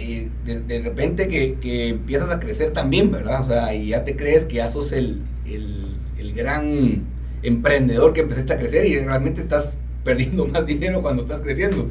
eh, 0.00 0.28
de, 0.44 0.80
repente 0.80 1.26
que, 1.28 1.88
empiezas 1.88 2.30
a 2.30 2.38
crecer 2.38 2.70
también, 2.70 3.10
¿verdad? 3.10 3.40
O 3.40 3.44
sea, 3.44 3.74
y 3.74 3.88
ya 3.88 4.04
te 4.04 4.16
crees 4.16 4.44
que 4.44 4.56
ya 4.56 4.70
sos 4.70 4.92
el, 4.92 5.22
el, 5.44 6.34
gran 6.34 7.04
emprendedor 7.42 8.12
que 8.12 8.20
empezaste 8.20 8.52
a 8.52 8.58
crecer 8.58 8.86
y 8.86 8.96
realmente 8.96 9.40
estás 9.40 9.76
perdiendo 10.04 10.46
más 10.46 10.66
dinero 10.66 11.02
cuando 11.02 11.22
estás 11.22 11.40
creciendo. 11.40 11.88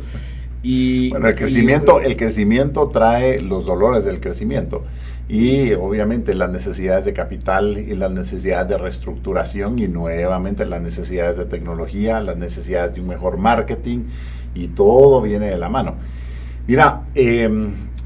Y, 0.63 1.09
bueno, 1.09 1.27
el 1.27 1.35
crecimiento, 1.35 1.99
el 1.99 2.15
crecimiento 2.15 2.87
trae 2.87 3.41
los 3.41 3.65
dolores 3.65 4.05
del 4.05 4.21
crecimiento 4.21 4.85
y 5.29 5.73
obviamente 5.73 6.33
las 6.33 6.49
necesidades 6.49 7.05
de 7.05 7.13
capital 7.13 7.77
y 7.77 7.95
las 7.95 8.11
necesidades 8.11 8.69
de 8.69 8.77
reestructuración 8.77 9.77
y 9.79 9.87
nuevamente 9.87 10.65
las 10.65 10.81
necesidades 10.81 11.37
de 11.37 11.45
tecnología, 11.45 12.21
las 12.21 12.37
necesidades 12.37 12.93
de 12.95 13.01
un 13.01 13.07
mejor 13.07 13.37
marketing 13.37 14.05
y 14.55 14.69
todo 14.69 15.21
viene 15.21 15.49
de 15.49 15.57
la 15.57 15.69
mano. 15.69 15.95
Mira, 16.65 17.03
eh, 17.13 17.49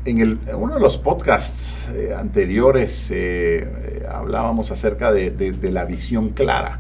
en, 0.06 0.40
uno 0.56 0.76
de 0.76 0.80
los 0.80 0.98
podcasts 0.98 1.90
eh, 1.94 2.14
anteriores 2.18 3.12
eh, 3.12 3.60
eh, 3.60 4.06
hablábamos 4.10 4.72
acerca 4.72 5.12
de, 5.12 5.56
la 5.72 5.86
visión 5.86 6.30
clara 6.30 6.80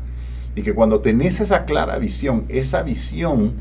y 0.55 0.63
que 0.63 0.73
cuando 0.73 1.01
tenés 1.01 1.39
esa 1.39 1.65
clara 1.65 1.97
visión, 1.97 2.45
esa 2.49 2.81
visión 2.81 3.53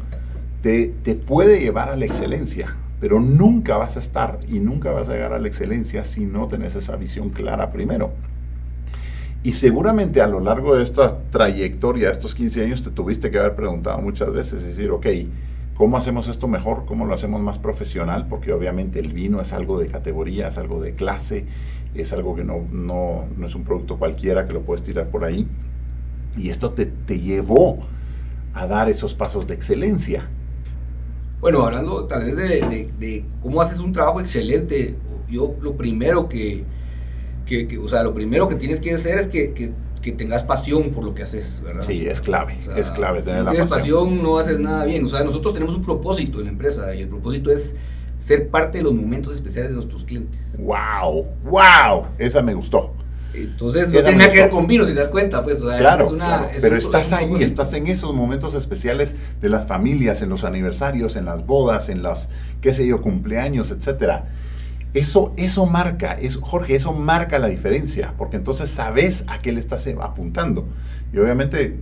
te, 0.63 0.93
te, 1.03 1.15
puede 1.15 1.61
llevar 1.61 1.89
a 1.89 1.97
la 1.97 2.05
excelencia, 2.05 2.77
pero 3.01 3.19
nunca 3.19 3.77
vas 3.77 3.97
a 3.97 4.01
estar 4.01 4.39
y 4.49 4.61
nunca 4.61 4.93
vas 4.93 5.09
a 5.09 5.15
llegar 5.15 5.33
a 5.33 5.39
la 5.39 5.49
excelencia 5.49 6.05
si 6.05 6.25
no 6.25 6.47
tenés 6.49 6.77
esa 6.77 6.97
visión 6.97 7.31
clara 7.31 7.73
primero. 7.73 8.13
Y 9.43 9.53
seguramente 9.53 10.21
a 10.21 10.27
lo 10.27 10.41
largo 10.41 10.77
de 10.77 10.83
esta 10.83 11.19
trayectoria, 11.31 12.11
estos 12.11 12.35
15 12.35 12.65
años, 12.65 12.85
te 12.85 12.91
tuviste 12.91 13.31
que 13.31 13.39
haber 13.39 13.57
preguntado 13.57 13.99
muchas 13.99 14.31
veces, 14.33 14.63
decir, 14.63 14.91
ok, 14.91 15.07
¿Cómo 15.81 15.97
hacemos 15.97 16.29
esto 16.29 16.47
mejor? 16.47 16.85
¿Cómo 16.85 17.07
lo 17.07 17.15
hacemos 17.15 17.41
más 17.41 17.59
profesional? 17.59 18.27
Porque 18.29 18.53
obviamente 18.53 19.01
el 19.01 19.15
vino 19.15 19.41
es 19.41 19.55
algo 19.55 19.79
de 19.79 19.87
categoría, 19.87 20.49
es 20.49 20.59
algo 20.59 20.79
de 20.79 20.93
clase, 20.93 21.47
es 21.95 22.13
algo 22.13 22.35
que 22.35 22.45
no, 22.45 22.67
no, 22.71 23.25
no 23.35 23.47
es 23.47 23.55
un 23.55 23.65
producto 23.65 23.97
cualquiera 23.97 24.47
que 24.47 24.53
lo 24.53 24.61
puedes 24.61 24.83
tirar 24.83 25.07
por 25.07 25.25
ahí. 25.25 25.49
Y 26.37 26.51
esto 26.51 26.73
te, 26.73 26.85
te 26.85 27.19
llevó 27.19 27.79
a 28.53 28.67
dar 28.67 28.91
esos 28.91 29.15
pasos 29.15 29.47
de 29.47 29.55
excelencia. 29.55 30.29
Bueno, 31.41 31.63
hablando 31.63 32.05
tal 32.05 32.25
vez 32.25 32.37
de, 32.37 32.91
de, 32.99 33.25
cómo 33.43 33.63
haces 33.63 33.81
un 33.81 33.93
trabajo 33.93 34.21
excelente, 34.21 34.97
yo 35.29 35.55
lo 35.61 35.75
primero 35.77 36.29
que, 36.29 36.65
que, 37.47 37.79
o 37.79 37.89
sea, 37.89 38.03
lo 38.03 38.13
primero 38.13 38.49
que 38.49 38.57
tienes 38.57 38.81
que 38.81 38.93
hacer 38.93 39.19
es 39.19 39.29
que, 39.29 39.53
que 39.53 39.73
que 40.01 40.13
tengas 40.13 40.43
pasión 40.43 40.91
por 40.91 41.05
lo 41.05 41.15
que 41.15 41.23
haces, 41.23 41.61
¿verdad? 41.63 41.85
Sí, 41.87 42.07
es 42.07 42.21
clave, 42.21 42.59
es 42.77 42.91
clave 42.91 43.23
tener 43.23 43.41
si 43.41 43.45
no 43.45 43.51
tienes 43.51 43.71
pasión. 43.71 44.23
no 44.23 44.39
haces 44.39 44.59
nada 44.59 44.85
bien. 44.85 45.05
O 45.05 45.09
sea, 45.09 45.23
nosotros 45.25 45.53
tenemos 45.53 45.75
un 45.75 45.83
propósito 45.83 46.39
en 46.39 46.45
la 46.45 46.51
empresa 46.51 46.95
y 46.95 47.03
el 47.03 47.09
propósito 47.09 47.51
es 47.51 47.77
ser 48.19 48.49
parte 48.49 48.79
de 48.79 48.85
los 48.85 48.95
momentos 48.95 49.35
especiales 49.35 49.71
de 49.71 49.77
nuestros 49.77 50.05
clientes. 50.05 50.41
¡Wow! 50.59 51.27
¡Wow! 51.45 52.07
Esa 52.19 52.43
me 52.43 52.55
gustó. 52.55 52.95
Entonces, 53.33 53.89
no 53.89 54.01
tiene 54.01 54.17
nada 54.17 54.33
que 54.33 54.41
ver 54.43 54.51
con 54.51 54.67
vino, 54.67 54.85
si 54.85 54.93
te 54.93 54.99
das 54.99 55.09
cuenta, 55.09 55.45
pues. 55.45 55.59
claro, 55.59 56.07
es 56.07 56.13
una, 56.13 56.49
pero 56.61 56.77
estás 56.77 57.13
ahí, 57.13 57.43
estás 57.43 57.73
en 57.75 57.87
esos 57.87 58.15
momentos 58.15 58.55
especiales 58.55 59.15
de 59.41 59.49
las 59.49 59.67
familias, 59.67 60.23
en 60.23 60.31
los 60.31 60.45
aniversarios, 60.45 61.17
en 61.17 61.27
las 61.27 61.47
bodas, 61.47 61.89
en 61.89 62.03
las, 62.03 62.29
qué 62.61 62.73
sé 62.73 62.87
yo, 62.87 63.01
cumpleaños, 63.01 63.71
etcétera 63.71 64.27
eso, 64.93 65.35
eso 65.37 65.67
marca, 65.67 66.15
eso, 66.15 66.41
Jorge, 66.41 66.75
eso 66.75 66.93
marca 66.93 67.39
la 67.39 67.49
diferencia, 67.49 68.15
porque 68.19 68.37
entonces 68.37 68.71
sabes 68.71 69.25
a 69.29 69.39
qué 69.39 69.53
le 69.53 69.61
estás 69.61 69.87
apuntando. 70.01 70.67
Y 71.13 71.19
obviamente, 71.19 71.77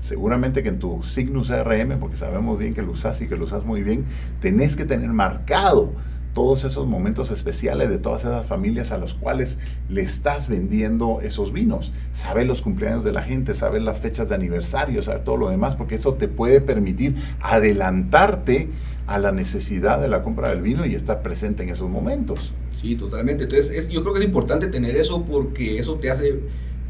seguramente 0.00 0.62
que 0.62 0.70
en 0.70 0.78
tu 0.78 1.02
Signus 1.02 1.50
RM, 1.50 1.98
porque 2.00 2.16
sabemos 2.16 2.58
bien 2.58 2.74
que 2.74 2.82
lo 2.82 2.92
usas 2.92 3.20
y 3.22 3.28
que 3.28 3.36
lo 3.36 3.44
usas 3.44 3.64
muy 3.64 3.82
bien, 3.82 4.06
tenés 4.40 4.76
que 4.76 4.84
tener 4.84 5.10
marcado 5.10 5.92
todos 6.38 6.62
esos 6.62 6.86
momentos 6.86 7.32
especiales 7.32 7.90
de 7.90 7.98
todas 7.98 8.24
esas 8.24 8.46
familias 8.46 8.92
a 8.92 8.96
los 8.96 9.12
cuales 9.12 9.58
le 9.88 10.02
estás 10.02 10.48
vendiendo 10.48 11.18
esos 11.20 11.52
vinos. 11.52 11.92
Sabes 12.12 12.46
los 12.46 12.62
cumpleaños 12.62 13.02
de 13.02 13.10
la 13.10 13.22
gente, 13.22 13.54
sabes 13.54 13.82
las 13.82 13.98
fechas 13.98 14.28
de 14.28 14.36
aniversario, 14.36 15.02
sabes 15.02 15.24
todo 15.24 15.36
lo 15.36 15.50
demás, 15.50 15.74
porque 15.74 15.96
eso 15.96 16.14
te 16.14 16.28
puede 16.28 16.60
permitir 16.60 17.16
adelantarte 17.40 18.68
a 19.08 19.18
la 19.18 19.32
necesidad 19.32 20.00
de 20.00 20.06
la 20.06 20.22
compra 20.22 20.50
del 20.50 20.62
vino 20.62 20.86
y 20.86 20.94
estar 20.94 21.22
presente 21.22 21.64
en 21.64 21.70
esos 21.70 21.90
momentos. 21.90 22.52
Sí, 22.70 22.94
totalmente. 22.94 23.42
Entonces, 23.42 23.88
yo 23.88 24.02
creo 24.02 24.14
que 24.14 24.20
es 24.20 24.26
importante 24.26 24.68
tener 24.68 24.94
eso 24.94 25.24
porque 25.24 25.80
eso 25.80 25.96
te 25.96 26.08
hace, 26.08 26.38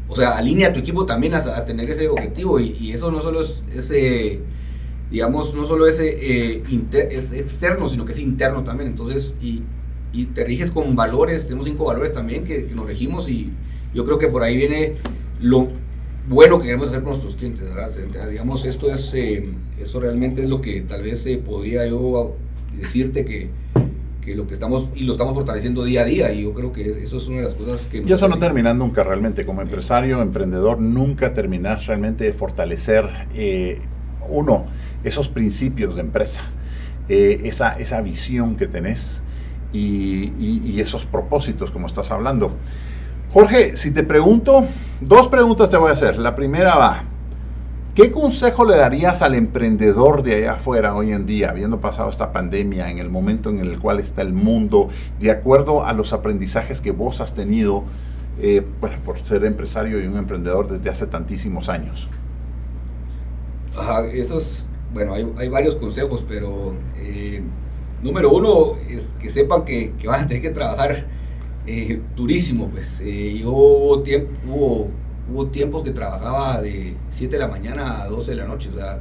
o 0.07 0.15
sea, 0.15 0.37
alinea 0.37 0.67
a 0.67 0.73
tu 0.73 0.79
equipo 0.79 1.07
también 1.07 1.33
a, 1.33 1.65
tener 1.65 1.89
ese 1.89 2.07
objetivo 2.07 2.59
y, 2.59 2.91
eso 2.91 3.09
no 3.09 3.19
solo 3.19 3.41
es 3.41 3.63
ese, 3.73 4.41
digamos, 5.11 5.53
no 5.53 5.65
solo 5.65 5.87
ese 5.87 6.17
eh, 6.21 6.63
es 7.11 7.33
externo, 7.33 7.87
sino 7.87 8.05
que 8.05 8.11
es 8.11 8.19
interno 8.19 8.63
también. 8.63 8.89
Entonces, 8.89 9.35
y, 9.41 9.63
y, 10.13 10.25
te 10.25 10.43
riges 10.43 10.71
con 10.71 10.95
valores, 10.95 11.45
tenemos 11.45 11.65
cinco 11.65 11.85
valores 11.85 12.13
también 12.13 12.43
que, 12.43 12.65
que 12.65 12.75
nos 12.75 12.85
regimos 12.85 13.27
y 13.27 13.51
yo 13.93 14.05
creo 14.05 14.17
que 14.17 14.27
por 14.27 14.43
ahí 14.43 14.55
viene 14.57 14.93
lo 15.41 15.69
bueno 16.27 16.59
que 16.59 16.65
queremos 16.65 16.89
hacer 16.89 17.01
con 17.01 17.09
nuestros 17.09 17.35
clientes, 17.35 17.61
¿verdad? 17.61 17.89
Digamos, 18.29 18.63
esto 18.65 18.93
es, 18.93 19.13
eh, 19.15 19.49
eso 19.79 19.99
realmente 19.99 20.43
es 20.43 20.49
lo 20.49 20.61
que 20.61 20.81
tal 20.81 21.01
vez 21.01 21.25
eh, 21.25 21.41
podría 21.43 21.87
yo 21.87 22.35
decirte 22.77 23.25
que, 23.25 23.49
que, 24.21 24.35
lo 24.35 24.45
que 24.45 24.53
estamos, 24.53 24.89
y 24.93 25.05
lo 25.05 25.13
estamos 25.13 25.33
fortaleciendo 25.33 25.83
día 25.83 26.01
a 26.01 26.05
día, 26.05 26.31
y 26.31 26.43
yo 26.43 26.53
creo 26.53 26.71
que 26.71 26.87
eso 27.01 27.17
es 27.17 27.27
una 27.27 27.37
de 27.37 27.43
las 27.45 27.55
cosas 27.55 27.87
que... 27.87 28.03
Y 28.05 28.11
eso 28.11 28.27
no 28.27 28.37
termina 28.37 28.75
nunca 28.75 29.03
realmente, 29.03 29.43
como 29.43 29.63
empresario, 29.63 30.21
emprendedor, 30.21 30.79
nunca 30.79 31.33
terminar 31.33 31.81
realmente 31.87 32.25
de 32.25 32.33
fortalecer, 32.33 33.09
eh, 33.33 33.79
uno, 34.29 34.67
esos 35.03 35.27
principios 35.27 35.95
de 35.95 36.01
empresa, 36.01 36.41
eh, 37.07 37.41
esa, 37.43 37.73
esa 37.73 38.01
visión 38.01 38.55
que 38.55 38.67
tenés 38.67 39.21
y, 39.73 40.79
esos 40.79 41.05
propósitos 41.05 41.71
como 41.71 41.87
estás 41.87 42.11
hablando. 42.11 42.55
Jorge, 43.31 43.75
si 43.75 43.91
te 43.91 44.03
pregunto, 44.03 44.65
dos 45.01 45.27
preguntas 45.27 45.69
te 45.69 45.77
voy 45.77 45.89
a 45.89 45.93
hacer. 45.93 46.17
La 46.17 46.35
primera 46.35 46.75
va, 46.75 47.03
¿Qué 47.95 48.11
consejo 48.11 48.63
le 48.63 48.77
darías 48.77 49.21
al 49.21 49.35
emprendedor 49.35 50.23
de 50.23 50.35
allá 50.35 50.53
afuera 50.53 50.95
hoy 50.95 51.11
en 51.11 51.25
día, 51.25 51.49
habiendo 51.49 51.81
pasado 51.81 52.09
esta 52.09 52.31
pandemia, 52.31 52.89
en 52.89 52.99
el 52.99 53.09
momento 53.09 53.49
en 53.49 53.59
el 53.59 53.77
cual 53.77 53.99
está 53.99 54.21
el 54.21 54.31
mundo, 54.31 54.87
de 55.19 55.31
acuerdo 55.31 55.85
a 55.85 55.91
los 55.91 56.13
aprendizajes 56.13 56.79
que 56.79 56.91
vos 56.91 57.19
has 57.19 57.33
tenido 57.33 57.83
eh, 58.39 58.65
por 58.79 59.19
ser 59.19 59.43
empresario 59.43 60.01
y 60.01 60.07
un 60.07 60.15
emprendedor 60.15 60.69
desde 60.69 60.89
hace 60.89 61.07
tantísimos 61.07 61.67
años? 61.67 62.07
Ajá, 63.77 64.05
esos, 64.05 64.68
bueno, 64.93 65.13
hay, 65.37 65.49
varios 65.49 65.75
consejos, 65.75 66.25
pero 66.27 66.73
eh, 66.97 67.41
número 68.01 68.31
uno 68.31 68.77
es 68.89 69.15
que 69.19 69.29
sepan 69.29 69.65
que, 69.65 69.93
van 70.05 70.21
a 70.21 70.27
tener 70.27 70.41
que 70.41 70.49
trabajar 70.49 71.05
eh, 71.67 72.01
durísimo, 72.15 72.69
pues. 72.69 73.03
yo 73.03 74.01
tiempo, 74.03 74.31
hubo 74.47 74.89
hubo 75.31 75.47
tiempos 75.47 75.83
que 75.83 75.91
trabajaba 75.91 76.61
de 76.61 76.95
7 77.09 77.35
de 77.35 77.39
la 77.39 77.47
mañana 77.47 78.01
a 78.01 78.07
12 78.07 78.31
de 78.31 78.37
la 78.37 78.45
noche, 78.45 78.69
o 78.69 78.73
sea... 78.73 78.99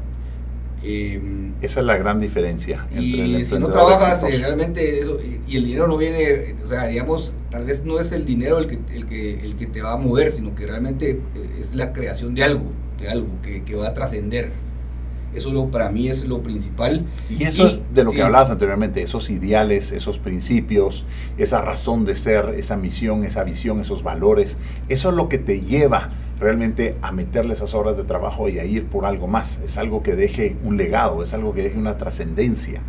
Em, 0.80 1.54
Esa 1.60 1.80
es 1.80 1.86
la 1.86 1.96
gran 1.96 2.20
diferencia. 2.20 2.86
y 2.96 3.44
si 3.44 3.58
no 3.58 3.68
trabajas 3.68 4.22
eh, 4.22 4.38
realmente 4.38 5.00
eso, 5.00 5.18
y, 5.20 5.56
el 5.56 5.64
dinero 5.64 5.88
no 5.88 5.96
viene, 5.96 6.54
o 6.64 6.68
sea, 6.68 6.86
digamos, 6.86 7.34
tal 7.50 7.64
vez 7.64 7.84
no 7.84 7.98
es 7.98 8.12
el 8.12 8.24
dinero 8.24 8.58
el 8.58 8.68
que, 8.68 8.78
el 8.94 9.06
que, 9.06 9.40
el 9.40 9.56
que 9.56 9.66
te 9.66 9.82
va 9.82 9.94
a 9.94 9.96
mover, 9.96 10.30
sino 10.30 10.54
que 10.54 10.66
realmente 10.66 11.10
eh, 11.10 11.56
es 11.58 11.74
la 11.74 11.92
creación 11.92 12.34
de 12.34 12.44
algo, 12.44 12.70
de 13.00 13.08
algo 13.08 13.28
que, 13.42 13.64
que 13.64 13.74
va 13.74 13.88
a 13.88 13.94
trascender. 13.94 14.52
Eso 15.34 15.52
lo, 15.52 15.70
para 15.70 15.90
mí 15.90 16.08
es 16.08 16.24
lo 16.24 16.42
principal. 16.42 17.04
Y 17.28 17.44
eso 17.44 17.66
es 17.66 17.80
de 17.92 18.04
lo 18.04 18.12
que 18.12 18.22
hablabas 18.22 18.50
anteriormente, 18.50 19.02
esos 19.02 19.30
ideales, 19.30 19.92
esos 19.92 20.18
principios, 20.18 21.04
esa 21.36 21.60
razón 21.60 22.04
de 22.04 22.14
ser, 22.14 22.54
esa 22.56 22.76
misión, 22.76 23.24
esa 23.24 23.44
visión, 23.44 23.80
esos 23.80 24.02
valores. 24.02 24.58
Eso 24.88 25.10
es 25.10 25.14
lo 25.14 25.28
que 25.28 25.38
te 25.38 25.60
lleva 25.60 26.10
realmente 26.40 26.96
a 27.02 27.12
meterle 27.12 27.54
esas 27.54 27.74
horas 27.74 27.96
de 27.96 28.04
trabajo 28.04 28.48
y 28.48 28.58
a 28.58 28.64
ir 28.64 28.86
por 28.86 29.04
algo 29.04 29.26
más. 29.26 29.60
Es 29.64 29.76
algo 29.76 30.02
que 30.02 30.14
deje 30.14 30.56
un 30.64 30.76
legado, 30.76 31.22
es 31.22 31.34
algo 31.34 31.52
que 31.54 31.62
deje 31.62 31.78
una 31.78 31.96
trascendencia. 31.96 32.82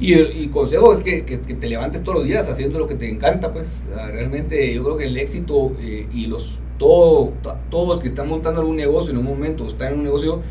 Y 0.00 0.14
el 0.14 0.50
consejo 0.50 0.92
es 0.92 1.00
que, 1.02 1.24
que, 1.24 1.38
te 1.38 1.68
levantes 1.68 2.02
todos 2.02 2.18
los 2.18 2.26
días 2.26 2.48
haciendo 2.48 2.80
lo 2.80 2.88
que 2.88 2.96
te 2.96 3.08
encanta, 3.08 3.52
pues 3.52 3.84
realmente 4.10 4.74
yo 4.74 4.82
creo 4.82 4.96
que 4.96 5.06
el 5.06 5.16
éxito 5.16 5.72
eh, 5.78 6.08
y 6.12 6.26
los 6.26 6.58
todo, 6.78 7.32
todos 7.70 8.00
que 8.00 8.08
están 8.08 8.28
montando 8.28 8.60
algún 8.60 8.76
negocio 8.76 9.12
en 9.12 9.18
un 9.18 9.24
momento, 9.24 9.66
están 9.66 9.92
en 9.92 9.98
un 10.00 10.04
negocio, 10.04 10.42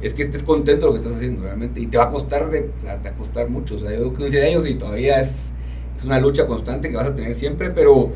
es 0.00 0.14
que 0.14 0.22
estés 0.22 0.42
contento 0.42 0.86
de 0.86 0.86
lo 0.86 0.92
que 0.92 0.98
estás 0.98 1.16
haciendo 1.16 1.42
realmente. 1.42 1.80
Y 1.80 1.86
te 1.86 1.98
va 1.98 2.04
a 2.04 2.10
costar, 2.10 2.50
de, 2.50 2.60
te 2.80 2.86
va 2.86 2.92
a 2.92 3.16
costar 3.16 3.48
mucho. 3.48 3.76
O 3.76 3.78
sea, 3.78 3.96
yo 3.96 4.12
15 4.12 4.44
años 4.44 4.66
y 4.66 4.74
todavía 4.74 5.20
es, 5.20 5.52
es 5.96 6.04
una 6.04 6.20
lucha 6.20 6.46
constante 6.46 6.90
que 6.90 6.96
vas 6.96 7.08
a 7.08 7.14
tener 7.14 7.34
siempre, 7.34 7.70
pero 7.70 8.12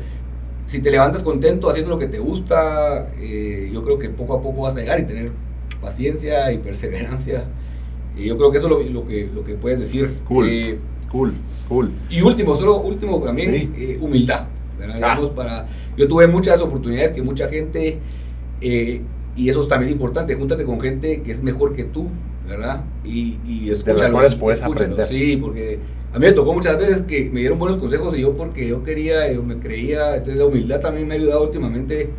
si 0.65 0.79
te 0.79 0.91
levantas 0.91 1.23
contento 1.23 1.69
haciendo 1.69 1.91
lo 1.91 1.99
que 1.99 2.07
te 2.07 2.19
gusta, 2.19 3.11
eh, 3.19 3.69
yo 3.73 3.83
creo 3.83 3.99
que 3.99 4.09
poco 4.09 4.35
a 4.35 4.41
poco 4.41 4.61
vas 4.61 4.75
a 4.75 4.79
llegar 4.79 4.99
y 4.99 5.03
tener 5.03 5.31
paciencia 5.81 6.51
y 6.53 6.59
perseverancia. 6.59 7.45
Y 8.15 8.25
yo 8.25 8.37
creo 8.37 8.51
que 8.51 8.59
eso 8.59 8.79
es 8.79 8.91
lo, 8.91 9.05
que, 9.05 9.29
lo 9.33 9.43
que 9.43 9.55
puedes 9.55 9.79
decir. 9.79 10.19
Cool, 10.27 10.47
eh, 10.49 10.77
cool, 11.11 11.33
cool. 11.67 11.91
Y 12.09 12.21
último, 12.21 12.55
solo 12.55 12.77
último 12.79 13.19
también, 13.21 13.73
eh, 13.75 13.97
humildad. 13.99 14.47
Ah. 15.03 15.19
para, 15.35 15.67
yo 15.95 16.07
tuve 16.07 16.27
muchas 16.27 16.59
oportunidades 16.61 17.11
que 17.11 17.21
mucha 17.21 17.47
gente 17.47 17.99
y 19.35 19.49
eso 19.49 19.65
también 19.67 19.89
es 19.89 19.93
importante, 19.93 20.35
júntate 20.35 20.65
con 20.65 20.81
gente 20.81 21.21
que 21.21 21.31
es 21.31 21.41
mejor 21.41 21.73
que 21.73 21.83
tú, 21.83 22.07
¿verdad? 22.47 22.83
Y, 23.05 23.37
y 23.45 23.69
De 23.69 23.93
las 23.93 24.11
cuales 24.11 24.35
puedes 24.35 24.61
aprender. 24.61 25.07
Sí, 25.07 25.37
porque 25.37 25.79
a 26.13 26.19
mí 26.19 26.25
me 26.25 26.33
tocó 26.33 26.53
muchas 26.53 26.77
veces 26.77 27.01
que 27.03 27.29
me 27.29 27.39
dieron 27.39 27.57
buenos 27.57 27.77
consejos 27.77 28.17
y 28.17 28.21
yo 28.21 28.33
porque 28.33 28.67
yo 28.67 28.83
quería, 28.83 29.31
yo 29.31 29.43
me 29.43 29.57
creía, 29.57 30.15
entonces 30.17 30.35
la 30.35 30.45
humildad 30.45 30.81
también 30.81 31.07
me 31.07 31.13
ha 31.13 31.17
ayudado 31.17 31.43
últimamente, 31.43 32.09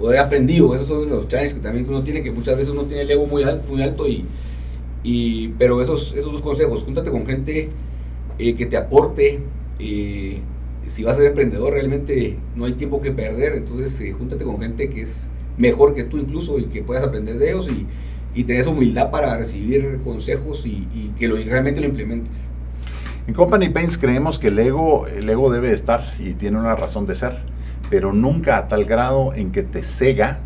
o 0.00 0.10
he 0.12 0.18
aprendido, 0.18 0.74
esos 0.74 0.88
son 0.88 1.08
los 1.08 1.28
challenges 1.28 1.54
que 1.54 1.60
también 1.60 1.86
uno 1.88 2.02
tiene, 2.02 2.22
que 2.22 2.32
muchas 2.32 2.56
veces 2.56 2.70
uno 2.72 2.84
tiene 2.84 3.02
el 3.02 3.10
ego 3.10 3.26
muy, 3.26 3.42
alto, 3.42 3.70
muy 3.70 3.82
alto 3.82 4.08
y, 4.08 4.24
y, 5.02 5.48
pero 5.58 5.82
esos, 5.82 6.14
esos 6.16 6.32
dos 6.32 6.40
consejos, 6.40 6.82
júntate 6.82 7.10
con 7.10 7.26
gente 7.26 7.68
eh, 8.38 8.54
que 8.54 8.64
te 8.64 8.78
aporte, 8.78 9.40
eh, 9.78 10.40
si 10.86 11.02
vas 11.02 11.14
a 11.14 11.18
ser 11.18 11.26
emprendedor 11.28 11.74
realmente 11.74 12.38
no 12.56 12.64
hay 12.64 12.72
tiempo 12.72 13.02
que 13.02 13.10
perder, 13.10 13.54
entonces 13.54 14.00
eh, 14.00 14.12
júntate 14.12 14.44
con 14.44 14.58
gente 14.60 14.88
que 14.88 15.02
es 15.02 15.26
mejor 15.56 15.94
que 15.94 16.04
tú 16.04 16.18
incluso 16.18 16.58
y 16.58 16.66
que 16.66 16.82
puedas 16.82 17.04
aprender 17.04 17.38
de 17.38 17.50
ellos 17.50 17.68
y, 17.70 17.86
y 18.34 18.44
tener 18.44 18.66
humildad 18.68 19.10
para 19.10 19.36
recibir 19.36 20.00
consejos 20.02 20.66
y, 20.66 20.88
y 20.92 21.12
que 21.16 21.28
lo, 21.28 21.36
realmente 21.36 21.80
lo 21.80 21.86
implementes. 21.86 22.48
En 23.26 23.32
Company 23.32 23.70
Paints 23.70 23.96
creemos 23.96 24.38
que 24.38 24.48
el 24.48 24.58
ego, 24.58 25.06
el 25.06 25.28
ego 25.30 25.50
debe 25.50 25.72
estar 25.72 26.04
y 26.18 26.34
tiene 26.34 26.58
una 26.58 26.74
razón 26.74 27.06
de 27.06 27.14
ser, 27.14 27.38
pero 27.88 28.12
nunca 28.12 28.58
a 28.58 28.68
tal 28.68 28.84
grado 28.84 29.32
en 29.34 29.50
que 29.50 29.62
te 29.62 29.82
cega 29.82 30.40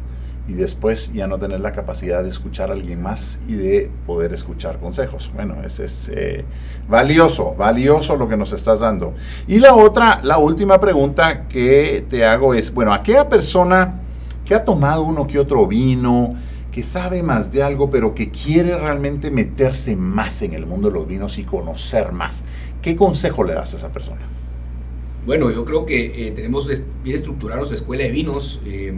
y 0.48 0.54
después 0.54 1.12
ya 1.12 1.26
no 1.26 1.38
tener 1.38 1.60
la 1.60 1.72
capacidad 1.72 2.22
de 2.22 2.30
escuchar 2.30 2.70
a 2.70 2.72
alguien 2.72 3.02
más 3.02 3.38
y 3.46 3.54
de 3.54 3.90
poder 4.06 4.32
escuchar 4.32 4.78
consejos. 4.78 5.30
Bueno, 5.34 5.56
ese 5.64 5.84
es 5.84 6.10
eh, 6.14 6.44
valioso, 6.88 7.54
valioso 7.54 8.16
lo 8.16 8.28
que 8.28 8.36
nos 8.36 8.52
estás 8.52 8.80
dando. 8.80 9.14
Y 9.46 9.58
la 9.58 9.74
otra, 9.74 10.20
la 10.22 10.38
última 10.38 10.80
pregunta 10.80 11.48
que 11.48 12.04
te 12.08 12.24
hago 12.24 12.54
es, 12.54 12.72
bueno, 12.72 12.94
aquella 12.94 13.28
persona 13.28 14.00
que 14.48 14.54
ha 14.54 14.64
tomado 14.64 15.02
uno 15.02 15.26
que 15.26 15.38
otro 15.38 15.66
vino, 15.66 16.30
que 16.72 16.82
sabe 16.82 17.22
más 17.22 17.52
de 17.52 17.62
algo, 17.62 17.90
pero 17.90 18.14
que 18.14 18.30
quiere 18.30 18.78
realmente 18.78 19.30
meterse 19.30 19.94
más 19.94 20.40
en 20.40 20.54
el 20.54 20.64
mundo 20.64 20.88
de 20.88 20.94
los 20.94 21.06
vinos 21.06 21.38
y 21.38 21.44
conocer 21.44 22.12
más. 22.12 22.44
¿Qué 22.80 22.96
consejo 22.96 23.44
le 23.44 23.52
das 23.52 23.74
a 23.74 23.76
esa 23.76 23.90
persona? 23.90 24.22
Bueno, 25.26 25.50
yo 25.50 25.66
creo 25.66 25.84
que 25.84 26.28
eh, 26.28 26.30
tenemos 26.30 26.66
bien 27.04 27.14
estructurada 27.14 27.58
nuestra 27.58 27.76
escuela 27.76 28.04
de 28.04 28.10
vinos. 28.10 28.62
Eh, 28.64 28.94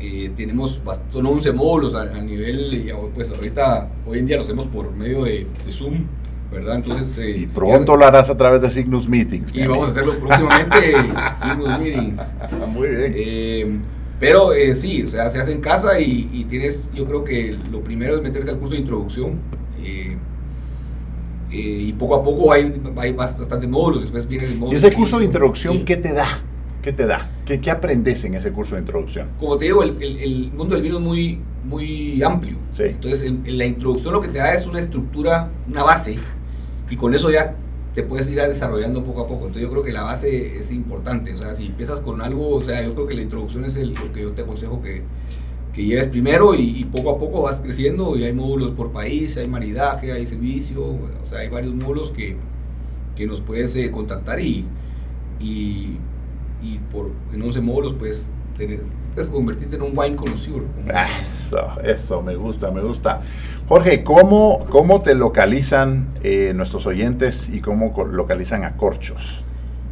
eh, 0.00 0.32
tenemos 0.34 0.82
son 1.10 1.26
11 1.26 1.52
módulos 1.52 1.94
a, 1.94 2.20
nivel, 2.20 2.92
pues 3.14 3.30
ahorita, 3.30 3.88
hoy 4.04 4.18
en 4.18 4.26
día 4.26 4.34
lo 4.34 4.42
hacemos 4.42 4.66
por 4.66 4.90
medio 4.90 5.22
de, 5.22 5.46
Zoom, 5.70 6.06
¿verdad? 6.50 6.74
Entonces, 6.74 7.36
y 7.36 7.46
pronto 7.46 7.96
lo 7.96 8.04
harás 8.04 8.30
a 8.30 8.36
través 8.36 8.60
de 8.62 8.68
Cygnus 8.68 9.08
Meetings. 9.08 9.54
Y 9.54 9.64
vamos 9.64 9.86
a 9.86 9.90
hacerlo 9.92 10.14
próximamente, 10.18 10.96
Cygnus 11.40 11.78
Meetings. 11.78 12.34
Muy 12.66 12.88
bien. 12.88 14.01
Pero 14.22 14.52
eh, 14.52 14.72
sí, 14.76 15.02
o 15.02 15.08
sea, 15.08 15.28
se 15.30 15.40
hace 15.40 15.50
en 15.50 15.60
casa 15.60 15.98
y, 15.98 16.46
tienes, 16.48 16.88
yo 16.94 17.06
creo 17.06 17.24
que 17.24 17.58
lo 17.72 17.80
primero 17.80 18.14
es 18.14 18.22
meterse 18.22 18.50
al 18.50 18.58
curso 18.60 18.74
de 18.74 18.80
introducción. 18.80 19.40
Eh, 19.82 20.16
eh, 21.50 21.86
y 21.88 21.92
poco 21.94 22.14
a 22.14 22.22
poco 22.22 22.52
hay, 22.52 22.72
hay 22.98 23.12
bastantes 23.14 23.68
módulos, 23.68 24.02
después 24.02 24.28
viene 24.28 24.44
el 24.44 24.54
módulo. 24.54 24.74
¿Y 24.74 24.76
ese 24.76 24.92
curso 24.92 25.18
de 25.18 25.24
introducción 25.24 25.84
qué 25.84 25.96
te 25.96 26.12
da? 26.12 26.38
¿Qué 26.82 26.92
te 26.92 27.04
da? 27.04 27.32
¿Qué, 27.44 27.60
¿Qué, 27.60 27.72
aprendes 27.72 28.24
en 28.24 28.36
ese 28.36 28.52
curso 28.52 28.76
de 28.76 28.82
introducción? 28.82 29.26
Como 29.40 29.58
te 29.58 29.64
digo, 29.64 29.82
el, 29.82 30.00
el, 30.00 30.52
mundo 30.52 30.76
del 30.76 30.84
vino 30.84 30.98
es 30.98 31.02
muy, 31.02 31.40
muy 31.64 32.22
amplio. 32.22 32.58
Sí. 32.70 32.84
Entonces, 32.84 33.24
en, 33.24 33.42
la 33.58 33.66
introducción 33.66 34.14
lo 34.14 34.20
que 34.20 34.28
te 34.28 34.38
da 34.38 34.54
es 34.54 34.68
una 34.68 34.78
estructura, 34.78 35.50
una 35.68 35.82
base, 35.82 36.16
y 36.88 36.94
con 36.94 37.12
eso 37.12 37.28
ya 37.28 37.56
te 37.94 38.02
puedes 38.02 38.30
ir 38.30 38.40
desarrollando 38.40 39.04
poco 39.04 39.22
a 39.22 39.26
poco. 39.26 39.46
Entonces 39.46 39.62
yo 39.62 39.70
creo 39.70 39.82
que 39.82 39.92
la 39.92 40.02
base 40.02 40.58
es 40.58 40.70
importante. 40.72 41.32
O 41.32 41.36
sea, 41.36 41.54
si 41.54 41.66
empiezas 41.66 42.00
con 42.00 42.22
algo, 42.22 42.56
o 42.56 42.62
sea, 42.62 42.82
yo 42.82 42.94
creo 42.94 43.06
que 43.06 43.14
la 43.14 43.22
introducción 43.22 43.64
es 43.64 43.76
el, 43.76 43.94
lo 43.94 44.12
que 44.12 44.22
yo 44.22 44.32
te 44.32 44.42
aconsejo 44.42 44.80
que, 44.82 45.02
que 45.72 45.84
lleves 45.84 46.08
primero 46.08 46.54
y, 46.54 46.84
poco 46.84 47.10
a 47.10 47.18
poco 47.18 47.42
vas 47.42 47.60
creciendo 47.60 48.16
y 48.16 48.24
hay 48.24 48.32
módulos 48.32 48.72
por 48.72 48.92
país, 48.92 49.36
hay 49.36 49.48
maridaje, 49.48 50.12
hay 50.12 50.26
servicio, 50.26 50.84
o 50.84 51.24
sea, 51.24 51.40
hay 51.40 51.48
varios 51.48 51.74
módulos 51.74 52.10
que, 52.10 52.36
que 53.16 53.26
nos 53.26 53.40
puedes 53.40 53.74
eh, 53.76 53.90
contactar 53.90 54.40
y, 54.40 54.66
y, 55.40 55.96
y, 56.62 56.78
por, 56.90 57.10
en 57.32 57.42
11 57.42 57.60
módulos 57.60 57.94
pues 57.94 58.30
puedes 58.56 59.28
convertirte 59.28 59.76
en 59.76 59.82
un 59.82 59.92
wine 59.96 60.16
conocido. 60.16 60.60
Eso, 61.22 61.70
eso, 61.82 62.22
me 62.22 62.36
gusta, 62.36 62.70
me 62.70 62.80
gusta. 62.80 63.20
Jorge, 63.68 64.02
¿cómo, 64.02 64.66
cómo 64.68 65.00
te 65.00 65.14
localizan 65.14 66.08
eh, 66.22 66.52
nuestros 66.54 66.86
oyentes 66.86 67.48
y 67.48 67.60
cómo 67.60 67.94
localizan 68.10 68.64
a 68.64 68.76
Corchos? 68.76 69.44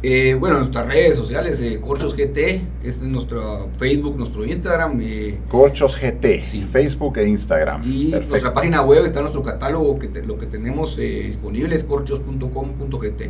Eh, 0.03 0.35
bueno, 0.39 0.57
nuestras 0.57 0.87
redes 0.87 1.15
sociales, 1.15 1.61
eh, 1.61 1.79
Corchos 1.79 2.15
GT, 2.15 2.61
es 2.83 3.01
nuestro 3.03 3.69
Facebook, 3.77 4.17
nuestro 4.17 4.43
Instagram. 4.43 4.99
Eh, 4.99 5.37
Corchos 5.47 5.95
GT, 5.95 6.43
sí. 6.43 6.65
Facebook 6.65 7.17
e 7.19 7.27
Instagram. 7.27 7.83
Y 7.83 8.09
nuestra 8.09 8.51
página 8.51 8.81
web 8.81 9.05
está 9.05 9.21
nuestro 9.21 9.43
catálogo, 9.43 9.99
que 9.99 10.09
lo 10.23 10.39
que 10.39 10.47
tenemos 10.47 10.97
disponible 10.97 11.75
es 11.75 11.83
corchos.com.gt. 11.83 13.21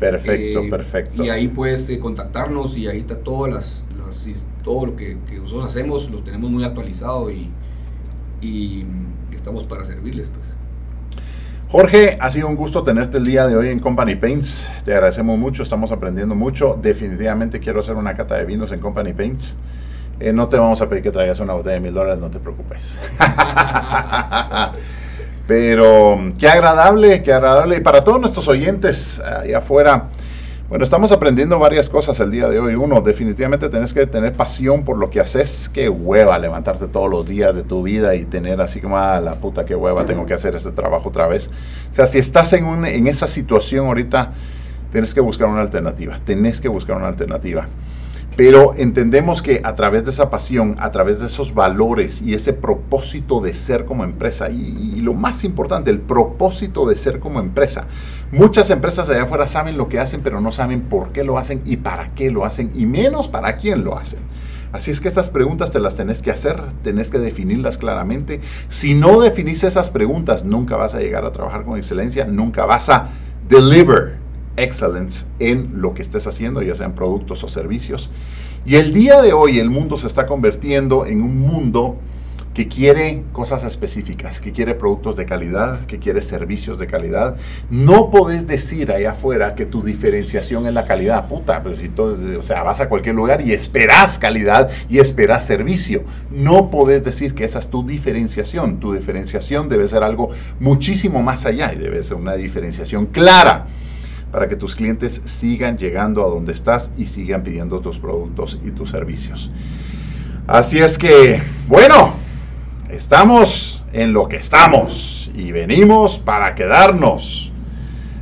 Perfecto, 0.00 0.62
perfecto. 0.68 1.24
Y 1.24 1.30
ahí 1.30 1.46
puedes 1.46 1.88
contactarnos 1.98 2.76
y 2.76 2.88
ahí 2.88 2.98
está 2.98 3.20
todas 3.20 3.52
las, 3.52 3.84
todo 4.62 4.86
lo 4.86 4.96
que, 4.96 5.16
nosotros 5.40 5.64
hacemos, 5.66 6.10
los 6.10 6.24
tenemos 6.24 6.50
muy 6.50 6.64
actualizado 6.64 7.30
y, 7.30 7.50
estamos 9.32 9.64
para 9.64 9.84
servirles. 9.84 10.30
Pues. 10.30 10.54
Jorge, 11.68 12.18
ha 12.20 12.30
sido 12.30 12.46
un 12.46 12.56
gusto 12.56 12.82
tenerte 12.82 13.16
el 13.18 13.24
día 13.24 13.46
de 13.46 13.56
hoy 13.56 13.68
en 13.68 13.80
Company 13.80 14.14
Paints. 14.14 14.68
Te 14.84 14.92
agradecemos 14.92 15.38
mucho, 15.38 15.62
estamos 15.62 15.90
aprendiendo 15.92 16.34
mucho. 16.34 16.78
Definitivamente 16.80 17.58
quiero 17.58 17.80
hacer 17.80 17.96
una 17.96 18.14
cata 18.14 18.36
de 18.36 18.44
vinos 18.44 18.70
en 18.72 18.80
Company 18.80 19.12
Paints. 19.12 19.56
Eh, 20.20 20.32
no 20.32 20.48
te 20.48 20.56
vamos 20.56 20.80
a 20.80 20.88
pedir 20.88 21.02
que 21.02 21.10
traigas 21.10 21.40
una 21.40 21.54
botella 21.54 21.74
de 21.74 21.80
mil 21.80 21.92
dólares, 21.92 22.20
no 22.20 22.30
te 22.30 22.38
preocupes. 22.38 22.96
Pero 25.46 26.32
qué 26.38 26.48
agradable, 26.48 27.22
qué 27.22 27.32
agradable. 27.32 27.76
Y 27.76 27.80
para 27.80 28.02
todos 28.02 28.20
nuestros 28.20 28.46
oyentes 28.48 29.20
allá 29.20 29.58
afuera, 29.58 30.10
bueno, 30.68 30.82
estamos 30.82 31.12
aprendiendo 31.12 31.58
varias 31.58 31.90
cosas 31.90 32.18
el 32.20 32.30
día 32.30 32.48
de 32.48 32.58
hoy. 32.58 32.74
Uno, 32.74 33.02
definitivamente 33.02 33.68
tenés 33.68 33.92
que 33.92 34.06
tener 34.06 34.32
pasión 34.32 34.82
por 34.82 34.96
lo 34.96 35.10
que 35.10 35.20
haces. 35.20 35.68
Qué 35.68 35.90
hueva 35.90 36.38
levantarte 36.38 36.86
todos 36.86 37.10
los 37.10 37.28
días 37.28 37.54
de 37.54 37.62
tu 37.62 37.82
vida 37.82 38.14
y 38.14 38.24
tener 38.24 38.60
así 38.62 38.80
como, 38.80 38.96
ah, 38.96 39.20
la 39.20 39.34
puta, 39.34 39.66
qué 39.66 39.74
hueva, 39.74 40.06
tengo 40.06 40.24
que 40.24 40.32
hacer 40.32 40.54
este 40.54 40.70
trabajo 40.70 41.10
otra 41.10 41.26
vez. 41.26 41.50
O 41.92 41.94
sea, 41.94 42.06
si 42.06 42.18
estás 42.18 42.54
en, 42.54 42.64
un, 42.64 42.86
en 42.86 43.06
esa 43.06 43.26
situación 43.26 43.86
ahorita, 43.86 44.32
tienes 44.90 45.12
que 45.12 45.20
buscar 45.20 45.48
una 45.48 45.60
alternativa. 45.60 46.18
Tenés 46.24 46.62
que 46.62 46.68
buscar 46.68 46.96
una 46.96 47.08
alternativa. 47.08 47.66
Pero 48.36 48.74
entendemos 48.76 49.42
que 49.42 49.60
a 49.62 49.74
través 49.74 50.04
de 50.04 50.10
esa 50.10 50.28
pasión, 50.28 50.74
a 50.80 50.90
través 50.90 51.20
de 51.20 51.26
esos 51.26 51.54
valores 51.54 52.20
y 52.20 52.34
ese 52.34 52.52
propósito 52.52 53.40
de 53.40 53.54
ser 53.54 53.84
como 53.84 54.02
empresa, 54.02 54.50
y, 54.50 55.00
lo 55.00 55.14
más 55.14 55.44
importante, 55.44 55.90
el 55.90 56.00
propósito 56.00 56.86
de 56.86 56.96
ser 56.96 57.20
como 57.20 57.38
empresa. 57.38 57.86
Muchas 58.32 58.70
empresas 58.70 59.08
allá 59.08 59.22
afuera 59.22 59.46
saben 59.46 59.76
lo 59.76 59.88
que 59.88 60.00
hacen, 60.00 60.20
pero 60.22 60.40
no 60.40 60.50
saben 60.50 60.82
por 60.82 61.10
qué 61.12 61.22
lo 61.22 61.38
hacen 61.38 61.62
y 61.64 61.76
para 61.76 62.12
qué 62.14 62.32
lo 62.32 62.44
hacen, 62.44 62.72
y 62.74 62.86
menos 62.86 63.28
para 63.28 63.56
quién 63.56 63.84
lo 63.84 63.96
hacen. 63.96 64.20
Así 64.72 64.90
es 64.90 65.00
que 65.00 65.06
estas 65.06 65.30
preguntas 65.30 65.70
te 65.70 65.78
las 65.78 65.94
tenés 65.94 66.20
que 66.20 66.32
hacer, 66.32 66.60
tenés 66.82 67.08
que 67.08 67.20
definirlas 67.20 67.78
claramente. 67.78 68.40
Si 68.66 68.94
no 68.94 69.20
definís 69.20 69.62
esas 69.62 69.90
preguntas, 69.90 70.44
nunca 70.44 70.76
vas 70.76 70.96
a 70.96 70.98
llegar 70.98 71.24
a 71.24 71.30
trabajar 71.30 71.62
con 71.62 71.76
excelencia, 71.76 72.24
nunca 72.24 72.66
vas 72.66 72.88
a 72.88 73.10
deliver 73.48 74.23
excellence 74.56 75.26
en 75.38 75.80
lo 75.80 75.94
que 75.94 76.02
estés 76.02 76.26
haciendo, 76.26 76.62
ya 76.62 76.74
sean 76.74 76.94
productos 76.94 77.42
o 77.44 77.48
servicios. 77.48 78.10
Y 78.66 78.76
el 78.76 78.94
día 78.94 79.20
de 79.20 79.32
hoy 79.32 79.58
el 79.58 79.70
mundo 79.70 79.98
se 79.98 80.06
está 80.06 80.26
convirtiendo 80.26 81.06
en 81.06 81.20
un 81.20 81.38
mundo 81.38 81.98
que 82.54 82.68
quiere 82.68 83.24
cosas 83.32 83.64
específicas, 83.64 84.40
que 84.40 84.52
quiere 84.52 84.74
productos 84.74 85.16
de 85.16 85.26
calidad, 85.26 85.84
que 85.86 85.98
quiere 85.98 86.22
servicios 86.22 86.78
de 86.78 86.86
calidad. 86.86 87.36
No 87.68 88.10
podés 88.10 88.46
decir 88.46 88.92
allá 88.92 89.10
afuera 89.10 89.56
que 89.56 89.66
tu 89.66 89.82
diferenciación 89.82 90.64
es 90.66 90.72
la 90.72 90.86
calidad, 90.86 91.26
puta, 91.28 91.62
pero 91.64 91.76
si 91.76 91.90
o 91.98 92.42
sea, 92.42 92.62
vas 92.62 92.80
a 92.80 92.88
cualquier 92.88 93.16
lugar 93.16 93.40
y 93.40 93.52
esperas 93.52 94.20
calidad 94.20 94.70
y 94.88 94.98
esperas 94.98 95.44
servicio. 95.44 96.04
No 96.30 96.70
podés 96.70 97.04
decir 97.04 97.34
que 97.34 97.44
esa 97.44 97.58
es 97.58 97.68
tu 97.68 97.84
diferenciación. 97.84 98.78
Tu 98.78 98.92
diferenciación 98.92 99.68
debe 99.68 99.88
ser 99.88 100.04
algo 100.04 100.30
muchísimo 100.60 101.22
más 101.22 101.46
allá 101.46 101.72
y 101.74 101.78
debe 101.78 102.04
ser 102.04 102.16
una 102.16 102.34
diferenciación 102.34 103.06
clara 103.06 103.66
para 104.34 104.48
que 104.48 104.56
tus 104.56 104.74
clientes 104.74 105.22
sigan 105.26 105.78
llegando 105.78 106.26
a 106.26 106.28
donde 106.28 106.50
estás 106.50 106.90
y 106.96 107.06
sigan 107.06 107.44
pidiendo 107.44 107.78
tus 107.78 108.00
productos 108.00 108.58
y 108.64 108.72
tus 108.72 108.90
servicios. 108.90 109.52
Así 110.48 110.80
es 110.80 110.98
que, 110.98 111.40
bueno, 111.68 112.14
estamos 112.90 113.84
en 113.92 114.12
lo 114.12 114.26
que 114.28 114.38
estamos 114.38 115.30
y 115.36 115.52
venimos 115.52 116.18
para 116.18 116.56
quedarnos. 116.56 117.52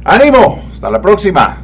ánimo, 0.04 0.62
hasta 0.70 0.90
la 0.90 1.00
próxima. 1.00 1.62